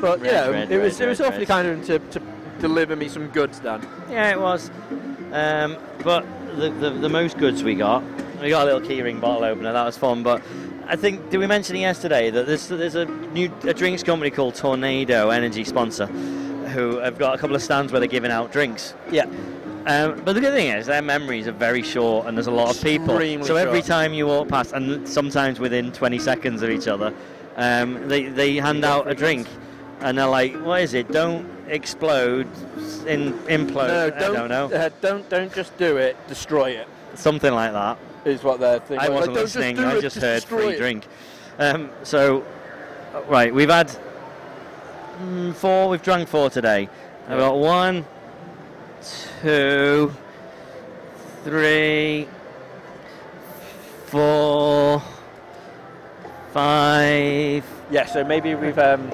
but 0.00 0.18
you 0.18 0.24
Red, 0.24 0.46
know, 0.46 0.50
red, 0.52 0.72
it 0.72 0.78
was 0.82 0.98
red, 0.98 1.06
it 1.06 1.08
was 1.10 1.20
awfully 1.20 1.46
kind 1.46 1.68
of 1.68 1.78
him 1.78 1.84
to, 2.10 2.18
to 2.18 2.26
deliver 2.62 2.96
me 2.96 3.08
some 3.08 3.26
goods, 3.28 3.58
Dan. 3.58 3.86
Yeah, 4.08 4.30
it 4.30 4.40
was. 4.40 4.70
Um, 5.32 5.76
but 6.02 6.24
the, 6.56 6.70
the 6.70 6.90
the 6.90 7.08
most 7.08 7.36
goods 7.36 7.62
we 7.62 7.74
got, 7.74 8.02
we 8.40 8.48
got 8.48 8.62
a 8.66 8.72
little 8.72 8.80
keyring 8.88 9.20
bottle 9.20 9.44
opener. 9.44 9.72
That 9.72 9.84
was 9.84 9.98
fun. 9.98 10.22
But 10.22 10.42
I 10.86 10.96
think 10.96 11.28
did 11.30 11.38
we 11.38 11.46
mention 11.46 11.76
it 11.76 11.80
yesterday 11.80 12.30
that 12.30 12.46
there's 12.46 12.68
there's 12.68 12.94
a 12.94 13.04
new 13.04 13.52
a 13.64 13.74
drinks 13.74 14.02
company 14.02 14.30
called 14.30 14.54
Tornado 14.54 15.30
Energy 15.30 15.64
sponsor, 15.64 16.06
who 16.06 16.98
have 16.98 17.18
got 17.18 17.34
a 17.34 17.38
couple 17.38 17.56
of 17.56 17.62
stands 17.62 17.92
where 17.92 18.00
they're 18.00 18.08
giving 18.08 18.30
out 18.30 18.52
drinks. 18.52 18.94
Yeah. 19.10 19.26
Um, 19.84 20.22
but 20.24 20.34
the 20.34 20.40
good 20.40 20.54
thing 20.54 20.68
is 20.68 20.86
their 20.86 21.02
memories 21.02 21.48
are 21.48 21.52
very 21.52 21.82
short 21.82 22.26
and 22.26 22.36
there's 22.36 22.46
a 22.46 22.52
lot 22.52 22.70
of 22.76 22.80
people. 22.80 23.10
Extremely 23.16 23.44
So 23.44 23.56
every 23.56 23.80
short. 23.80 23.88
time 23.88 24.14
you 24.14 24.28
walk 24.28 24.46
past, 24.46 24.72
and 24.72 25.08
sometimes 25.08 25.58
within 25.58 25.90
20 25.90 26.20
seconds 26.20 26.62
of 26.62 26.70
each 26.70 26.86
other, 26.86 27.12
um, 27.56 28.06
they, 28.06 28.26
they 28.26 28.54
hand 28.54 28.84
out 28.84 29.10
a 29.10 29.14
drink. 29.14 29.48
And 29.98 30.16
they're 30.16 30.28
like, 30.28 30.54
what 30.64 30.82
is 30.82 30.94
it? 30.94 31.10
Don't 31.10 31.61
explode, 31.68 32.46
in, 33.06 33.32
implode. 33.44 33.88
no, 33.88 34.10
don't, 34.10 34.34
don't 34.34 34.48
know. 34.48 34.66
Uh, 34.66 34.90
don't 35.00 35.28
don't 35.28 35.52
just 35.54 35.76
do 35.78 35.96
it. 35.96 36.16
Destroy 36.28 36.70
it. 36.70 36.88
Something 37.14 37.52
like 37.52 37.72
that. 37.72 37.98
Is 38.24 38.42
what 38.42 38.60
they're 38.60 38.78
thinking. 38.80 39.06
I 39.06 39.10
wasn't 39.10 39.36
just 39.36 39.56
listening. 39.56 39.76
do 39.76 39.86
I 39.86 40.00
just 40.00 40.16
heard 40.16 40.42
free 40.44 40.68
it. 40.68 40.78
drink. 40.78 41.06
Um, 41.58 41.90
so, 42.02 42.44
uh, 43.14 43.22
right, 43.24 43.52
we've 43.52 43.68
had 43.68 43.90
mm, 45.20 45.54
four. 45.54 45.88
We've 45.88 46.02
drunk 46.02 46.28
four 46.28 46.48
today. 46.48 46.88
I've 47.28 47.38
got 47.38 47.58
one, 47.58 48.04
two, 49.42 50.12
three, 51.44 52.28
four, 54.06 55.02
five, 56.52 57.64
Yeah. 57.90 58.06
So 58.06 58.24
maybe 58.24 58.54
we've 58.54 58.78
um, 58.78 59.10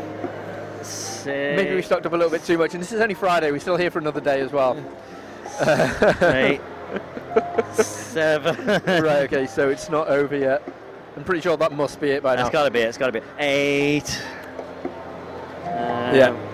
maybe 1.28 1.74
we 1.74 1.82
stocked 1.82 2.06
up 2.06 2.12
a 2.12 2.16
little 2.16 2.30
bit 2.30 2.44
too 2.44 2.58
much, 2.58 2.74
and 2.74 2.82
this 2.82 2.92
is 2.92 3.00
only 3.00 3.14
Friday. 3.14 3.50
We're 3.50 3.58
still 3.58 3.76
here 3.76 3.90
for 3.90 3.98
another 3.98 4.20
day 4.20 4.40
as 4.40 4.52
well. 4.52 4.76
eight, 6.22 6.60
seven. 7.72 8.56
right. 8.66 9.22
Okay. 9.24 9.46
So 9.46 9.68
it's 9.70 9.88
not 9.88 10.08
over 10.08 10.36
yet. 10.36 10.62
I'm 11.16 11.24
pretty 11.24 11.40
sure 11.40 11.56
that 11.56 11.72
must 11.72 12.00
be 12.00 12.10
it 12.10 12.22
by 12.22 12.36
now. 12.36 12.42
That's 12.42 12.52
got 12.52 12.64
to 12.64 12.70
be 12.70 12.78
it. 12.80 12.88
It's 12.88 12.98
got 12.98 13.06
to 13.06 13.12
be 13.12 13.18
it. 13.18 13.24
eight. 13.38 14.22
Um, 15.64 16.14
Yeah. 16.14 16.47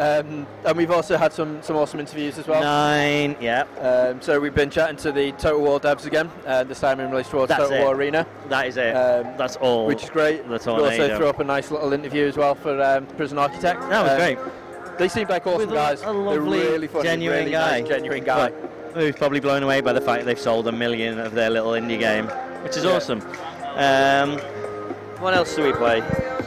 Um, 0.00 0.46
and 0.64 0.76
we've 0.78 0.90
also 0.90 1.18
had 1.18 1.30
some, 1.30 1.62
some 1.62 1.76
awesome 1.76 2.00
interviews 2.00 2.38
as 2.38 2.46
well. 2.48 2.62
Nine. 2.62 3.36
Yeah. 3.38 3.64
Um, 3.78 4.22
so 4.22 4.40
we've 4.40 4.54
been 4.54 4.70
chatting 4.70 4.96
to 4.98 5.12
the 5.12 5.32
Total 5.32 5.60
War 5.60 5.78
devs 5.78 6.06
again, 6.06 6.30
uh, 6.46 6.64
this 6.64 6.80
time 6.80 7.00
in 7.00 7.10
relation 7.10 7.30
towards 7.32 7.50
That's 7.50 7.64
Total 7.64 7.76
it. 7.76 7.84
War 7.84 7.94
Arena, 7.94 8.26
That 8.48 8.66
is 8.66 8.78
it. 8.78 8.96
Um, 8.96 9.36
That's 9.36 9.56
all. 9.56 9.84
which 9.86 10.02
is 10.04 10.08
great. 10.10 10.42
The 10.48 10.48
we 10.48 10.56
also 10.82 11.16
threw 11.18 11.26
up 11.28 11.38
a 11.40 11.44
nice 11.44 11.70
little 11.70 11.92
interview 11.92 12.26
as 12.26 12.38
well 12.38 12.54
for 12.54 12.80
um, 12.82 13.06
Prison 13.08 13.36
Architect. 13.36 13.80
that 13.90 14.02
was 14.02 14.12
Um, 14.12 14.16
great. 14.18 14.98
They 14.98 15.08
seemed 15.08 15.28
like 15.28 15.46
awesome 15.46 15.58
With 15.68 15.70
guys. 15.72 16.00
a 16.00 16.04
They're 16.06 16.14
lovely, 16.14 16.58
really 16.60 16.86
funny, 16.86 17.04
genuine 17.04 17.38
really 17.40 17.50
guy. 17.52 17.80
nice, 17.80 17.88
genuine 17.88 18.24
guy. 18.24 18.50
Who's 18.94 19.16
probably 19.16 19.40
blown 19.40 19.62
away 19.62 19.82
by 19.82 19.92
the 19.92 20.00
fact 20.00 20.24
they've 20.24 20.38
sold 20.38 20.66
a 20.66 20.72
million 20.72 21.18
of 21.18 21.32
their 21.32 21.50
little 21.50 21.72
indie 21.72 21.98
game, 21.98 22.26
which 22.64 22.76
is 22.76 22.84
Yeah. 22.84 22.92
awesome. 22.92 23.20
Um, 23.76 24.38
what 25.20 25.34
else 25.34 25.54
do 25.54 25.62
we 25.62 25.72
play? 25.72 26.02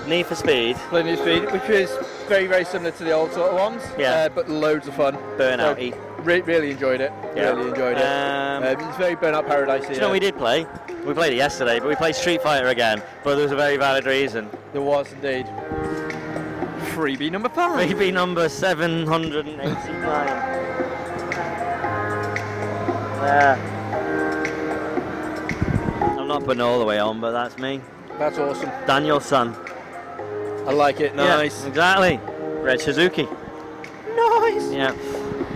Need 0.07 0.25
for 0.25 0.35
Speed, 0.35 0.75
Playing 0.89 1.15
for 1.15 1.21
Speed, 1.21 1.51
which 1.51 1.69
is 1.69 1.89
very, 2.27 2.47
very 2.47 2.65
similar 2.65 2.91
to 2.91 3.03
the 3.03 3.11
old 3.11 3.31
sort 3.33 3.51
of 3.51 3.55
ones. 3.57 3.81
Yeah. 3.97 4.13
Uh, 4.25 4.29
but 4.29 4.49
loads 4.49 4.87
of 4.87 4.95
fun. 4.95 5.15
Burnout. 5.37 5.91
So, 5.91 5.97
re- 6.23 6.41
really 6.41 6.71
enjoyed 6.71 7.01
it. 7.01 7.11
Yeah. 7.35 7.49
Really 7.51 7.69
enjoyed 7.69 7.97
it. 7.97 8.03
Um, 8.03 8.63
Um, 8.63 8.87
it's 8.89 8.97
very 8.97 9.15
Burnout 9.15 9.45
Paradise. 9.47 9.85
do 9.87 9.93
you 9.93 9.99
know 9.99 10.11
we 10.11 10.19
did 10.19 10.35
play? 10.37 10.65
We 11.05 11.13
played 11.13 11.33
it 11.33 11.37
yesterday, 11.37 11.79
but 11.79 11.89
we 11.89 11.95
played 11.95 12.15
Street 12.15 12.41
Fighter 12.41 12.67
again. 12.67 13.01
But 13.23 13.35
there 13.35 13.43
was 13.43 13.51
a 13.51 13.55
very 13.57 13.77
valid 13.77 14.05
reason. 14.05 14.49
There 14.71 14.81
was 14.81 15.11
indeed. 15.11 15.45
Freebie 16.93 17.31
number 17.31 17.49
five. 17.49 17.75
Maybe 17.75 18.11
number 18.11 18.47
789. 18.47 20.27
Yeah. 23.23 23.57
I'm 26.19 26.27
not 26.27 26.43
putting 26.45 26.61
it 26.61 26.63
all 26.63 26.79
the 26.79 26.85
way 26.85 26.99
on, 26.99 27.19
but 27.19 27.31
that's 27.31 27.57
me. 27.57 27.81
That's 28.19 28.37
awesome. 28.37 28.69
Daniel-san. 28.85 29.55
I 30.67 30.71
like 30.73 30.99
it. 30.99 31.13
Yeah, 31.15 31.37
Nice. 31.37 31.65
exactly. 31.65 32.19
Red 32.61 32.79
Suzuki. 32.79 33.27
Nice. 34.15 34.71
Yeah. 34.71 34.93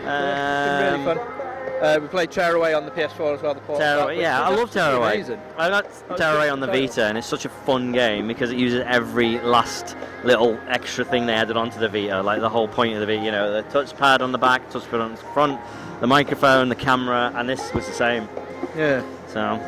Um, 0.05 1.05
really 1.05 1.15
fun. 1.15 1.33
Uh, 1.81 1.99
we 2.01 2.07
played 2.07 2.31
Tearaway 2.31 2.73
on 2.73 2.85
the 2.85 2.91
PS4 2.91 3.35
as 3.35 3.41
well. 3.43 3.53
The 3.53 3.59
port 3.61 3.79
Tearaway, 3.79 4.15
which 4.15 4.21
yeah, 4.23 4.41
I 4.41 4.49
love 4.49 4.71
Tearaway. 4.71 5.15
Amazing. 5.15 5.39
I 5.57 5.69
got 5.69 5.85
Tearaway 6.17 6.49
on 6.49 6.59
the. 6.59 6.65
Vita, 6.67 7.03
and 7.05 7.17
it's 7.19 7.27
such 7.27 7.45
a 7.45 7.49
fun 7.49 7.91
game 7.91 8.27
because 8.27 8.49
it 8.51 8.57
uses 8.57 8.83
every 8.87 9.37
last 9.41 9.95
little 10.23 10.59
extra 10.67 11.05
thing 11.05 11.27
they 11.27 11.33
added 11.33 11.55
onto 11.55 11.79
the 11.79 11.87
Vita, 11.87 12.21
like 12.23 12.41
the 12.41 12.49
whole 12.49 12.67
point 12.67 12.95
of 12.95 12.99
the 12.99 13.05
Vita. 13.05 13.23
You 13.23 13.31
know, 13.31 13.53
the 13.53 13.61
touchpad 13.69 14.21
on 14.21 14.31
the 14.31 14.39
back, 14.39 14.67
touchpad 14.71 14.99
on 15.01 15.11
the 15.11 15.17
front, 15.17 15.61
the 16.01 16.07
microphone, 16.07 16.67
the 16.69 16.75
camera, 16.75 17.31
and 17.35 17.47
this 17.47 17.71
was 17.75 17.85
the 17.85 17.93
same. 17.93 18.27
Yeah. 18.75 19.03
So 19.27 19.59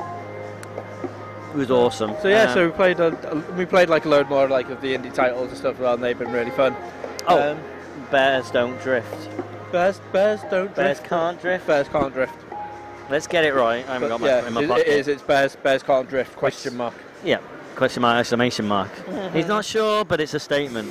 was 1.56 1.72
awesome. 1.72 2.14
So 2.22 2.28
yeah, 2.28 2.44
Um, 2.44 2.54
so 2.54 2.66
we 2.68 2.72
played 2.72 3.00
a, 3.00 3.44
we 3.58 3.66
played 3.66 3.90
like 3.90 4.06
a 4.06 4.10
load 4.10 4.30
more 4.30 4.48
like 4.48 4.70
of 4.70 4.82
the 4.82 4.96
indie 4.96 5.14
titles 5.14 5.50
and 5.50 5.58
stuff 5.58 5.76
as 5.76 5.80
well, 5.82 5.94
and 5.96 6.04
they've 6.04 6.18
been 6.18 6.32
really 6.32 6.52
fun. 6.52 6.76
Oh. 7.28 7.52
um, 7.52 7.60
bears 8.12 8.50
don't 8.52 8.80
drift. 8.82 9.30
bears, 9.72 10.00
bears 10.12 10.42
don't 10.50 10.74
Bears 10.76 10.98
drift. 10.98 11.10
can't 11.10 11.42
drift. 11.42 11.68
Bears 11.68 11.88
can't 11.90 12.14
drift. 12.14 12.34
Let's 13.10 13.28
get 13.28 13.44
it 13.44 13.54
right. 13.54 13.88
I 13.90 13.94
haven't 13.94 14.10
got 14.10 14.22
my 14.22 14.28
yeah, 14.28 14.48
in 14.48 14.54
my 14.54 14.66
pocket. 14.68 14.88
it 14.88 14.94
is. 15.00 15.08
It's 15.08 15.22
Bears. 15.24 15.56
Bears 15.56 15.82
can't 15.84 16.08
drift. 16.08 16.36
Question 16.36 16.78
mark. 16.78 16.94
Yeah. 17.24 17.40
Question 17.76 18.02
mark, 18.02 18.20
exclamation 18.20 18.68
mark. 18.68 18.90
He's 19.34 19.48
not 19.48 19.66
sure, 19.66 20.06
but 20.06 20.20
it's 20.20 20.34
a 20.34 20.40
statement. 20.40 20.90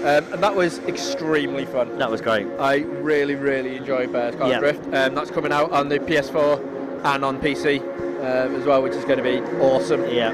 Um, 0.00 0.32
and 0.32 0.42
that 0.42 0.54
was 0.56 0.78
extremely 0.80 1.64
fun. 1.66 1.98
That 1.98 2.10
was 2.10 2.20
great. 2.20 2.48
I 2.58 2.78
really, 2.78 3.36
really 3.36 3.76
enjoy 3.76 4.08
Bears 4.08 4.34
Can't 4.34 4.48
Yeah. 4.50 4.58
Drift. 4.58 4.84
Um, 4.92 5.14
that's 5.14 5.30
coming 5.30 5.52
out 5.52 5.70
on 5.70 5.88
the 5.88 6.00
PS4 6.00 7.04
and 7.04 7.24
on 7.24 7.38
PC 7.40 7.80
um, 8.22 8.54
as 8.54 8.64
well, 8.64 8.82
which 8.82 8.94
is 8.94 9.04
going 9.04 9.18
to 9.18 9.22
be 9.22 9.40
awesome. 9.58 10.08
Yeah. 10.08 10.32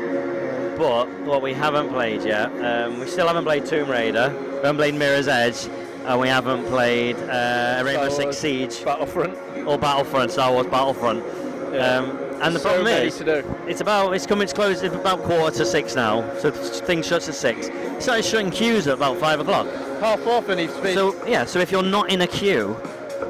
But 0.77 1.09
what 1.21 1.43
we 1.43 1.53
haven't 1.53 1.89
played 1.89 2.23
yet, 2.23 2.53
um, 2.65 3.01
we 3.01 3.07
still 3.09 3.27
haven't 3.27 3.45
played 3.45 3.67
Tomb 3.67 3.91
Raider, 3.91 4.33
we 4.39 4.57
haven't 4.57 4.77
played 4.77 4.95
Mirror's 4.95 5.27
Edge, 5.27 5.69
and 6.05 6.21
we 6.21 6.29
haven't 6.29 6.67
played 6.67 7.17
uh, 7.17 7.83
Rainbow 7.85 8.09
Six 8.09 8.39
Siege 8.39 8.85
Battlefront. 8.85 9.37
or 9.67 9.77
Battlefront, 9.79 10.31
Star 10.31 10.53
Wars 10.53 10.67
Battlefront. 10.67 11.25
Yeah. 11.73 11.99
Um, 11.99 12.29
and 12.41 12.55
the 12.55 12.61
so 12.61 12.69
problem 12.69 12.87
is, 12.87 13.19
to 13.19 13.25
do. 13.25 13.57
it's 13.67 13.81
about 13.81 14.13
it's 14.13 14.25
coming. 14.25 14.45
It's 14.45 14.53
closed 14.53 14.85
at 14.85 14.95
about 14.95 15.23
quarter 15.25 15.57
to 15.59 15.67
six 15.67 15.97
now. 15.97 16.23
So 16.39 16.53
things 16.53 17.07
shuts 17.07 17.29
at 17.29 17.35
six. 17.35 17.67
It 17.67 18.01
started 18.01 18.25
shutting 18.25 18.51
queues 18.53 18.87
at 18.87 18.95
about 18.95 19.19
five 19.19 19.41
o'clock. 19.41 19.67
Half 20.01 20.25
off 20.27 20.49
and 20.49 20.61
he's. 20.61 20.73
So 20.95 21.27
yeah, 21.27 21.45
so 21.45 21.59
if 21.59 21.73
you're 21.73 21.83
not 21.83 22.11
in 22.11 22.21
a 22.21 22.29
queue, 22.29 22.77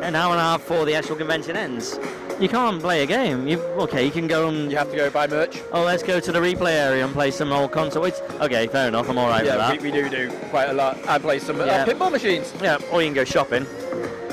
an 0.03 0.15
hour 0.15 0.33
and 0.33 0.41
a 0.41 0.45
half 0.45 0.61
before 0.61 0.85
the 0.85 0.95
actual 0.95 1.17
convention 1.17 1.57
ends, 1.57 1.99
you 2.41 2.49
can't 2.49 2.81
play 2.81 3.03
a 3.03 3.07
game. 3.07 3.47
You 3.49 3.61
okay? 3.85 4.05
You 4.05 4.11
can 4.11 4.27
go 4.27 4.49
and 4.49 4.71
you 4.71 4.77
have 4.77 4.91
to 4.91 4.97
go 4.97 5.11
buy 5.11 5.27
merch. 5.27 5.61
oh, 5.73 5.85
let's 5.85 6.03
go 6.03 6.21
to 6.21 6.33
the 6.33 6.39
replay 6.39 6.73
area 6.73 7.05
and 7.05 7.13
play 7.13 7.31
some 7.31 7.53
old 7.53 7.73
console. 7.73 8.05
It's, 8.05 8.21
okay, 8.41 8.67
fair 8.69 8.89
enough. 8.89 9.09
I'm 9.09 9.19
all 9.19 9.29
right 9.29 9.45
yeah, 9.45 9.71
with 9.73 9.83
we, 9.83 9.91
that. 9.91 10.03
we 10.05 10.11
do 10.11 10.29
do 10.31 10.37
quite 10.51 10.71
a 10.71 10.73
lot. 10.75 10.97
I 11.09 11.19
play 11.19 11.39
some 11.39 11.59
Yeah. 11.59 11.83
uh, 11.83 11.87
pinball 11.87 12.13
machines. 12.13 12.53
yeah, 12.63 12.79
or 12.93 13.03
you 13.03 13.09
can 13.09 13.15
go 13.15 13.25
shopping. 13.25 13.67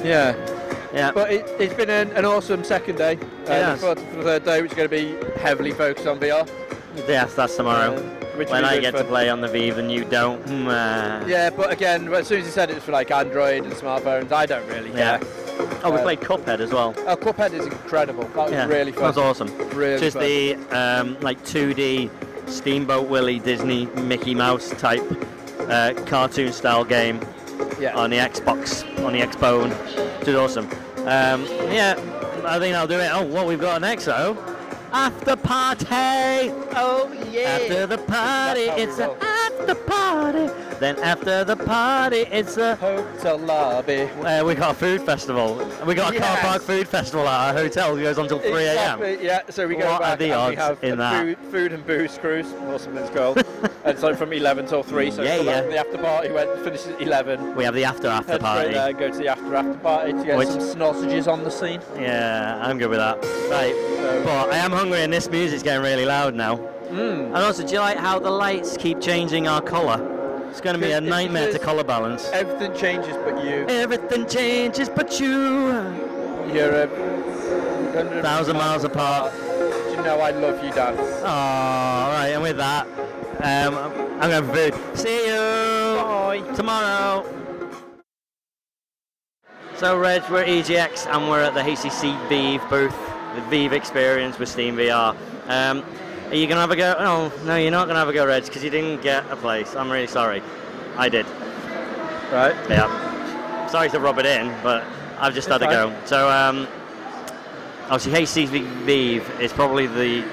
Yeah. 0.03 0.35
Yeah, 0.93 1.11
But 1.11 1.29
it, 1.33 1.45
it's 1.59 1.73
been 1.73 1.89
an, 1.89 2.11
an 2.11 2.23
awesome 2.23 2.63
second 2.63 2.97
day. 2.97 3.17
Uh, 3.47 3.51
has. 3.51 3.79
forward 3.81 3.97
to 3.97 4.03
the 4.15 4.23
third 4.23 4.45
day, 4.45 4.61
which 4.61 4.71
is 4.71 4.77
going 4.77 4.89
to 4.89 4.95
be 4.95 5.39
heavily 5.41 5.71
focused 5.71 6.07
on 6.07 6.19
VR. 6.19 6.47
yes, 7.07 7.33
that's 7.35 7.57
tomorrow. 7.57 7.95
Uh, 7.95 8.43
when 8.45 8.63
I 8.63 8.79
get 8.79 8.95
to 8.95 9.03
play 9.03 9.29
on 9.29 9.41
the 9.41 9.47
Vive 9.49 9.77
and 9.77 9.91
you 9.91 10.05
don't. 10.05 10.41
hmm, 10.47 10.67
uh, 10.69 11.25
Yeah, 11.27 11.49
but 11.49 11.71
again, 11.71 12.13
as 12.13 12.27
soon 12.27 12.39
as 12.39 12.45
you 12.45 12.51
said 12.51 12.69
it 12.69 12.75
was 12.75 12.83
for 12.83 12.91
like 12.93 13.11
Android 13.11 13.65
and 13.65 13.73
smartphones, 13.73 14.31
I 14.31 14.45
don't 14.45 14.65
really 14.69 14.91
Yeah. 14.91 15.17
Oh, 15.85 15.91
we 15.91 15.99
Uh, 15.99 16.03
played 16.03 16.19
Cuphead 16.21 16.59
as 16.59 16.71
well. 16.71 16.93
Oh, 17.05 17.15
Cuphead 17.15 17.53
is 17.53 17.65
incredible. 17.65 18.23
That 18.23 18.35
was 18.37 18.51
yeah, 18.51 18.65
really 18.67 18.91
That 18.91 19.01
was 19.01 19.17
awesome. 19.17 19.55
Really 19.69 19.99
Just 19.99 20.17
fun. 20.17 20.25
the 20.25 20.55
um, 20.71 21.17
like 21.21 21.41
2D 21.45 22.09
Steamboat 22.49 23.07
Willie 23.07 23.39
Disney 23.39 23.85
Mickey 24.01 24.33
Mouse 24.33 24.69
type 24.71 25.03
uh, 25.69 25.93
cartoon 26.07 26.51
style 26.51 26.83
game 26.83 27.19
yeah. 27.79 27.95
on 27.95 28.09
the 28.09 28.17
Xbox, 28.17 28.83
on 29.05 29.13
the 29.13 29.19
Xbone, 29.21 29.69
which 30.19 30.27
is 30.27 30.35
awesome. 30.35 30.65
Um, 31.05 31.45
yeah, 31.71 31.93
I 32.45 32.57
think 32.59 32.75
I'll 32.75 32.87
do 32.87 32.99
it. 32.99 33.09
Oh, 33.13 33.23
what 33.23 33.45
we've 33.47 33.61
got 33.61 33.79
next 33.81 34.05
though? 34.05 34.35
After 34.91 35.35
party. 35.35 35.85
oh 35.91 37.11
yeah. 37.29 37.59
After 37.61 37.85
the 37.85 37.97
party, 37.97 38.65
That's 38.65 38.69
how 38.69 38.75
we 38.75 38.81
it's 38.83 38.99
an 38.99 39.09
after 39.21 39.75
party. 39.75 40.53
Then 40.79 40.99
after 40.99 41.43
the 41.45 41.55
party, 41.55 42.25
it's 42.31 42.57
a. 42.57 42.75
Hotel 42.75 43.37
lobby. 43.37 44.01
Uh, 44.21 44.43
we 44.45 44.55
got 44.55 44.71
a 44.71 44.73
food 44.73 45.01
festival. 45.01 45.55
We 45.85 45.95
got 45.95 46.13
a 46.15 46.19
car 46.19 46.37
park 46.37 46.61
food 46.61 46.87
festival 46.87 47.27
at 47.27 47.47
our 47.55 47.61
hotel. 47.63 47.95
It 47.97 48.03
goes 48.03 48.17
on 48.17 48.27
till 48.27 48.39
3 48.39 48.49
a.m. 48.51 49.01
Exactly, 49.01 49.25
yeah. 49.25 49.41
So 49.49 49.67
we 49.67 49.75
go 49.75 49.85
What 49.85 49.93
are 49.95 49.99
back 50.01 50.19
the 50.19 50.31
and 50.31 50.49
we 50.49 50.55
have 50.57 50.83
in 50.83 50.97
that? 50.97 51.21
Food, 51.23 51.37
food 51.49 51.71
and 51.73 51.85
booze 51.87 52.17
cruise, 52.17 52.51
or 52.67 52.77
something 52.77 53.01
it's 53.03 53.09
called. 53.15 53.41
and 53.85 53.97
so 53.97 54.13
from 54.15 54.33
11 54.33 54.65
till 54.67 54.83
3. 54.83 55.11
So 55.11 55.23
Yeah, 55.23 55.37
yeah. 55.37 55.61
The 55.61 55.77
after 55.77 55.97
party 55.97 56.31
went 56.31 56.49
finishes 56.59 56.87
at 56.87 57.01
11. 57.01 57.55
We 57.55 57.63
have 57.63 57.73
the 57.73 57.85
after 57.85 58.07
after 58.07 58.37
party. 58.37 58.73
there, 58.73 58.91
go 58.93 59.09
to 59.11 59.17
the 59.17 59.27
after 59.29 59.55
after 59.55 59.73
party 59.75 60.11
to 60.13 60.23
get 60.25 60.37
Which- 60.37 60.49
some 60.49 60.59
sausages 60.61 61.27
on 61.27 61.43
the 61.43 61.51
scene. 61.51 61.79
Yeah, 61.97 62.59
I'm 62.61 62.77
good 62.77 62.89
with 62.89 62.99
that. 62.99 63.15
Right, 63.49 63.73
So, 63.97 64.21
but 64.25 64.49
I 64.51 64.57
am 64.57 64.71
hungry 64.71 65.01
and 65.03 65.13
this 65.13 65.29
music's 65.29 65.63
getting 65.63 65.83
really 65.83 66.05
loud 66.05 66.33
now. 66.35 66.57
mm, 66.89 67.27
And 67.27 67.37
also, 67.37 67.65
do 67.65 67.73
you 67.73 67.79
like 67.79 67.97
how 67.97 68.19
the 68.19 68.29
lights 68.29 68.75
keep 68.77 68.99
changing 68.99 69.47
our 69.47 69.61
colour? 69.61 70.11
It's 70.55 70.61
going 70.61 70.79
to 70.79 70.81
be 70.81 70.93
a 70.93 71.01
nightmare 71.01 71.51
to 71.51 71.59
colour 71.59 71.83
balance. 71.83 72.29
everything 72.31 72.73
changes 72.77 73.17
but 73.25 73.43
you. 73.43 73.65
Everything 73.67 74.25
changes 74.25 74.87
but 74.87 75.19
you. 75.19 75.29
You're 76.53 76.83
a 76.83 76.87
hundred 77.91 78.21
Thousand 78.21 78.55
miles 78.55 78.85
apart. 78.85 79.33
Do 79.33 79.91
you 79.91 79.97
know 79.97 80.17
I 80.21 80.31
love 80.31 80.63
you, 80.63 80.71
Dan? 80.71 80.95
Oh, 80.97 81.25
all 81.25 82.09
right. 82.13 82.29
And 82.29 82.41
with 82.41 82.55
that, 82.55 82.87
um, 83.43 83.75
I'm 84.21 84.29
going 84.29 84.45
for 84.45 84.71
food. 84.71 84.97
See 84.97 85.27
you 85.27 85.35
Bye. 85.35 86.53
tomorrow. 86.55 87.25
So, 89.75 89.99
Reg, 89.99 90.23
we're 90.31 90.43
at 90.43 90.47
EGX 90.47 91.13
and 91.13 91.29
we're 91.29 91.41
at 91.41 91.53
the 91.53 91.63
HTC 91.63 92.17
Vive 92.29 92.69
booth, 92.69 92.97
the 93.35 93.41
Vive 93.49 93.73
experience 93.73 94.39
with 94.39 94.47
Steam 94.47 94.77
VR. 94.77 95.17
Um, 95.47 95.83
are 96.29 96.35
you 96.35 96.47
going 96.47 96.55
to 96.55 96.61
have 96.61 96.71
a 96.71 96.75
go? 96.75 96.95
No, 96.99 97.31
no, 97.45 97.55
you're 97.55 97.71
not 97.71 97.85
going 97.85 97.95
to 97.95 97.99
have 97.99 98.09
a 98.09 98.13
go, 98.13 98.25
Reg, 98.25 98.43
because 98.45 98.63
you 98.63 98.69
didn't 98.69 99.01
get 99.01 99.29
a 99.31 99.35
place. 99.35 99.75
I'm 99.75 99.89
really 99.91 100.07
sorry. 100.07 100.41
I 100.97 101.09
did. 101.09 101.25
Right. 102.31 102.55
Yeah. 102.69 103.67
Sorry 103.67 103.89
to 103.89 103.99
rub 103.99 104.17
it 104.19 104.25
in, 104.25 104.47
but 104.63 104.83
I've 105.19 105.33
just 105.33 105.47
had 105.47 105.61
It's 105.61 105.69
to 105.71 105.75
go. 105.75 105.95
So, 106.05 106.29
um, 106.29 106.67
obviously, 107.89 108.47
HTC 108.47 108.63
Vive 108.85 109.41
is 109.41 109.51
probably 109.53 109.87
the 109.87 110.23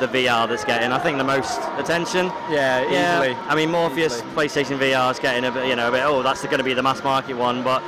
the 0.00 0.08
VR 0.08 0.48
that's 0.48 0.64
getting, 0.64 0.90
I 0.90 0.98
think, 0.98 1.16
the 1.18 1.22
most 1.24 1.60
attention. 1.78 2.26
Yeah, 2.50 2.82
Yeah, 2.90 3.22
easily. 3.22 3.36
I 3.48 3.54
mean 3.54 3.70
Morpheus 3.70 4.16
Easily. 4.16 4.30
PlayStation 4.32 4.78
VR 4.78 5.12
is 5.12 5.20
getting 5.20 5.44
a 5.44 5.52
bit, 5.52 5.68
you 5.68 5.76
know, 5.76 5.88
a 5.88 5.92
bit. 5.92 6.02
Oh, 6.04 6.24
that's 6.24 6.42
going 6.42 6.58
to 6.58 6.64
be 6.64 6.74
the 6.74 6.82
mass 6.82 7.04
market 7.04 7.34
one, 7.36 7.62
but 7.62 7.80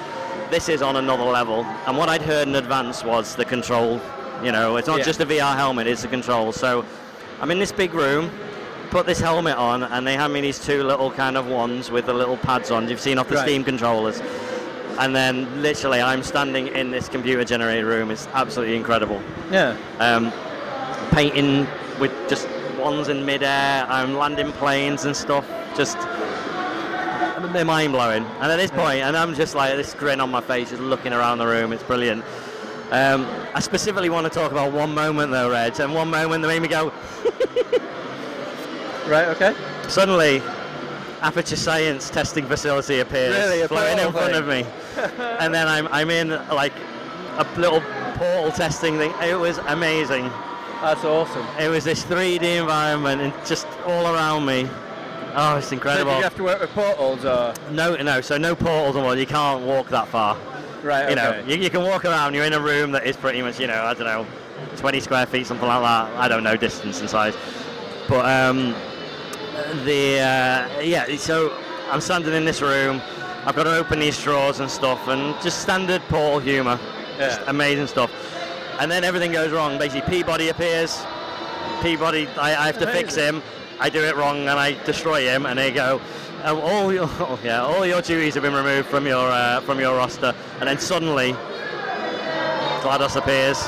this 0.49 0.69
is 0.69 0.81
on 0.81 0.95
another 0.95 1.25
level. 1.25 1.65
And 1.89 1.99
what 1.99 2.09
I'd 2.09 2.23
heard 2.23 2.47
in 2.47 2.55
advance 2.55 3.03
was 3.03 3.35
the 3.35 3.45
control. 3.45 4.01
You 4.45 4.53
know, 4.53 4.77
it's 4.77 4.87
not 4.87 4.99
Yeah. 4.99 5.05
just 5.07 5.21
a 5.23 5.27
VR 5.27 5.57
helmet; 5.57 5.89
it's 5.89 6.03
the 6.03 6.09
control. 6.09 6.53
So 6.53 6.85
I'm 7.41 7.51
in 7.51 7.59
this 7.59 7.73
big 7.73 7.95
room. 7.95 8.31
Put 8.91 9.07
this 9.07 9.19
helmet 9.21 9.57
on, 9.57 9.83
and 9.83 10.07
they 10.07 10.15
hand 10.15 10.33
me 10.33 10.41
these 10.41 10.59
two 10.65 10.85
little 10.85 11.11
kind 11.11 11.37
of 11.37 11.47
ones 11.47 11.91
with 11.91 12.07
the 12.07 12.15
little 12.15 12.37
pads 12.37 12.71
on. 12.71 12.89
You've 12.89 13.01
seen 13.01 13.19
off 13.19 13.29
the 13.29 13.35
Right. 13.37 13.43
Steam 13.49 13.65
controllers. 13.65 14.23
And 14.99 15.17
then 15.17 15.61
literally, 15.63 16.01
I'm 16.01 16.23
standing 16.23 16.69
in 16.69 16.93
this 16.93 17.09
computer-generated 17.09 17.85
room. 17.85 18.13
It's 18.13 18.29
absolutely 18.33 18.77
incredible 18.77 19.21
Yeah. 19.51 19.75
um, 19.99 20.33
painting 21.11 21.67
with 21.99 22.13
just 22.29 22.47
ones 22.79 23.09
in 23.09 23.25
midair. 23.27 23.85
I'm 23.89 24.17
landing 24.17 24.53
planes 24.53 25.05
and 25.05 25.17
stuff. 25.17 25.45
Just 25.77 25.99
they're 27.53 27.65
mind 27.65 27.93
blowing. 27.93 28.25
And 28.41 28.51
at 28.53 28.57
this 28.57 28.71
point, 28.71 29.01
and 29.01 29.17
I'm 29.17 29.35
just 29.35 29.55
like 29.55 29.75
this 29.77 29.93
grin 29.95 30.21
on 30.21 30.31
my 30.31 30.41
face, 30.41 30.71
just 30.71 30.81
looking 30.83 31.13
around 31.13 31.39
the 31.39 31.47
room. 31.47 31.73
It's 31.73 31.83
brilliant. 31.83 32.25
Um, 32.91 33.27
I 33.55 33.61
specifically 33.61 34.11
want 34.11 34.25
to 34.27 34.31
talk 34.31 34.53
about 34.53 34.73
one 34.73 34.95
moment 34.95 35.31
though, 35.33 35.51
Reg, 35.51 35.79
and 35.81 35.95
one 35.95 36.11
moment 36.11 36.43
that 36.43 36.49
made 36.49 36.63
me 36.63 36.69
go. 36.69 36.93
Right. 39.07 39.29
Okay. 39.29 39.55
Suddenly, 39.89 40.41
Aperture 41.21 41.57
Science 41.57 42.09
testing 42.09 42.47
facility 42.47 43.01
appears, 43.01 43.37
Really? 43.37 43.67
Floating 43.69 43.99
in 44.07 44.13
front 44.13 44.35
of 44.35 44.47
me, 44.49 44.65
and 45.41 45.53
then 45.53 45.69
I'm 45.69 45.87
I'm 45.89 46.09
in 46.09 46.31
like 46.49 46.73
a 47.37 47.47
little 47.59 47.83
portal 48.15 48.51
testing 48.51 48.97
thing. 48.97 49.13
It 49.23 49.39
was 49.39 49.59
amazing. 49.69 50.31
That's 50.81 51.05
awesome. 51.05 51.47
It 51.61 51.69
was 51.69 51.85
this 51.85 52.03
3D 52.05 52.61
environment 52.61 53.21
and 53.21 53.33
just 53.47 53.67
all 53.87 54.07
around 54.15 54.47
me. 54.47 54.69
Oh, 55.37 55.57
it's 55.59 55.69
So 55.69 55.75
incredible. 55.75 56.13
did 56.13 56.17
you 56.19 56.23
have 56.25 56.37
to 56.37 56.43
work 56.45 56.61
with 56.61 56.71
portals 56.71 57.25
or? 57.27 57.53
no, 57.73 57.97
no, 57.97 58.21
so 58.23 58.39
no 58.39 58.55
portals 58.55 58.97
or 58.97 59.15
you 59.17 59.27
can't 59.27 59.65
walk 59.67 59.89
that 59.91 60.09
far. 60.09 60.37
Right. 60.85 61.09
You 61.09 61.17
know, 61.17 61.43
you, 61.47 61.57
you 61.57 61.71
can 61.71 61.83
walk 61.83 62.05
around. 62.05 62.35
You're 62.35 62.45
in 62.45 62.53
a 62.53 62.61
room 62.61 62.93
that 62.93 63.07
is 63.07 63.17
pretty 63.17 63.41
much, 63.41 63.59
you 63.59 63.67
know, 63.67 63.83
I 63.83 63.95
don't 63.95 64.05
know, 64.05 64.27
20 64.77 65.01
square 65.01 65.25
feet, 65.25 65.47
something 65.47 65.67
like 65.67 65.81
that. 65.81 66.15
I 66.21 66.29
don't 66.29 66.45
know 66.45 66.57
distance 66.57 67.01
and 67.01 67.09
size, 67.09 67.35
but 68.07 68.27
um, 68.27 68.75
the 69.87 70.21
uh, 70.21 70.81
yeah. 70.83 71.17
So 71.17 71.57
I'm 71.91 72.03
standing 72.03 72.35
in 72.35 72.45
this 72.45 72.61
room. 72.61 73.01
I've 73.47 73.57
got 73.57 73.65
to 73.65 73.77
open 73.77 73.99
these 73.99 74.23
drawers 74.23 74.61
and 74.61 74.71
stuff, 74.71 75.09
and 75.09 75.41
just 75.43 75.63
standard 75.63 76.03
portal 76.03 76.39
humour. 76.39 76.79
Just 77.17 77.41
amazing 77.47 77.87
stuff. 77.87 78.11
And 78.79 78.91
then 78.91 79.05
everything 79.05 79.33
goes 79.33 79.53
wrong. 79.53 79.79
Basically, 79.79 80.03
P-body 80.11 80.49
appears. 80.49 81.03
P-body, 81.81 82.27
I, 82.37 82.57
I 82.57 82.67
have 82.67 82.79
to 82.79 82.87
fix 82.87 83.15
him. 83.15 83.43
I 83.79 83.89
do 83.89 84.03
it 84.03 84.17
wrong 84.17 84.41
and 84.41 84.59
I 84.59 84.83
destroy 84.85 85.23
him, 85.23 85.47
and 85.47 85.59
they 85.59 85.71
go, 85.71 86.01
oh, 86.45 86.61
all 86.61 86.93
your 86.93 87.09
yeah, 87.45 87.63
all 87.63 87.85
your 87.87 88.03
duties 88.03 88.35
have 88.35 88.43
been 88.43 88.55
removed 88.55 88.89
from 88.89 89.07
your 89.07 89.29
uh, 89.29 89.61
from 89.63 89.81
your 89.81 89.97
roster. 89.97 90.35
And 90.61 90.69
then 90.69 90.79
suddenly, 90.79 91.33
GLaDOS 92.83 93.17
appears. 93.17 93.59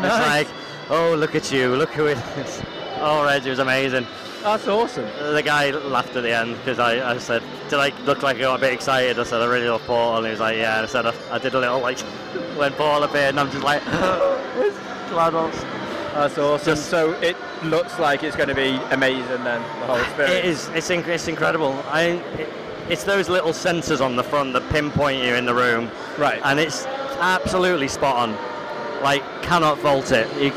It's 0.00 0.26
like, 0.28 0.48
oh, 0.90 1.14
look 1.18 1.34
at 1.34 1.50
you, 1.50 1.74
look 1.74 1.90
who 1.90 2.06
it 2.06 2.18
is. 2.36 2.62
Oh, 3.00 3.24
Reg, 3.24 3.46
it 3.46 3.50
was 3.50 3.60
amazing. 3.60 4.08
That's 4.42 4.66
awesome. 4.66 5.04
The 5.32 5.40
guy 5.40 5.70
laughed 5.70 6.16
at 6.16 6.24
the 6.24 6.36
end 6.36 6.56
because 6.56 6.80
I, 6.80 7.12
I 7.12 7.18
said, 7.18 7.44
did 7.68 7.78
I 7.78 7.90
look 8.06 8.24
like 8.24 8.38
I 8.38 8.40
got 8.40 8.56
a 8.56 8.60
bit 8.60 8.72
excited? 8.72 9.20
I 9.20 9.22
said, 9.22 9.40
I 9.40 9.46
really 9.46 9.68
love 9.68 9.82
Portal. 9.82 10.16
And 10.16 10.26
he 10.26 10.32
was 10.32 10.40
like, 10.40 10.56
yeah. 10.56 10.78
And 10.78 10.84
I 10.84 10.88
said, 10.88 11.06
I, 11.06 11.14
I 11.30 11.38
did 11.38 11.54
a 11.54 11.60
little 11.60 11.78
like, 11.78 12.00
when 12.56 12.72
Portal 12.72 13.04
appeared, 13.04 13.28
and 13.28 13.38
I'm 13.38 13.52
just 13.52 13.62
like, 13.62 13.82
it's 13.86 14.76
GLaDOS. 15.12 15.87
That's 16.20 16.38
awesome. 16.38 16.74
Just- 16.74 16.90
so 16.90 17.12
it 17.20 17.36
looks 17.64 17.98
like 17.98 18.22
it's 18.22 18.36
going 18.36 18.48
to 18.48 18.54
be 18.54 18.76
amazing 18.90 19.44
then. 19.44 19.60
The 19.80 19.86
whole 19.86 19.96
experience. 19.96 20.34
It 20.38 20.44
is. 20.44 20.68
It's, 20.68 20.88
inc- 20.90 21.08
it's 21.08 21.28
incredible. 21.28 21.72
I. 21.88 22.02
It, 22.38 22.48
it's 22.88 23.04
those 23.04 23.28
little 23.28 23.50
sensors 23.50 24.00
on 24.02 24.16
the 24.16 24.22
front 24.24 24.54
that 24.54 24.66
pinpoint 24.70 25.22
you 25.22 25.34
in 25.34 25.44
the 25.44 25.52
room, 25.54 25.90
Right. 26.16 26.40
and 26.42 26.58
it's 26.58 26.86
absolutely 27.20 27.86
spot 27.86 28.16
on. 28.16 29.02
like 29.02 29.22
cannot 29.42 29.78
fault 29.80 30.10
it. 30.10 30.26
You, 30.42 30.52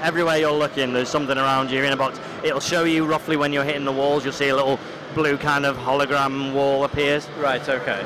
everywhere 0.00 0.38
you're 0.38 0.50
looking, 0.50 0.92
there's 0.92 1.08
something 1.08 1.38
around 1.38 1.70
you 1.70 1.84
in 1.84 1.92
a 1.92 1.96
box. 1.96 2.18
It'll 2.42 2.58
show 2.58 2.82
you 2.82 3.06
roughly 3.06 3.36
when 3.36 3.52
you're 3.52 3.62
hitting 3.62 3.84
the 3.84 3.92
walls. 3.92 4.24
You'll 4.24 4.32
see 4.34 4.48
a 4.48 4.56
little 4.56 4.80
blue 5.14 5.36
kind 5.38 5.64
of 5.64 5.76
hologram 5.76 6.52
wall 6.52 6.82
appears. 6.82 7.28
Right. 7.38 7.62
Okay. 7.68 8.04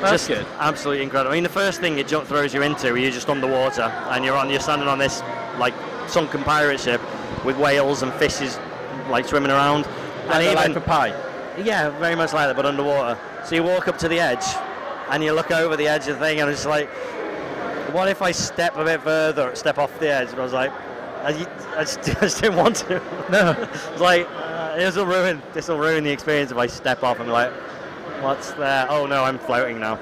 That's 0.00 0.10
just 0.12 0.28
good. 0.28 0.46
absolutely 0.58 1.02
incredible. 1.02 1.32
I 1.32 1.36
mean, 1.36 1.42
the 1.42 1.48
first 1.48 1.80
thing 1.80 1.98
it 1.98 2.06
jump 2.08 2.26
throws 2.28 2.52
you 2.52 2.60
into, 2.60 2.94
you're 3.00 3.10
just 3.10 3.30
underwater 3.30 3.82
and 4.10 4.26
you're 4.26 4.36
on, 4.36 4.50
you're 4.50 4.60
standing 4.60 4.88
on 4.88 4.98
this 4.98 5.22
like 5.58 5.72
sunken 6.08 6.42
pirate 6.44 6.80
ship 6.80 7.00
with 7.44 7.56
whales 7.58 8.02
and 8.02 8.12
fishes 8.14 8.58
like 9.08 9.26
swimming 9.26 9.50
around. 9.50 9.86
And 10.30 10.42
even- 10.42 10.54
like 10.56 10.72
for 10.72 10.80
pie. 10.80 11.14
yeah, 11.58 11.90
very 11.98 12.14
much 12.14 12.32
like 12.32 12.48
that, 12.48 12.56
but 12.56 12.66
underwater. 12.66 13.18
So 13.44 13.54
you 13.54 13.62
walk 13.62 13.86
up 13.88 13.96
to 13.98 14.08
the 14.08 14.18
edge, 14.18 14.44
and 15.10 15.22
you 15.22 15.32
look 15.32 15.50
over 15.50 15.76
the 15.76 15.86
edge 15.86 16.08
of 16.08 16.18
the 16.18 16.24
thing, 16.24 16.40
and 16.40 16.50
it's 16.50 16.66
like, 16.66 16.88
what 17.92 18.08
if 18.08 18.20
I 18.22 18.32
step 18.32 18.76
a 18.76 18.84
bit 18.84 19.00
further, 19.02 19.54
step 19.54 19.78
off 19.78 19.96
the 20.00 20.08
edge? 20.10 20.30
And 20.30 20.40
I 20.40 20.42
was 20.42 20.52
like, 20.52 20.72
I, 21.22 21.46
I, 21.76 21.80
just, 21.84 21.98
I 22.16 22.20
just 22.22 22.40
didn't 22.42 22.56
want 22.56 22.76
to. 22.76 23.00
No, 23.30 23.52
it's 23.92 24.00
like 24.00 24.26
uh, 24.30 24.76
this 24.76 24.96
will 24.96 25.06
ruin 25.06 25.40
this 25.52 25.68
will 25.68 25.78
ruin 25.78 26.02
the 26.04 26.10
experience 26.10 26.50
if 26.50 26.56
I 26.58 26.66
step 26.66 27.02
off 27.04 27.18
and 27.18 27.26
be 27.26 27.32
like, 27.32 27.52
what's 28.20 28.50
there? 28.52 28.86
Oh 28.90 29.06
no, 29.06 29.22
I'm 29.24 29.38
floating 29.38 29.78
now. 29.78 29.98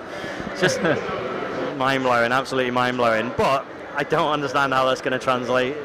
It's 0.52 0.60
just 0.62 0.80
mind 1.76 2.02
blowing, 2.02 2.32
absolutely 2.32 2.70
mind 2.70 2.96
blowing. 2.96 3.32
But 3.36 3.66
I 3.96 4.04
don't 4.04 4.30
understand 4.30 4.72
how 4.72 4.86
that's 4.86 5.00
going 5.00 5.12
to 5.12 5.18
translate 5.18 5.76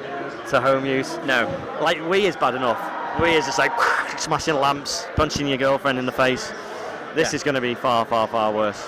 to 0.50 0.60
home 0.60 0.86
use. 0.86 1.18
No, 1.26 1.48
like 1.82 1.98
Wii 2.00 2.22
is 2.24 2.36
bad 2.36 2.56
enough. 2.56 2.80
Wii 3.18 3.34
is 3.38 3.46
just 3.46 3.60
like 3.60 3.72
smashing 4.20 4.56
lamps, 4.56 5.06
punching 5.16 5.48
your 5.48 5.58
girlfriend 5.58 6.00
in 6.00 6.06
the 6.06 6.12
face. 6.12 6.52
This 7.16 7.32
Yeah. 7.32 7.38
is 7.38 7.44
going 7.44 7.56
to 7.56 7.62
be 7.62 7.76
far, 7.76 8.06
far, 8.06 8.28
far 8.28 8.52
worse. 8.52 8.88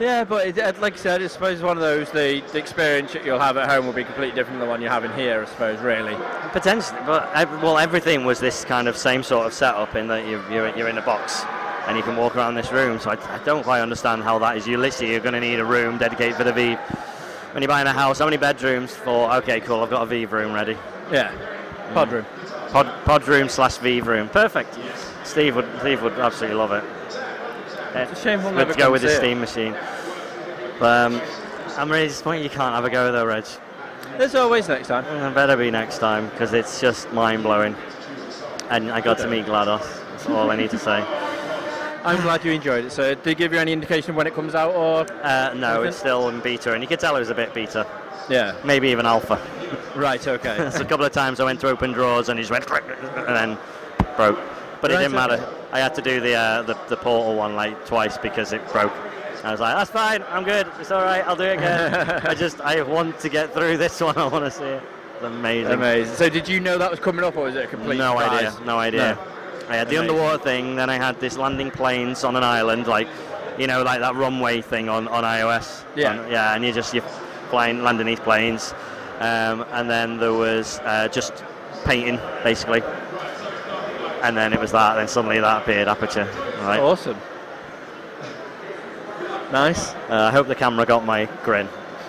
Yeah, 0.00 0.24
but 0.24 0.46
it, 0.58 0.80
like 0.80 0.94
I 0.94 0.96
said, 0.96 1.22
I 1.22 1.26
suppose 1.28 1.62
one 1.62 1.76
of 1.76 1.82
those 1.82 2.10
the, 2.10 2.42
the 2.52 2.58
experience 2.58 3.12
that 3.12 3.24
you'll 3.24 3.38
have 3.38 3.56
at 3.56 3.70
home 3.70 3.86
will 3.86 3.92
be 3.92 4.02
completely 4.04 4.34
different 4.34 4.58
than 4.58 4.66
the 4.66 4.70
one 4.70 4.80
you're 4.80 4.90
having 4.90 5.12
here. 5.12 5.42
I 5.42 5.44
suppose, 5.44 5.78
really. 5.80 6.16
Potentially, 6.50 6.98
but 7.06 7.32
well, 7.62 7.78
everything 7.78 8.24
was 8.24 8.40
this 8.40 8.64
kind 8.64 8.88
of 8.88 8.96
same 8.96 9.22
sort 9.22 9.46
of 9.46 9.52
setup 9.52 9.94
in 9.94 10.08
that 10.08 10.26
you're, 10.26 10.42
you're, 10.50 10.76
you're 10.76 10.88
in 10.88 10.98
a 10.98 11.02
box 11.02 11.44
and 11.86 11.96
you 11.96 12.02
can 12.02 12.16
walk 12.16 12.34
around 12.34 12.54
this 12.56 12.72
room. 12.72 12.98
So 12.98 13.10
I, 13.10 13.34
I 13.34 13.38
don't 13.44 13.62
quite 13.62 13.80
understand 13.80 14.22
how 14.22 14.38
that 14.40 14.56
is. 14.56 14.66
You 14.66 14.76
literally 14.78 15.12
you're 15.12 15.20
going 15.20 15.34
to 15.34 15.40
need 15.40 15.60
a 15.60 15.64
room 15.64 15.98
dedicated 15.98 16.36
for 16.36 16.44
the 16.44 16.52
Vive. 16.52 16.80
When 17.52 17.62
you're 17.62 17.68
buying 17.68 17.86
a 17.86 17.92
house, 17.92 18.18
how 18.18 18.24
many 18.24 18.38
bedrooms 18.38 18.94
for? 18.94 19.30
Okay, 19.34 19.60
cool. 19.60 19.82
I've 19.82 19.90
got 19.90 20.02
a 20.02 20.06
Vive 20.06 20.32
room 20.32 20.54
ready. 20.54 20.76
Yeah. 21.10 21.30
Pod 21.92 22.10
room. 22.10 22.24
Pod, 22.70 22.86
pod 23.04 23.28
room 23.28 23.50
slash 23.50 23.76
Vive 23.76 24.06
room. 24.06 24.28
Perfect. 24.30 24.78
Steve 25.24 25.56
would 25.56 25.68
Steve 25.80 26.02
would 26.02 26.14
absolutely 26.14 26.56
love 26.56 26.72
it. 26.72 26.84
It's 27.94 28.18
a 28.18 28.22
shame 28.22 28.42
we'll 28.42 28.52
never 28.52 28.72
to 28.72 28.78
go 28.78 28.90
with 28.90 29.02
the 29.02 29.10
steam 29.10 29.38
machine. 29.38 29.76
But 30.78 31.12
um, 31.12 31.22
I'm 31.76 31.90
really 31.90 32.08
disappointed 32.08 32.42
you 32.42 32.50
can't 32.50 32.74
have 32.74 32.86
a 32.86 32.90
go 32.90 33.12
though, 33.12 33.26
Reg. 33.26 33.44
There's 34.16 34.34
always 34.34 34.68
next 34.68 34.88
time. 34.88 35.04
Uh, 35.04 35.30
better 35.34 35.56
be 35.56 35.70
next 35.70 35.98
time 35.98 36.28
because 36.30 36.54
it's 36.54 36.80
just 36.80 37.12
mind 37.12 37.42
blowing. 37.42 37.76
And 38.70 38.90
I 38.90 39.02
got 39.02 39.18
to 39.18 39.28
meet 39.28 39.44
GLaDOS. 39.44 40.00
That's 40.10 40.26
all 40.26 40.50
I 40.50 40.56
need 40.56 40.70
to 40.70 40.78
say. 40.78 41.04
I'm 42.04 42.20
glad 42.22 42.44
you 42.44 42.52
enjoyed 42.52 42.84
it. 42.86 42.92
So, 42.92 43.14
did 43.14 43.26
it 43.26 43.38
give 43.38 43.52
you 43.52 43.58
any 43.58 43.72
indication 43.72 44.10
of 44.10 44.16
when 44.16 44.26
it 44.26 44.34
comes 44.34 44.54
out, 44.54 44.74
or 44.74 45.06
Uh, 45.22 45.52
no, 45.54 45.78
Okay. 45.80 45.88
it's 45.88 45.96
still 45.98 46.28
in 46.28 46.40
beta, 46.40 46.72
and 46.72 46.82
you 46.82 46.88
could 46.88 47.00
tell 47.00 47.16
it 47.16 47.20
was 47.20 47.30
a 47.30 47.34
bit 47.34 47.54
beta, 47.54 47.86
yeah? 48.28 48.52
maybe 48.64 48.88
even 48.88 49.06
alpha. 49.06 49.38
Right. 49.94 50.26
Okay. 50.26 50.70
so 50.72 50.80
a 50.80 50.84
couple 50.84 51.06
of 51.06 51.12
times 51.12 51.38
I 51.40 51.44
went 51.44 51.60
to 51.60 51.68
open 51.68 51.92
drawers 51.92 52.28
and 52.28 52.38
he 52.38 52.42
just 52.42 52.50
went 52.50 52.68
and 52.70 53.36
then 53.36 53.58
broke. 54.16 54.38
But 54.80 54.90
it 54.90 54.94
didn't 54.98 55.14
okay. 55.14 55.28
matter. 55.36 55.48
I 55.72 55.78
had 55.78 55.94
to 55.94 56.02
do 56.02 56.20
the, 56.20 56.34
uh, 56.34 56.62
the 56.62 56.74
the 56.88 56.96
portal 56.96 57.36
one 57.36 57.54
like 57.56 57.86
twice 57.86 58.18
because 58.18 58.52
it 58.52 58.60
broke. 58.72 58.92
I 59.44 59.50
was 59.50 59.60
like, 59.60 59.74
that's 59.76 59.90
fine, 59.90 60.22
I'm 60.30 60.44
good, 60.44 60.68
it's 60.78 60.92
all 60.92 61.02
right, 61.02 61.26
I'll 61.26 61.34
do 61.34 61.42
it 61.44 61.54
again. 61.54 62.22
I 62.24 62.34
just 62.34 62.60
I 62.60 62.80
want 62.82 63.18
to 63.20 63.28
get 63.28 63.52
through 63.52 63.76
this 63.76 64.00
one. 64.00 64.16
I 64.24 64.26
want 64.26 64.44
to 64.44 64.50
see 64.52 64.62
it. 64.64 64.82
It's 65.16 65.24
amazing. 65.24 65.72
Amazing. 65.72 66.14
So, 66.14 66.28
did 66.28 66.46
you 66.48 66.60
know 66.60 66.78
that 66.78 66.90
was 66.90 67.00
coming 67.00 67.24
up, 67.24 67.36
or 67.36 67.44
was 67.44 67.56
it 67.56 67.64
a 67.64 67.66
complete 67.66 67.98
No 67.98 68.12
surprise? 68.18 68.54
idea. 68.54 68.64
No 68.66 68.78
idea. 68.78 69.18
I 69.72 69.76
had 69.76 69.88
the 69.88 69.96
Amazing. 69.96 70.10
underwater 70.16 70.42
thing, 70.42 70.76
then 70.76 70.90
I 70.90 70.96
had 70.96 71.18
this 71.18 71.36
landing 71.38 71.70
planes 71.70 72.24
on 72.24 72.36
an 72.36 72.44
island, 72.44 72.86
like 72.86 73.08
you 73.58 73.66
know, 73.66 73.82
like 73.82 74.00
that 74.00 74.14
runway 74.14 74.60
thing 74.60 74.88
on, 74.88 75.08
on 75.08 75.24
iOS. 75.24 75.84
Yeah. 75.96 76.20
On- 76.20 76.30
yeah, 76.30 76.54
and 76.54 76.64
you 76.64 76.72
just 76.72 76.92
you're 76.94 77.02
flying, 77.50 77.82
landing 77.82 78.06
these 78.06 78.20
planes, 78.20 78.74
um, 79.20 79.64
and 79.72 79.88
then 79.88 80.18
there 80.18 80.32
was 80.32 80.78
uh, 80.84 81.08
just 81.08 81.44
painting 81.84 82.18
basically, 82.44 82.82
and 84.22 84.36
then 84.36 84.52
it 84.52 84.60
was 84.60 84.72
that. 84.72 84.94
Then 84.96 85.08
suddenly 85.08 85.40
that 85.40 85.62
appeared, 85.62 85.88
aperture. 85.88 86.28
Right. 86.60 86.80
Awesome. 86.80 87.16
Nice. 89.50 89.92
Uh, 90.08 90.28
I 90.28 90.30
hope 90.30 90.48
the 90.48 90.54
camera 90.54 90.86
got 90.86 91.04
my 91.04 91.26
grin. 91.44 91.68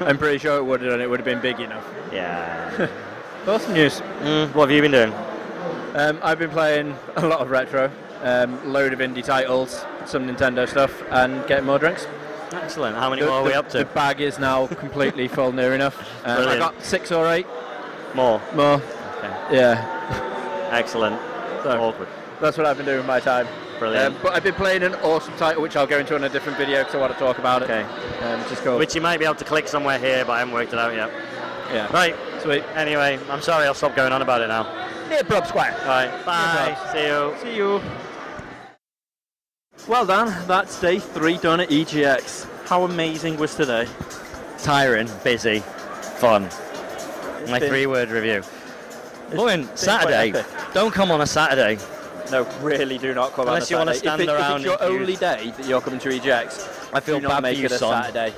I'm 0.00 0.18
pretty 0.18 0.38
sure 0.38 0.56
it 0.56 0.64
would 0.64 0.80
have 0.82 0.90
done. 0.92 1.00
It 1.00 1.10
would 1.10 1.18
have 1.20 1.24
been 1.24 1.40
big 1.40 1.60
enough. 1.60 1.86
Yeah. 2.12 2.88
Awesome 3.46 3.74
news. 3.74 4.00
mm, 4.22 4.54
what 4.54 4.70
have 4.70 4.74
you 4.74 4.80
been 4.80 4.90
doing? 4.92 5.12
Um, 5.94 6.18
I've 6.22 6.38
been 6.38 6.50
playing 6.50 6.96
a 7.16 7.26
lot 7.26 7.40
of 7.40 7.50
retro, 7.50 7.90
um, 8.22 8.72
load 8.72 8.92
of 8.92 8.98
indie 8.98 9.24
titles, 9.24 9.84
some 10.06 10.26
Nintendo 10.28 10.68
stuff, 10.68 11.02
and 11.10 11.46
getting 11.46 11.64
more 11.66 11.78
drinks. 11.78 12.06
Excellent. 12.52 12.96
How 12.96 13.10
many 13.10 13.22
The, 13.22 13.28
more 13.28 13.38
are 13.40 13.44
we 13.44 13.52
up 13.52 13.68
to? 13.70 13.78
the 13.78 13.84
bag 13.86 14.20
is 14.20 14.38
now 14.38 14.66
completely 14.66 15.28
full, 15.28 15.52
near 15.52 15.74
enough. 15.74 15.96
Um, 16.24 16.48
I 16.48 16.56
got 16.58 16.82
six 16.82 17.10
or 17.12 17.28
eight 17.32 17.46
More. 18.14 18.40
more. 18.54 18.74
Okay. 19.18 19.56
Yeah, 19.56 20.68
Excellent. 20.72 21.20
So- 21.62 21.70
Awkward. 21.80 22.08
that's 22.40 22.56
what 22.58 22.66
I've 22.66 22.76
been 22.76 22.86
doing 22.86 22.98
with 22.98 23.06
my 23.06 23.20
time. 23.20 23.46
Brilliant. 23.78 24.14
Um, 24.14 24.20
but 24.22 24.32
I've 24.34 24.44
been 24.44 24.54
playing 24.54 24.82
an 24.84 24.94
awesome 24.96 25.34
title, 25.36 25.62
which 25.62 25.74
I'll 25.76 25.86
go 25.86 25.98
into 25.98 26.14
in 26.14 26.22
a 26.24 26.28
different 26.28 26.58
video 26.58 26.80
because 26.80 26.94
I 26.94 26.98
want 26.98 27.12
to 27.12 27.18
talk 27.18 27.38
about 27.38 27.62
it. 27.62 27.70
Okay. 27.70 27.82
Um, 28.24 28.40
which 28.42 28.52
is 28.52 28.60
cool. 28.60 28.78
Which 28.78 28.94
you 28.94 29.00
might 29.00 29.18
be 29.18 29.24
able 29.24 29.34
to 29.36 29.44
click 29.44 29.66
somewhere 29.68 29.98
here, 29.98 30.24
but 30.24 30.32
I 30.32 30.38
haven't 30.40 30.54
worked 30.54 30.72
it 30.72 30.78
out 30.78 30.94
yet. 30.94 31.10
yeah. 31.72 31.92
Right. 31.92 32.14
Sweet. 32.40 32.62
Anyway, 32.76 33.18
I'm 33.30 33.40
sorry, 33.42 33.66
I'll 33.66 33.74
stop 33.74 33.96
going 33.96 34.12
on 34.12 34.22
about 34.22 34.42
it 34.42 34.48
now. 34.48 34.64
Yeah, 35.14 35.22
Prob 35.22 35.46
Square. 35.46 35.76
All 35.82 35.86
right. 35.86 36.24
Bye. 36.26 36.76
Probs. 36.76 36.92
See 36.92 37.06
you. 37.06 37.34
See 37.52 37.56
you. 37.56 37.80
Well 39.86 40.04
done. 40.06 40.34
That's 40.48 40.80
day 40.80 40.98
three 40.98 41.36
done 41.38 41.60
at 41.60 41.68
EGX. 41.68 42.48
How 42.66 42.82
amazing 42.82 43.36
was 43.36 43.54
today? 43.54 43.86
Tiring, 44.58 45.08
busy, 45.22 45.60
fun. 46.18 46.48
My 47.48 47.60
been- 47.60 47.68
three-word 47.68 48.08
review. 48.10 48.42
Lauren, 49.32 49.66
quite 49.66 49.78
Saturday. 49.78 50.44
Don't 50.72 50.92
come 50.92 51.10
on 51.12 51.20
a 51.20 51.26
Saturday. 51.26 51.78
No, 52.32 52.42
really 52.60 52.98
do 52.98 53.14
not 53.14 53.32
come 53.34 53.46
Unless 53.46 53.64
on 53.64 53.66
a 53.66 53.70
you 53.70 53.76
a 53.76 53.78
wanna 53.80 53.94
Saturday. 53.94 54.08
stand 54.08 54.22
if 54.22 54.28
it, 54.28 54.32
around 54.32 54.50
If 54.52 54.56
it's 54.56 54.64
your 54.64 54.82
and 54.82 55.00
only 55.00 55.12
use- 55.12 55.20
day 55.20 55.52
that 55.56 55.66
you're 55.66 55.80
coming 55.80 56.00
to 56.00 56.08
EGX, 56.08 56.68
I 56.92 57.00
feel 57.00 57.16
do 57.20 57.22
not 57.28 57.30
bad 57.34 57.42
make 57.42 57.56
for 57.56 57.60
you, 57.60 57.66
it 57.66 57.72
a 57.72 57.78
son. 57.78 58.02
Saturday. 58.04 58.34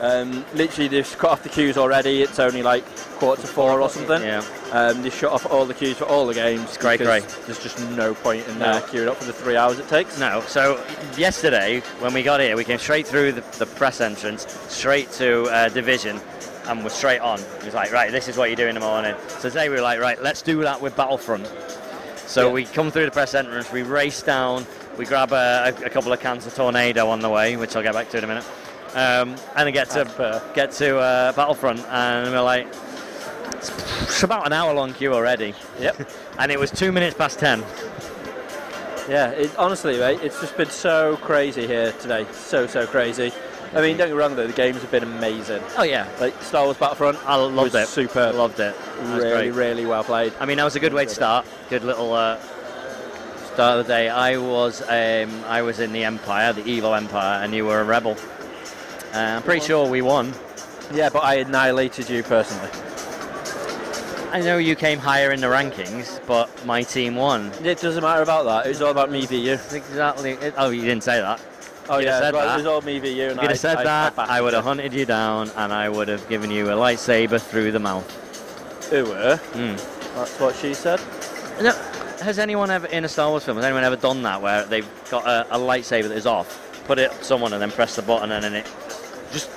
Um, 0.00 0.44
literally, 0.54 0.88
they've 0.88 1.18
cut 1.18 1.30
off 1.30 1.42
the 1.42 1.48
queues 1.48 1.76
already. 1.78 2.22
It's 2.22 2.38
only 2.38 2.62
like 2.62 2.84
quarter 3.18 3.40
to 3.42 3.48
four 3.48 3.80
or 3.80 3.88
something. 3.88 4.22
Yeah. 4.22 4.44
Um, 4.72 5.02
they 5.02 5.10
shut 5.10 5.32
off 5.32 5.46
all 5.50 5.64
the 5.64 5.74
queues 5.74 5.96
for 5.98 6.04
all 6.04 6.26
the 6.26 6.34
games. 6.34 6.76
Great, 6.76 7.00
great. 7.00 7.26
There's 7.46 7.62
just 7.62 7.78
no 7.90 8.12
point 8.14 8.46
in 8.48 8.58
No. 8.58 8.66
uh, 8.66 8.80
queuing 8.82 9.08
up 9.08 9.16
for 9.16 9.24
the 9.24 9.32
three 9.32 9.56
hours 9.56 9.78
it 9.78 9.88
takes. 9.88 10.18
No. 10.18 10.40
So 10.42 10.82
yesterday, 11.16 11.80
when 12.00 12.12
we 12.12 12.22
got 12.22 12.40
here, 12.40 12.56
we 12.56 12.64
came 12.64 12.78
straight 12.78 13.06
through 13.06 13.32
the, 13.32 13.40
the 13.58 13.66
press 13.66 14.00
entrance, 14.00 14.46
straight 14.68 15.10
to 15.12 15.44
uh, 15.44 15.68
division, 15.68 16.20
and 16.66 16.82
we're 16.82 16.90
straight 16.90 17.20
on. 17.20 17.38
It 17.40 17.64
was 17.64 17.74
like, 17.74 17.92
right, 17.92 18.10
this 18.10 18.26
is 18.28 18.36
what 18.36 18.50
you 18.50 18.56
do 18.56 18.66
in 18.66 18.74
the 18.74 18.80
morning. 18.80 19.14
So 19.28 19.48
today 19.48 19.68
we 19.68 19.76
were 19.76 19.82
like, 19.82 20.00
right, 20.00 20.20
let's 20.22 20.42
do 20.42 20.60
that 20.62 20.80
with 20.80 20.96
Battlefront. 20.96 21.46
So 22.26 22.48
Yeah. 22.48 22.52
we 22.52 22.64
come 22.64 22.90
through 22.90 23.04
the 23.04 23.10
press 23.12 23.34
entrance, 23.34 23.70
we 23.70 23.82
race 23.82 24.22
down, 24.22 24.66
we 24.98 25.04
grab 25.04 25.32
a, 25.32 25.72
a, 25.82 25.86
a 25.86 25.90
couple 25.90 26.12
of 26.12 26.20
cans 26.20 26.46
of 26.46 26.54
Tornado 26.54 27.08
on 27.08 27.20
the 27.20 27.28
way, 27.28 27.56
which 27.56 27.76
I'll 27.76 27.82
get 27.82 27.92
back 27.94 28.08
to 28.10 28.18
in 28.18 28.24
a 28.24 28.26
minute, 28.26 28.44
um, 28.94 29.30
and 29.56 29.66
then 29.66 29.72
get 29.72 29.90
to 29.90 30.04
per. 30.04 30.42
get 30.54 30.70
to 30.72 30.98
uh, 30.98 31.32
Battlefront, 31.32 31.80
and 31.90 32.30
we're 32.32 32.40
like, 32.40 32.66
it's, 33.52 33.70
it's 34.02 34.22
about 34.22 34.46
an 34.46 34.52
hour 34.52 34.72
long 34.74 34.92
queue 34.94 35.12
already, 35.12 35.54
Yep. 35.80 36.08
and 36.38 36.52
it 36.52 36.58
was 36.58 36.70
two 36.70 36.92
minutes 36.92 37.16
past 37.16 37.38
ten. 37.38 37.64
Yeah, 39.08 39.30
it, 39.30 39.54
honestly, 39.58 39.98
mate, 39.98 40.20
it's 40.22 40.40
just 40.40 40.56
been 40.56 40.70
so 40.70 41.18
crazy 41.18 41.66
here 41.66 41.92
today. 41.92 42.26
So, 42.32 42.66
so 42.66 42.86
crazy. 42.86 43.32
I 43.74 43.80
mean, 43.82 43.96
don't 43.96 44.06
get 44.06 44.10
me 44.10 44.12
wrong, 44.14 44.34
though, 44.36 44.46
the 44.46 44.52
games 44.52 44.80
have 44.80 44.90
been 44.90 45.02
amazing. 45.02 45.60
Oh 45.76 45.82
yeah, 45.82 46.08
Like, 46.20 46.40
Star 46.42 46.64
Wars 46.64 46.76
Battlefront, 46.78 47.18
I 47.26 47.34
loved 47.34 47.74
it. 47.74 47.88
Super. 47.88 48.32
Loved 48.32 48.60
it. 48.60 48.74
Really, 49.02 49.50
great. 49.50 49.50
really 49.50 49.84
well 49.84 50.04
played. 50.04 50.32
I 50.40 50.46
mean, 50.46 50.56
that 50.58 50.64
was 50.64 50.76
a 50.76 50.80
good 50.80 50.94
way 50.94 51.04
to 51.04 51.10
start. 51.10 51.44
Good 51.68 51.82
little 51.82 52.12
uh, 52.14 52.38
start 53.52 53.80
of 53.80 53.86
the 53.86 53.92
day. 53.92 54.08
I 54.08 54.36
was 54.38 54.80
um, 54.82 55.44
I 55.48 55.62
was 55.62 55.80
in 55.80 55.92
the 55.92 56.04
Empire, 56.04 56.52
the 56.52 56.64
evil 56.64 56.94
Empire, 56.94 57.42
and 57.42 57.52
you 57.52 57.66
were 57.66 57.80
a 57.80 57.84
rebel. 57.84 58.16
Uh, 59.14 59.36
I'm 59.36 59.42
pretty 59.44 59.64
sure 59.64 59.88
we 59.88 60.02
won. 60.02 60.34
Yeah, 60.92 61.08
but 61.08 61.20
I 61.20 61.36
annihilated 61.36 62.10
you 62.10 62.24
personally. 62.24 62.68
I 64.32 64.40
know 64.40 64.58
you 64.58 64.74
came 64.74 64.98
higher 64.98 65.30
in 65.30 65.40
the 65.40 65.46
rankings, 65.46 66.20
but 66.26 66.50
my 66.66 66.82
team 66.82 67.14
won. 67.14 67.52
It 67.62 67.78
doesn't 67.78 68.02
matter 68.02 68.22
about 68.22 68.44
that. 68.46 68.66
It 68.66 68.70
was 68.70 68.82
all 68.82 68.90
about 68.90 69.12
me 69.12 69.24
v 69.26 69.36
you. 69.36 69.52
Exactly. 69.52 70.32
It, 70.32 70.54
oh, 70.56 70.70
you 70.70 70.82
didn't 70.82 71.04
say 71.04 71.20
that. 71.20 71.40
Oh 71.88 71.98
You'd 71.98 72.06
yeah, 72.06 72.18
said 72.18 72.34
well, 72.34 72.44
that. 72.44 72.54
it 72.54 72.56
was 72.56 72.66
all 72.66 72.80
me 72.80 72.98
v 72.98 73.12
you. 73.12 73.26
If 73.26 73.36
you'd 73.36 73.50
have 73.50 73.58
said 73.60 73.84
that, 73.84 74.18
I, 74.18 74.40
would 74.40 74.52
have 74.52 74.64
hunted 74.64 74.92
you 74.92 75.06
down, 75.06 75.50
and 75.50 75.72
I 75.72 75.88
would 75.88 76.08
have 76.08 76.28
given 76.28 76.50
you 76.50 76.66
a 76.70 76.74
lightsaber 76.74 77.40
through 77.40 77.70
the 77.70 77.78
mouth. 77.78 78.90
Who 78.90 79.04
were? 79.04 79.38
Mm. 79.52 80.14
That's 80.16 80.40
what 80.40 80.56
she 80.56 80.74
said. 80.74 80.98
No, 81.62 81.70
has 82.20 82.40
anyone 82.40 82.72
ever 82.72 82.88
in 82.88 83.04
a 83.04 83.08
Star 83.08 83.30
Wars 83.30 83.44
film? 83.44 83.58
Has 83.58 83.64
anyone 83.64 83.84
ever 83.84 83.96
done 83.96 84.22
that 84.24 84.42
where 84.42 84.64
they've 84.64 84.88
got 85.08 85.24
a, 85.28 85.54
a 85.54 85.58
lightsaber 85.58 86.08
that 86.08 86.16
is 86.16 86.26
off, 86.26 86.84
put 86.86 86.98
it 86.98 87.12
up 87.12 87.22
someone, 87.22 87.52
and 87.52 87.62
then 87.62 87.70
press 87.70 87.94
the 87.94 88.02
button, 88.02 88.32
and 88.32 88.42
then 88.42 88.54
it 88.54 88.66
just 89.34 89.50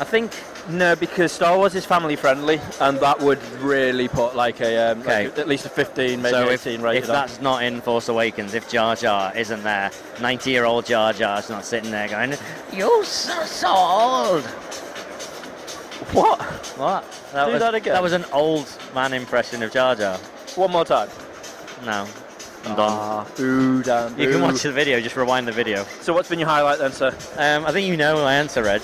I 0.00 0.04
think 0.04 0.32
no, 0.68 0.94
because 0.94 1.32
Star 1.32 1.56
Wars 1.56 1.74
is 1.74 1.84
family 1.84 2.14
friendly, 2.14 2.60
and 2.80 2.98
that 3.00 3.18
would 3.20 3.42
really 3.60 4.06
put 4.06 4.36
like 4.36 4.60
a 4.60 4.92
um, 4.92 5.00
Okay. 5.00 5.24
like 5.28 5.38
at 5.38 5.48
least 5.48 5.66
a 5.66 5.68
15, 5.68 6.22
maybe 6.22 6.30
so 6.32 6.48
if, 6.48 6.66
18 6.66 6.80
rated 6.80 7.04
if 7.04 7.10
on. 7.10 7.14
that's 7.14 7.40
not 7.40 7.64
in 7.64 7.80
Force 7.80 8.08
Awakens, 8.08 8.54
if 8.54 8.68
Jar 8.70 8.94
Jar 8.94 9.36
isn't 9.36 9.62
there, 9.64 9.90
90 10.20 10.50
year 10.50 10.64
old 10.64 10.86
Jar 10.86 11.12
Jar's 11.12 11.50
not 11.50 11.64
sitting 11.64 11.90
there 11.90 12.06
going, 12.08 12.34
You're 12.72 13.04
so, 13.04 13.42
so 13.44 13.68
old. 13.68 14.44
What? 16.12 16.40
What? 16.78 17.04
That 17.32 17.46
Do 17.46 17.52
was, 17.52 17.60
that 17.60 17.74
again. 17.74 17.94
That 17.94 18.02
was 18.02 18.12
an 18.12 18.24
old 18.32 18.68
man 18.94 19.12
impression 19.14 19.62
of 19.62 19.72
Jar 19.72 19.94
Jar. 19.96 20.16
One 20.56 20.70
more 20.70 20.84
time. 20.84 21.08
No. 21.84 22.06
I'm 22.64 22.76
done. 22.76 23.26
Ooh, 23.40 23.82
damn. 23.82 24.18
You 24.18 24.30
can 24.30 24.40
watch 24.40 24.62
the 24.62 24.72
video, 24.72 25.00
just 25.00 25.16
rewind 25.16 25.48
the 25.48 25.52
video. 25.52 25.84
So 26.00 26.12
what's 26.12 26.28
been 26.28 26.38
your 26.38 26.48
highlight 26.48 26.78
then, 26.78 26.92
sir? 26.92 27.08
Um, 27.36 27.66
I 27.66 27.72
think 27.72 27.88
you 27.88 27.96
know 27.96 28.16
my 28.16 28.34
answer, 28.34 28.62
Reg. 28.62 28.82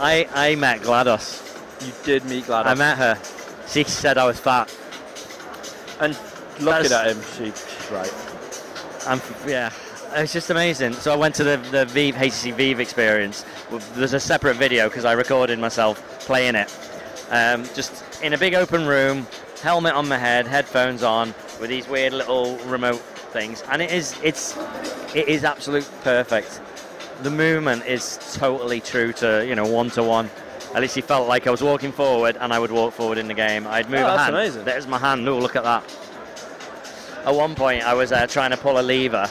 I, 0.00 0.26
I 0.34 0.54
met 0.56 0.80
GLaDOS. 0.80 1.86
You 1.86 1.92
did 2.04 2.24
meet 2.24 2.44
GLaDOS. 2.44 2.66
I 2.66 2.74
met 2.74 2.98
her. 2.98 3.18
She 3.68 3.84
said 3.84 4.18
I 4.18 4.26
was 4.26 4.40
fat. 4.40 4.74
And 6.00 6.14
looking 6.60 6.90
That's- 6.90 6.92
at 6.92 7.06
him, 7.08 7.22
she, 7.36 7.44
she's 7.46 7.90
right. 7.90 8.12
I'm, 9.06 9.20
yeah, 9.48 9.70
it's 10.14 10.32
just 10.32 10.50
amazing. 10.50 10.92
So 10.94 11.12
I 11.12 11.16
went 11.16 11.34
to 11.36 11.44
the, 11.44 11.56
the 11.70 11.86
Vive, 11.86 12.14
HTC 12.16 12.54
Vive 12.54 12.80
experience. 12.80 13.44
There's 13.94 14.12
a 14.14 14.20
separate 14.20 14.56
video 14.56 14.88
because 14.88 15.04
I 15.04 15.12
recorded 15.12 15.58
myself 15.58 16.00
playing 16.20 16.54
it. 16.54 16.76
Um, 17.30 17.64
just 17.74 18.04
in 18.22 18.32
a 18.32 18.38
big 18.38 18.54
open 18.54 18.86
room, 18.86 19.26
helmet 19.62 19.94
on 19.94 20.06
my 20.08 20.18
head, 20.18 20.46
headphones 20.46 21.02
on, 21.02 21.34
with 21.62 21.70
these 21.70 21.86
weird 21.88 22.12
little 22.12 22.56
remote 22.66 23.00
things, 23.32 23.62
and 23.70 23.80
it 23.80 23.92
is 23.92 24.18
it's 24.22 24.56
it 25.14 25.28
is 25.28 25.44
absolute 25.44 25.88
perfect. 26.02 26.60
The 27.22 27.30
movement 27.30 27.86
is 27.86 28.18
totally 28.34 28.80
true 28.80 29.12
to 29.14 29.46
you 29.46 29.54
know 29.54 29.64
one 29.64 29.88
to 29.90 30.02
one. 30.02 30.28
At 30.74 30.82
least 30.82 30.96
it 30.96 31.04
felt 31.04 31.28
like 31.28 31.46
I 31.46 31.50
was 31.50 31.62
walking 31.62 31.92
forward, 31.92 32.36
and 32.40 32.52
I 32.52 32.58
would 32.58 32.72
walk 32.72 32.94
forward 32.94 33.16
in 33.16 33.28
the 33.28 33.34
game. 33.34 33.66
I'd 33.68 33.88
move 33.88 34.00
Oh, 34.00 34.06
a 34.06 34.10
that's 34.10 34.22
hand. 34.24 34.34
amazing. 34.36 34.64
There's 34.64 34.86
my 34.88 34.98
hand. 34.98 35.28
Oh, 35.28 35.38
look 35.38 35.54
at 35.54 35.62
that. 35.62 35.84
At 37.24 37.34
one 37.34 37.54
point, 37.54 37.84
I 37.84 37.94
was 37.94 38.10
uh, 38.10 38.26
trying 38.26 38.50
to 38.50 38.56
pull 38.56 38.80
a 38.80 38.82
lever, 38.82 39.30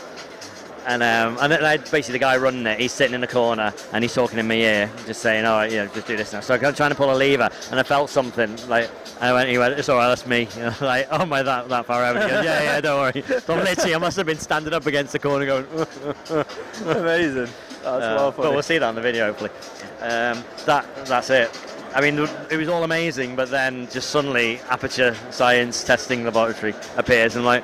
and 0.85 1.03
um, 1.03 1.37
and 1.41 1.51
then 1.51 1.63
I, 1.63 1.77
basically 1.77 2.13
the 2.13 2.19
guy 2.19 2.37
running 2.37 2.65
it, 2.65 2.79
he's 2.79 2.91
sitting 2.91 3.13
in 3.13 3.21
the 3.21 3.27
corner 3.27 3.73
and 3.93 4.03
he's 4.03 4.13
talking 4.13 4.39
in 4.39 4.47
my 4.47 4.55
ear, 4.55 4.91
just 5.05 5.21
saying, 5.21 5.45
"Oh, 5.45 5.63
you 5.63 5.77
know, 5.77 5.87
just 5.87 6.07
do 6.07 6.17
this 6.17 6.33
now." 6.33 6.39
So 6.39 6.55
I'm 6.55 6.73
trying 6.73 6.91
to 6.91 6.95
pull 6.95 7.11
a 7.11 7.15
lever, 7.15 7.49
and 7.71 7.79
I 7.79 7.83
felt 7.83 8.09
something 8.09 8.55
like. 8.67 8.89
I 9.21 9.31
went, 9.33 9.49
he 9.49 9.57
went, 9.59 9.77
it's 9.77 9.87
all 9.87 9.97
right, 9.97 10.07
that's 10.07 10.25
me. 10.25 10.47
You 10.55 10.61
know, 10.61 10.73
like, 10.81 11.07
oh 11.11 11.27
my, 11.27 11.43
that, 11.43 11.69
that 11.69 11.85
far. 11.85 12.07
He 12.07 12.19
goes, 12.19 12.43
yeah, 12.43 12.63
yeah, 12.63 12.81
don't 12.81 12.99
worry. 12.99 13.21
So 13.41 13.53
literally, 13.53 13.93
I 13.93 13.99
must 13.99 14.17
have 14.17 14.25
been 14.25 14.39
standing 14.39 14.73
up 14.73 14.87
against 14.87 15.13
the 15.13 15.19
corner 15.19 15.45
going, 15.45 15.65
Amazing. 16.85 17.47
That's 17.83 17.85
uh, 17.85 18.15
well 18.17 18.31
but 18.31 18.51
we'll 18.51 18.63
see 18.63 18.79
that 18.79 18.87
on 18.87 18.95
the 18.95 19.01
video, 19.01 19.27
hopefully. 19.27 19.51
Um, 19.99 20.43
that, 20.65 20.87
that's 21.05 21.29
it. 21.29 21.51
I 21.93 22.01
mean, 22.01 22.17
it 22.49 22.57
was 22.57 22.67
all 22.67 22.83
amazing, 22.83 23.35
but 23.35 23.51
then 23.51 23.87
just 23.89 24.09
suddenly 24.09 24.59
Aperture 24.69 25.15
Science 25.29 25.83
Testing 25.83 26.23
Laboratory 26.23 26.73
appears, 26.97 27.35
and 27.35 27.45
like, 27.45 27.63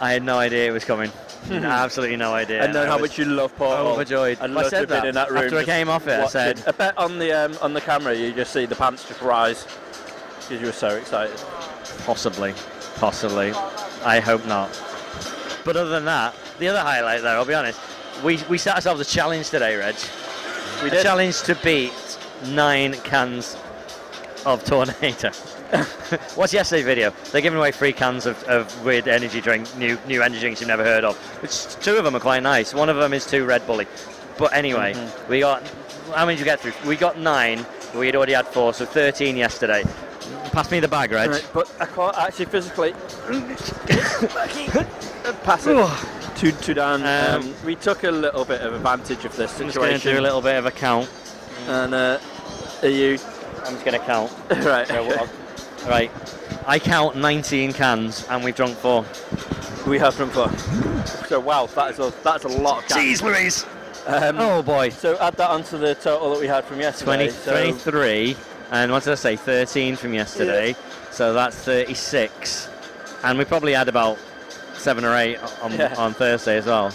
I 0.00 0.12
had 0.12 0.22
no 0.22 0.38
idea 0.38 0.66
it 0.66 0.72
was 0.72 0.84
coming. 0.84 1.10
Absolutely 1.50 2.16
no 2.16 2.32
idea. 2.32 2.62
and 2.64 2.72
know 2.72 2.86
how 2.86 2.98
much 2.98 3.18
you 3.18 3.24
love 3.24 3.54
Portal. 3.56 3.88
overjoyed. 3.88 4.38
I 4.40 4.44
I 4.44 4.46
love 4.46 4.64
to 4.64 4.70
said 4.70 4.80
have 4.80 4.88
been 4.88 4.98
that 5.00 5.08
in 5.08 5.14
that 5.14 5.30
room. 5.30 5.44
after 5.44 5.56
I 5.56 5.60
just 5.60 5.66
came 5.70 5.88
off 5.88 6.06
it. 6.06 6.12
I 6.12 6.18
watching. 6.18 6.30
said, 6.30 6.62
I 6.66 6.70
bet 6.72 6.96
on 6.98 7.18
the 7.18 7.32
um, 7.32 7.56
on 7.60 7.74
the 7.74 7.80
camera 7.80 8.14
you 8.14 8.32
just 8.32 8.52
see 8.52 8.64
the 8.66 8.76
pants 8.76 9.06
just 9.08 9.20
rise 9.20 9.66
because 10.40 10.60
you 10.60 10.66
were 10.66 10.72
so 10.72 10.96
excited. 10.96 11.36
Possibly. 12.04 12.54
Possibly. 12.96 13.52
I 14.04 14.20
hope 14.20 14.44
not. 14.46 14.70
But 15.64 15.76
other 15.76 15.90
than 15.90 16.04
that, 16.06 16.34
the 16.58 16.68
other 16.68 16.80
highlight 16.80 17.22
there, 17.22 17.36
I'll 17.36 17.44
be 17.44 17.54
honest, 17.54 17.80
we, 18.24 18.38
we 18.48 18.58
set 18.58 18.74
ourselves 18.74 19.00
a 19.00 19.04
challenge 19.04 19.50
today, 19.50 19.76
Reg. 19.76 19.94
We 20.82 20.90
A 20.90 21.02
challenge 21.02 21.42
to 21.42 21.54
beat 21.56 21.92
nine 22.48 22.94
cans 22.94 23.56
of 24.44 24.64
Tornado. 24.64 25.30
Watch 26.36 26.52
yesterday's 26.52 26.84
video. 26.84 27.10
They're 27.30 27.40
giving 27.40 27.58
away 27.58 27.72
free 27.72 27.92
cans 27.92 28.26
of, 28.26 28.42
of 28.44 28.84
weird 28.84 29.08
energy 29.08 29.40
drink, 29.40 29.74
new 29.76 29.98
new 30.06 30.22
energy 30.22 30.40
drinks 30.40 30.60
you've 30.60 30.68
never 30.68 30.84
heard 30.84 31.04
of. 31.04 31.16
Which 31.42 31.64
two 31.76 31.96
of 31.96 32.04
them 32.04 32.14
are 32.14 32.20
quite 32.20 32.42
nice. 32.42 32.74
One 32.74 32.88
of 32.90 32.96
them 32.96 33.12
is 33.14 33.26
two 33.26 33.44
Red 33.46 33.66
Bully. 33.66 33.86
But 34.38 34.52
anyway, 34.52 34.94
we 35.28 35.40
got 35.40 35.62
how 36.14 36.26
many 36.26 36.36
did 36.36 36.40
you 36.40 36.44
get 36.44 36.60
through? 36.60 36.72
We 36.86 36.96
got 36.96 37.18
nine. 37.18 37.64
We 37.94 38.06
had 38.06 38.16
already 38.16 38.32
had 38.32 38.46
four, 38.46 38.72
so 38.74 38.84
13 38.86 39.36
yesterday. 39.36 39.84
Pass 40.52 40.70
me 40.70 40.80
the 40.80 40.88
bag, 40.88 41.10
Reg. 41.12 41.30
Right, 41.30 41.50
but 41.54 41.74
I 41.80 41.86
can't 41.86 42.16
actually 42.18 42.46
physically 42.46 42.92
pass 45.44 45.66
it 45.66 46.36
to, 46.36 46.52
to 46.52 46.74
Dan. 46.74 47.02
Um, 47.02 47.42
Um, 47.42 47.54
we 47.64 47.74
took 47.76 48.04
a 48.04 48.10
little 48.10 48.44
bit 48.44 48.60
of 48.62 48.74
advantage 48.74 49.24
of 49.24 49.36
this 49.36 49.58
I'm 49.60 49.66
just 49.66 49.76
going 49.78 49.90
to 49.92 49.98
situation. 49.98 50.16
do 50.16 50.20
a 50.20 50.24
little 50.24 50.40
bit 50.42 50.56
of 50.56 50.66
a 50.66 50.70
count. 50.70 51.08
and 51.68 51.94
uh, 51.94 52.18
are 52.82 52.88
you 52.88 53.18
I'm 53.64 53.74
just 53.74 53.84
going 53.84 53.98
to 53.98 54.04
count. 54.06 54.32
right? 54.64 54.86
So 54.88 55.28
right. 55.88 56.10
I 56.66 56.78
count 56.78 57.16
19 57.16 57.72
cans, 57.72 58.26
and 58.28 58.44
we've 58.44 58.54
drunk 58.54 58.76
four. 58.78 59.04
we 59.86 59.98
have 59.98 60.14
from 60.14 60.30
four. 60.30 60.50
So 61.26 61.40
wow, 61.40 61.66
that 61.66 61.92
is 61.92 61.98
a 61.98 62.12
that's 62.22 62.44
a 62.44 62.48
lot 62.48 62.82
of 62.84 62.88
cans. 62.88 63.22
Louise! 63.22 63.64
Um, 64.06 64.36
Oh 64.38 64.62
boy. 64.62 64.90
So 64.90 65.16
add 65.18 65.34
that 65.36 65.50
onto 65.50 65.78
the 65.78 65.94
total 65.94 66.32
that 66.32 66.40
we 66.40 66.46
had 66.46 66.64
from 66.64 66.80
yesterday. 66.80 67.28
20, 67.28 67.30
so 67.30 67.52
23, 67.52 68.36
and 68.70 68.90
what 68.92 69.02
did 69.04 69.12
I 69.12 69.14
say? 69.16 69.36
13 69.36 69.96
from 69.96 70.14
yesterday. 70.14 70.74
So 71.10 71.32
that's 71.34 71.56
36. 71.56 72.68
And 73.24 73.38
we 73.38 73.44
probably 73.44 73.72
had 73.74 73.88
about 73.88 74.18
seven 74.74 75.04
or 75.04 75.16
eight 75.16 75.38
on, 75.62 75.72
Yeah. 75.72 75.94
on 75.98 76.14
Thursday 76.14 76.56
as 76.58 76.66
well. 76.66 76.92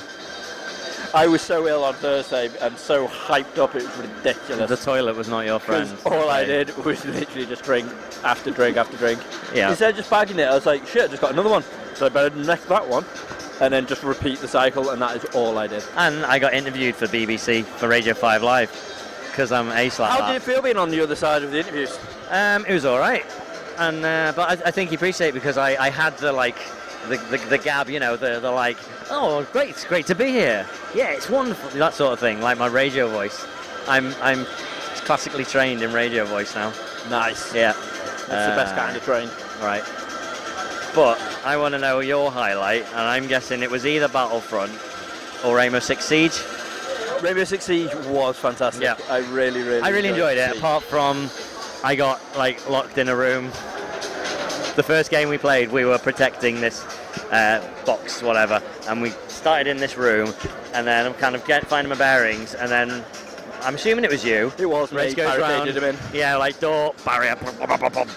I 1.17 1.25
was 1.25 1.41
so 1.41 1.67
ill 1.67 1.83
on 1.83 1.95
Thursday 1.95 2.47
and 2.61 2.77
so 2.77 3.07
hyped 3.07 3.57
up, 3.57 3.73
it 3.73 3.81
was 3.81 3.97
ridiculous. 3.97 4.69
The 4.69 4.77
toilet 4.77 5.15
was 5.15 5.27
not 5.27 5.47
your 5.47 5.57
friend. 5.57 5.91
all 6.05 6.29
I 6.29 6.45
did 6.45 6.77
was 6.85 7.03
literally 7.05 7.47
just 7.47 7.63
drink 7.63 7.91
after 8.23 8.51
drink 8.51 8.77
after 8.77 8.97
drink. 8.97 9.19
Yeah. 9.51 9.71
Instead 9.71 9.89
of 9.89 9.95
just 9.95 10.11
bagging 10.11 10.37
it, 10.37 10.43
I 10.43 10.53
was 10.53 10.67
like, 10.67 10.85
shit, 10.85 11.05
I 11.05 11.07
just 11.07 11.19
got 11.19 11.31
another 11.31 11.49
one. 11.49 11.63
So 11.95 12.05
I 12.05 12.09
better 12.09 12.35
neck 12.35 12.61
that 12.67 12.87
one. 12.87 13.03
And 13.59 13.73
then 13.73 13.87
just 13.87 14.03
repeat 14.03 14.37
the 14.37 14.47
cycle, 14.47 14.91
and 14.91 15.01
that 15.01 15.17
is 15.17 15.25
all 15.33 15.57
I 15.57 15.65
did. 15.65 15.83
And 15.95 16.23
I 16.23 16.37
got 16.37 16.53
interviewed 16.53 16.93
for 16.93 17.07
BBC 17.07 17.65
for 17.65 17.87
Radio 17.87 18.13
5 18.13 18.43
Live 18.43 18.69
because 19.31 19.51
I'm 19.51 19.71
ace 19.71 19.97
like 19.97 20.11
How 20.11 20.19
that. 20.19 20.27
did 20.27 20.35
it 20.35 20.43
feel 20.43 20.61
being 20.61 20.77
on 20.77 20.91
the 20.91 21.01
other 21.01 21.15
side 21.15 21.41
of 21.41 21.49
the 21.49 21.57
interviews? 21.57 21.97
Um, 22.29 22.63
it 22.67 22.73
was 22.73 22.85
all 22.85 22.99
right, 22.99 23.25
and 23.79 24.05
uh, 24.05 24.33
but 24.35 24.63
I, 24.63 24.67
I 24.67 24.71
think 24.71 24.91
you 24.91 24.95
appreciate 24.95 25.29
it 25.29 25.33
because 25.33 25.57
I, 25.57 25.83
I 25.83 25.89
had 25.89 26.15
the 26.19 26.31
like 26.31 26.59
the, 27.09 27.17
the, 27.29 27.37
the 27.49 27.57
gab, 27.57 27.89
you 27.89 27.99
know, 27.99 28.15
the, 28.15 28.39
the 28.39 28.51
like, 28.51 28.77
oh 29.09 29.45
great, 29.51 29.69
it's 29.69 29.85
great 29.85 30.05
to 30.07 30.15
be 30.15 30.25
here. 30.25 30.65
Yeah, 30.93 31.09
it's 31.09 31.29
wonderful, 31.29 31.69
that 31.79 31.93
sort 31.93 32.13
of 32.13 32.19
thing, 32.19 32.41
like 32.41 32.57
my 32.57 32.67
radio 32.67 33.07
voice. 33.09 33.45
I'm 33.87 34.13
I'm 34.21 34.45
classically 35.05 35.45
trained 35.45 35.81
in 35.81 35.93
radio 35.93 36.25
voice 36.25 36.53
now. 36.55 36.73
Nice. 37.09 37.53
Yeah, 37.55 37.71
It's 37.71 38.27
the 38.27 38.27
best 38.27 38.73
Uh, 38.73 38.77
kind 38.77 38.97
of 38.97 39.03
train. 39.03 39.29
right. 39.61 39.83
But 40.93 41.19
I 41.45 41.55
want 41.57 41.73
to 41.73 41.79
know 41.79 41.99
your 41.99 42.31
highlight, 42.31 42.83
and 42.89 42.99
I'm 42.99 43.27
guessing 43.27 43.61
it 43.63 43.69
was 43.71 43.85
either 43.85 44.07
Battlefront 44.09 44.71
or 45.45 45.55
Rainbow 45.55 45.79
Six 45.79 46.03
Siege. 46.05 46.33
Rainbow 47.21 47.43
Six 47.45 47.65
Siege 47.65 47.93
was 48.07 48.35
fantastic. 48.37 48.83
Yeah. 48.83 48.95
I 49.09 49.19
really, 49.29 49.61
really 49.61 49.81
I 49.81 49.89
really 49.89 50.09
enjoyed 50.09 50.37
it. 50.37 50.49
Siege. 50.49 50.57
Apart 50.57 50.83
from, 50.83 51.29
I 51.83 51.95
got 51.95 52.19
like 52.35 52.67
locked 52.69 52.97
in 52.97 53.09
a 53.09 53.15
room. 53.15 53.51
The 54.77 54.83
first 54.83 55.09
game 55.09 55.27
we 55.27 55.39
played, 55.39 55.71
we 55.71 55.85
were 55.85 55.97
protecting 55.97 56.61
this 56.61 56.85
uh, 57.31 57.67
box, 57.83 58.21
whatever, 58.21 58.61
and 58.87 59.01
we 59.01 59.09
started 59.27 59.65
in 59.65 59.77
this 59.77 59.97
room, 59.97 60.31
and 60.75 60.85
then 60.85 61.07
I'm 61.07 61.15
kind 61.15 61.33
of 61.35 61.43
get, 61.45 61.65
finding 61.65 61.89
my 61.89 61.95
bearings, 61.95 62.53
and 62.53 62.69
then 62.69 63.03
I'm 63.63 63.73
assuming 63.73 64.05
it 64.05 64.11
was 64.11 64.23
you. 64.23 64.53
It 64.59 64.67
was 64.67 64.91
me, 64.91 64.97
Reg 64.97 65.15
goes 65.15 65.35
barricaded 65.35 65.81
round, 65.81 65.95
him 65.95 65.95
in. 66.13 66.15
yeah, 66.15 66.35
like 66.37 66.59
door 66.59 66.93
barrier. 67.03 67.35
bum, 67.37 67.55
bum, 67.57 67.67
bum, 67.67 67.79
bum, 67.79 67.91
bum. 67.91 68.09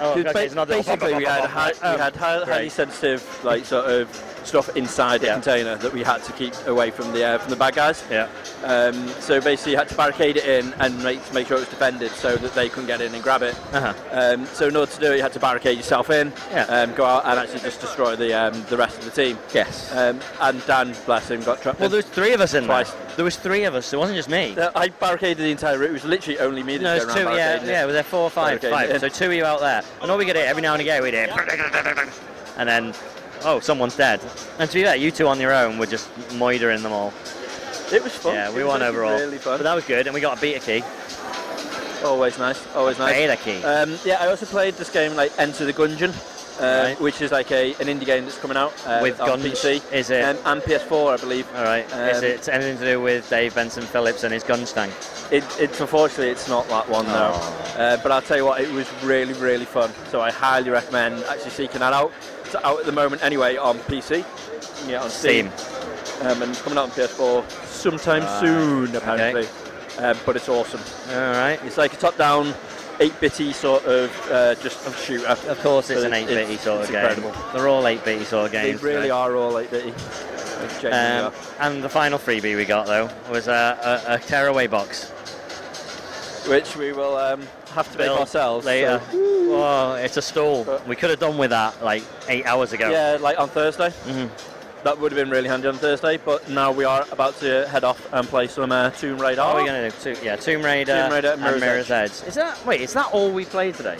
Oh, 0.00 0.12
okay, 0.12 0.22
ba- 0.32 0.44
it's 0.46 0.54
not 0.54 0.68
door, 0.68 0.78
basically, 0.78 1.14
we 1.16 1.24
had, 1.24 1.44
hi- 1.44 1.72
we 1.92 1.98
had 1.98 2.16
highly 2.16 2.70
sensitive, 2.70 3.44
like 3.44 3.66
sort 3.66 3.84
of 3.84 4.08
stuff 4.46 4.74
inside 4.76 5.20
the 5.20 5.26
Yeah. 5.26 5.34
container 5.34 5.76
that 5.76 5.92
we 5.92 6.02
had 6.02 6.22
to 6.24 6.32
keep 6.32 6.54
away 6.66 6.90
from 6.90 7.12
the 7.12 7.24
uh, 7.24 7.38
from 7.38 7.50
the 7.50 7.56
bad 7.56 7.74
guys. 7.74 8.02
Yeah. 8.10 8.28
Um, 8.64 9.08
so 9.20 9.40
basically, 9.40 9.72
you 9.72 9.78
had 9.78 9.88
to 9.88 9.94
barricade 9.94 10.36
it 10.36 10.44
in 10.46 10.72
and 10.78 11.02
make 11.02 11.20
make 11.32 11.46
sure 11.48 11.56
it 11.56 11.60
was 11.60 11.68
defended 11.68 12.10
so 12.12 12.36
that 12.36 12.54
they 12.54 12.68
couldn't 12.68 12.86
get 12.86 13.00
in 13.00 13.14
and 13.14 13.22
grab 13.22 13.42
it. 13.42 13.54
Uh-huh. 13.72 13.92
Um, 14.12 14.46
so 14.46 14.68
in 14.68 14.76
order 14.76 14.90
to 14.92 15.00
do 15.00 15.12
it, 15.12 15.16
you 15.16 15.22
had 15.22 15.32
to 15.34 15.40
barricade 15.40 15.76
yourself 15.76 16.10
in, 16.10 16.32
Yeah. 16.52 16.62
um, 16.64 16.94
go 16.94 17.04
out 17.04 17.24
and 17.26 17.38
actually 17.38 17.60
just 17.60 17.80
destroy 17.80 18.16
the 18.16 18.32
um, 18.34 18.64
the 18.68 18.76
rest 18.76 18.98
of 18.98 19.04
the 19.04 19.10
team. 19.10 19.38
Yes. 19.52 19.94
Um, 19.94 20.20
and 20.40 20.64
Dan, 20.66 20.94
bless 21.06 21.30
him, 21.30 21.42
got 21.42 21.60
trapped. 21.62 21.80
well, 21.80 21.88
there 21.88 21.98
was 21.98 22.06
three 22.06 22.32
of 22.32 22.40
us 22.40 22.54
in 22.54 22.64
Twice. 22.64 22.90
there. 22.90 23.00
There 23.16 23.24
was 23.24 23.36
three 23.36 23.64
of 23.64 23.74
us. 23.74 23.92
It 23.92 23.96
wasn't 23.98 24.16
just 24.16 24.28
me. 24.28 24.54
Uh, 24.56 24.70
I 24.74 24.88
barricaded 24.88 25.38
the 25.38 25.50
entire 25.50 25.78
route. 25.78 25.90
It 25.90 25.92
was 25.94 26.04
literally 26.04 26.38
only 26.38 26.62
me 26.62 26.76
that 26.76 26.82
No, 26.84 26.94
was 27.06 27.14
two. 27.14 27.26
around 27.26 27.36
Yeah, 27.36 27.64
yeah. 27.64 27.82
It 27.82 27.86
was 27.86 27.94
there 27.94 28.02
four 28.02 28.20
or 28.24 28.30
five, 28.30 28.60
Barricading 28.60 28.98
five. 29.00 29.00
So 29.00 29.08
two 29.08 29.26
of 29.26 29.32
you 29.32 29.44
out 29.44 29.60
there, 29.60 29.82
and 30.02 30.10
all 30.10 30.18
we 30.18 30.24
get 30.26 30.36
it 30.36 30.46
every 30.46 30.60
now 30.62 30.72
and 30.74 30.82
again. 30.82 31.02
We 31.02 31.10
did, 31.10 31.30
and 32.58 32.68
then, 32.68 32.94
oh, 33.46 33.60
someone's 33.60 33.96
dead. 33.96 34.20
And 34.58 34.68
to 34.68 34.74
be 34.74 34.82
fair, 34.84 34.96
you 34.96 35.10
two 35.10 35.26
on 35.28 35.40
your 35.40 35.52
own 35.54 35.78
were 35.78 35.86
just 35.86 36.08
moidering 36.38 36.82
them 36.82 36.92
all. 36.92 37.12
It 37.92 38.02
was 38.02 38.12
fun. 38.14 38.34
Yeah, 38.34 38.50
we 38.52 38.64
won 38.64 38.82
overall. 38.82 39.12
Really 39.18 39.38
fun. 39.38 39.58
But 39.58 39.62
that 39.64 39.74
was 39.74 39.84
good, 39.84 40.06
and 40.06 40.14
we 40.14 40.20
got 40.20 40.36
a 40.38 40.40
beta 40.40 40.60
key. 40.60 40.82
Always 42.04 42.38
nice. 42.38 42.60
Always 42.74 42.98
nice. 42.98 43.14
Beta 43.14 43.36
key. 43.36 43.62
Um, 43.64 43.98
yeah, 44.04 44.18
I 44.20 44.28
also 44.28 44.46
played 44.46 44.74
this 44.74 44.90
game 44.90 45.14
like 45.16 45.32
Enter 45.38 45.64
the 45.64 45.72
Gungeon. 45.72 46.10
uh, 46.60 46.84
Right. 46.88 47.00
which 47.02 47.20
is 47.20 47.32
like 47.32 47.50
a 47.52 47.72
an 47.74 47.86
indie 47.86 48.06
game 48.06 48.24
that's 48.24 48.38
coming 48.38 48.56
out 48.56 48.72
uh, 48.86 49.00
With 49.02 49.20
on 49.20 49.28
guns, 49.28 49.44
PC 49.44 49.92
is 49.92 50.08
it? 50.10 50.24
um, 50.24 50.38
and 50.46 50.62
PS4, 50.62 51.12
I 51.12 51.16
believe. 51.20 51.46
All 51.54 51.64
right. 51.64 51.84
is 51.84 52.18
Um, 52.18 52.24
it 52.24 52.48
anything 52.48 52.78
to 52.78 52.84
do 52.84 53.00
with 53.00 53.28
Dave 53.28 53.54
Benson 53.54 53.82
Phillips 53.84 54.24
and 54.24 54.32
his 54.32 54.42
gun 54.42 54.64
stank? 54.64 54.90
It, 55.30 55.44
it's 55.60 55.80
unfortunately 55.80 56.30
it's 56.30 56.48
not 56.48 56.66
that 56.68 56.88
one 56.88 57.04
though. 57.06 57.32
Oh. 57.34 57.74
Uh, 57.76 57.96
but 58.02 58.10
I'll 58.10 58.22
tell 58.22 58.38
you 58.38 58.46
what, 58.46 58.60
it 58.62 58.72
was 58.72 58.88
really 59.02 59.34
really 59.34 59.66
fun. 59.66 59.90
So 60.10 60.20
I 60.22 60.30
highly 60.30 60.70
recommend 60.70 61.22
actually 61.24 61.50
seeking 61.50 61.80
that 61.80 61.92
out. 61.92 62.10
It's 62.46 62.54
out 62.56 62.80
at 62.80 62.86
the 62.86 62.92
moment 62.92 63.22
anyway 63.22 63.56
on 63.56 63.78
PC. 63.80 64.18
You 64.18 64.24
can 64.78 64.86
get 64.88 64.94
it 64.94 65.02
on 65.02 65.10
Steam, 65.10 65.50
Um, 66.22 66.42
and 66.42 66.50
it's 66.52 66.62
coming 66.62 66.78
out 66.78 66.84
on 66.84 66.90
PS4 66.90 67.44
sometime 67.66 68.22
Right, 68.22 68.40
soon 68.40 68.96
apparently. 68.96 69.46
Um, 69.98 70.16
but 70.26 70.36
it's 70.36 70.48
awesome. 70.48 70.80
All 71.10 71.20
right. 71.32 71.58
It's 71.64 71.76
like 71.78 71.92
a 71.94 71.96
top-down, 71.96 72.54
8-bitty 73.00 73.52
sort 73.52 73.84
of 73.86 74.30
uh, 74.30 74.54
just 74.56 74.86
of 74.86 74.96
shooter. 74.98 75.26
Of 75.26 75.58
course, 75.62 75.90
it's 75.90 76.02
So 76.02 76.06
an 76.06 76.12
8 76.14 76.26
bitty 76.28 76.40
it's- 76.54 76.64
sort 76.64 76.80
it's 76.80 76.88
of 76.90 76.94
game. 76.94 77.04
incredible. 77.04 77.34
They're 77.52 77.68
all 77.68 77.86
8 77.86 78.04
bitty 78.04 78.24
sort 78.24 78.46
of 78.46 78.52
games. 78.52 78.80
They 78.80 78.94
really 78.94 79.10
are 79.10 79.34
all 79.36 79.52
8-bitty. 79.54 79.92
Um, 80.86 81.32
and 81.60 81.82
the 81.82 81.88
final 81.88 82.18
freebie 82.18 82.56
we 82.56 82.64
got 82.64 82.86
though 82.86 83.10
was 83.30 83.46
a, 83.48 84.02
a, 84.08 84.14
a 84.14 84.18
tearaway 84.18 84.66
box. 84.66 85.12
Which 86.48 86.76
we 86.76 86.92
will 86.92 87.16
um, 87.16 87.42
have 87.74 87.90
to 87.92 87.98
make 87.98 88.08
ourselves 88.10 88.64
later. 88.66 89.00
so- 89.10 89.22
Oh, 89.48 89.94
it's 89.94 90.16
a 90.16 90.22
stall. 90.22 90.64
But- 90.64 90.86
We 90.88 90.96
could 90.96 91.10
have 91.10 91.18
done 91.20 91.38
with 91.38 91.50
that 91.50 91.82
like 91.82 92.02
eight 92.28 92.46
hours 92.46 92.72
ago. 92.72 92.90
Yeah, 92.90 93.16
like 93.20 93.38
on 93.38 93.48
Thursday. 93.48 93.90
Mhm. 94.06 94.28
That 94.84 94.98
would 95.00 95.10
have 95.12 95.16
been 95.16 95.30
really 95.30 95.48
handy 95.48 95.66
on 95.68 95.78
Thursday, 95.78 96.16
but 96.16 96.48
now 96.48 96.70
we 96.70 96.84
are 96.84 97.04
about 97.10 97.38
to 97.40 97.66
head 97.68 97.82
off 97.82 98.00
and 98.12 98.28
play 98.28 98.46
some 98.48 98.70
uh, 98.70 98.90
Tomb 98.90 99.18
Raider. 99.18 99.42
What 99.42 99.56
are 99.56 99.60
we 99.60 99.66
gonna 99.66 99.90
do? 99.90 99.96
Two, 100.14 100.24
yeah, 100.24 100.36
Tomb 100.36 100.62
Raider, 100.62 100.94
Tomb 101.02 101.12
Raider 101.12 101.32
and 101.32 101.42
and 101.44 101.60
Mirror's, 101.60 101.88
Mirror's 101.88 101.90
Edge. 102.22 102.28
Is 102.28 102.34
that 102.34 102.64
wait? 102.66 102.80
Is 102.82 102.92
that 102.92 103.06
all 103.12 103.30
we 103.30 103.44
played 103.44 103.74
today? 103.74 103.96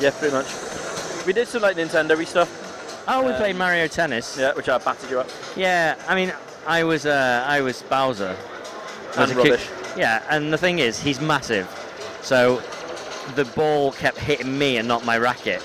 Yeah, 0.00 0.10
pretty 0.10 0.34
much. 0.34 0.46
We 1.26 1.32
did 1.32 1.48
some 1.48 1.62
like 1.62 1.76
Nintendo-y 1.76 2.24
stuff, 2.24 2.50
Oh, 3.06 3.22
we 3.22 3.32
Um, 3.32 3.36
played 3.38 3.56
Mario 3.56 3.86
Tennis. 3.86 4.36
yeah, 4.38 4.52
which 4.54 4.68
I 4.68 4.78
battered 4.78 5.10
you 5.10 5.20
up. 5.20 5.28
Yeah, 5.56 5.94
I 6.08 6.14
mean, 6.14 6.32
I 6.66 6.84
was 6.84 7.04
uh, 7.06 7.44
I 7.46 7.60
was 7.60 7.82
Bowser. 7.82 8.34
And 9.16 9.24
As 9.24 9.30
a 9.30 9.34
kid- 9.34 9.50
rubbish. 9.50 9.66
Yeah, 9.96 10.22
and 10.28 10.52
the 10.52 10.58
thing 10.58 10.78
is, 10.80 11.00
he's 11.00 11.20
massive, 11.20 11.68
so 12.22 12.62
the 13.34 13.44
ball 13.44 13.92
kept 13.92 14.18
hitting 14.18 14.58
me 14.58 14.76
and 14.78 14.88
not 14.88 15.04
my 15.04 15.16
racket. 15.18 15.62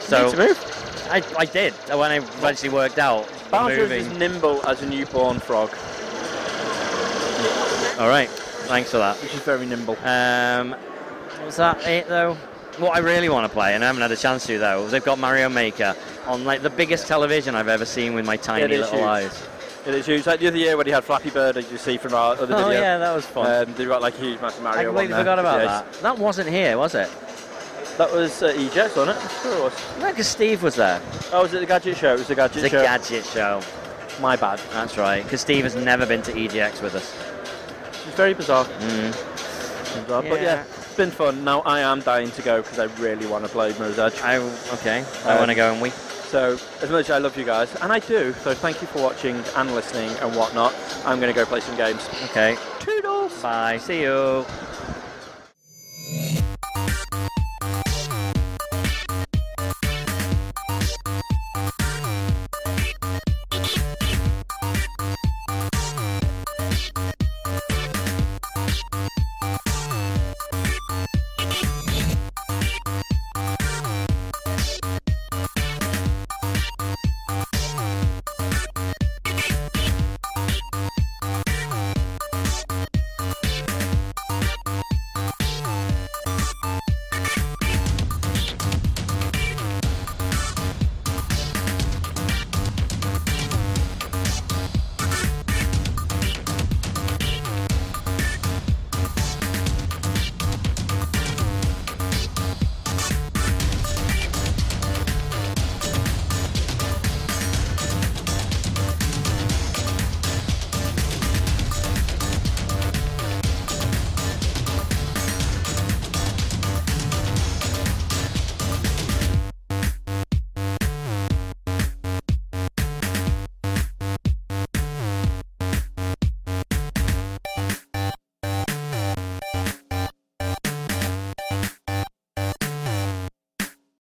So 0.00 0.30
to 0.30 0.36
move. 0.36 1.06
I, 1.10 1.22
I 1.38 1.44
did 1.44 1.72
when 1.88 2.10
I 2.10 2.16
eventually 2.16 2.70
worked 2.70 2.98
out. 2.98 3.28
Bowser 3.50 3.82
is 3.84 4.06
as 4.06 4.18
nimble 4.18 4.64
as 4.66 4.82
a 4.82 4.86
newborn 4.86 5.38
frog, 5.38 5.70
All 8.00 8.08
right, 8.08 8.28
thanks 8.66 8.90
for 8.90 8.98
that. 8.98 9.16
which 9.22 9.32
is 9.34 9.40
very 9.40 9.64
nimble. 9.66 9.96
Um, 10.04 10.74
was 11.44 11.56
that 11.56 11.86
it 11.86 12.08
though? 12.08 12.34
What 12.78 12.96
I 12.96 12.98
really 12.98 13.28
want 13.28 13.46
to 13.46 13.52
play, 13.52 13.74
and 13.74 13.84
I 13.84 13.86
haven't 13.86 14.02
had 14.02 14.10
a 14.10 14.16
chance 14.16 14.44
to 14.46 14.58
though, 14.58 14.88
they've 14.88 15.04
got 15.04 15.18
Mario 15.20 15.48
Maker 15.48 15.94
on 16.26 16.44
like 16.44 16.62
the 16.62 16.70
biggest 16.70 17.06
television 17.06 17.54
I've 17.54 17.68
ever 17.68 17.84
seen 17.84 18.14
with 18.14 18.26
my 18.26 18.36
tiny 18.36 18.66
little 18.66 18.90
huge. 18.90 19.02
eyes. 19.02 19.48
It 19.86 19.94
is 19.94 20.06
huge. 20.06 20.26
Like 20.26 20.40
the 20.40 20.48
other 20.48 20.56
year 20.56 20.76
when 20.76 20.86
he 20.86 20.92
had 20.92 21.04
Flappy 21.04 21.30
Bird, 21.30 21.56
as 21.58 21.70
you 21.70 21.76
see 21.78 21.98
from 21.98 22.14
our 22.14 22.32
other 22.32 22.54
Oh 22.54 22.68
video. 22.68 22.80
yeah, 22.80 22.98
that 22.98 23.14
was 23.14 23.26
fun. 23.26 23.68
Um, 23.68 23.74
they've 23.74 23.86
got 23.88 24.00
like 24.00 24.14
a 24.14 24.20
huge 24.20 24.40
Mario 24.40 24.56
I 24.80 24.84
completely 24.84 25.14
forgot 25.14 25.38
about 25.38 25.60
Yeah, 25.60 25.66
that. 25.66 25.92
That 26.02 26.18
wasn't 26.18 26.48
here, 26.48 26.78
was 26.78 26.94
it? 26.94 27.08
That 27.98 28.10
was 28.12 28.42
uh, 28.42 28.52
EGX, 28.54 28.96
wasn't 28.96 29.18
it? 29.18 29.30
Sure 29.42 29.52
it 29.58 29.62
was. 29.62 30.00
No, 30.00 30.08
because 30.10 30.26
Steve 30.26 30.62
was 30.62 30.74
there. 30.76 31.00
Oh, 31.32 31.42
was 31.42 31.52
it 31.54 31.60
the 31.60 31.66
Gadget 31.66 31.96
Show? 31.96 32.14
It 32.14 32.18
was 32.18 32.28
the 32.28 32.34
Gadget 32.34 32.64
a 32.64 32.68
Show. 32.68 32.82
gadget 32.82 33.24
show. 33.26 33.60
My 34.20 34.36
bad. 34.36 34.58
That's 34.72 34.96
right. 34.96 35.22
Because 35.22 35.40
Steve 35.42 35.64
has 35.64 35.76
never 35.76 36.06
been 36.06 36.22
to 36.22 36.32
EGX 36.32 36.82
with 36.82 36.94
us. 36.94 37.14
It's 38.06 38.16
very 38.16 38.34
bizarre. 38.34 38.64
Mm. 38.64 39.12
bizarre. 40.02 40.22
But 40.22 40.40
Yeah. 40.40 40.42
yeah, 40.42 40.62
it's 40.62 40.94
been 40.96 41.10
fun. 41.10 41.44
Now 41.44 41.60
I 41.60 41.80
am 41.80 42.00
dying 42.00 42.30
to 42.32 42.42
go 42.42 42.62
because 42.62 42.78
I 42.78 42.84
really 43.00 43.26
want 43.26 43.44
to 43.44 43.50
play 43.50 43.72
Mirror's 43.78 43.98
Edge. 43.98 44.20
I 44.22 44.36
okay. 44.72 45.04
I 45.26 45.32
Um, 45.32 45.38
want 45.38 45.50
to 45.50 45.54
go 45.54 45.72
and 45.72 45.80
we. 45.82 45.92
So 46.34 46.58
as 46.82 46.90
much 46.90 47.04
as 47.04 47.10
I 47.12 47.18
love 47.18 47.38
you 47.38 47.44
guys, 47.44 47.72
and 47.76 47.92
I 47.92 48.00
do, 48.00 48.32
so 48.32 48.54
thank 48.54 48.80
you 48.82 48.88
for 48.88 49.00
watching 49.00 49.40
and 49.54 49.72
listening 49.72 50.10
and 50.18 50.34
whatnot. 50.34 50.74
I'm 51.04 51.20
going 51.20 51.32
to 51.32 51.40
go 51.40 51.46
play 51.46 51.60
some 51.60 51.76
games. 51.76 52.08
Okay. 52.24 52.56
Toodles! 52.80 53.40
Bye. 53.40 53.78
See 53.78 54.00
you. 54.00 54.44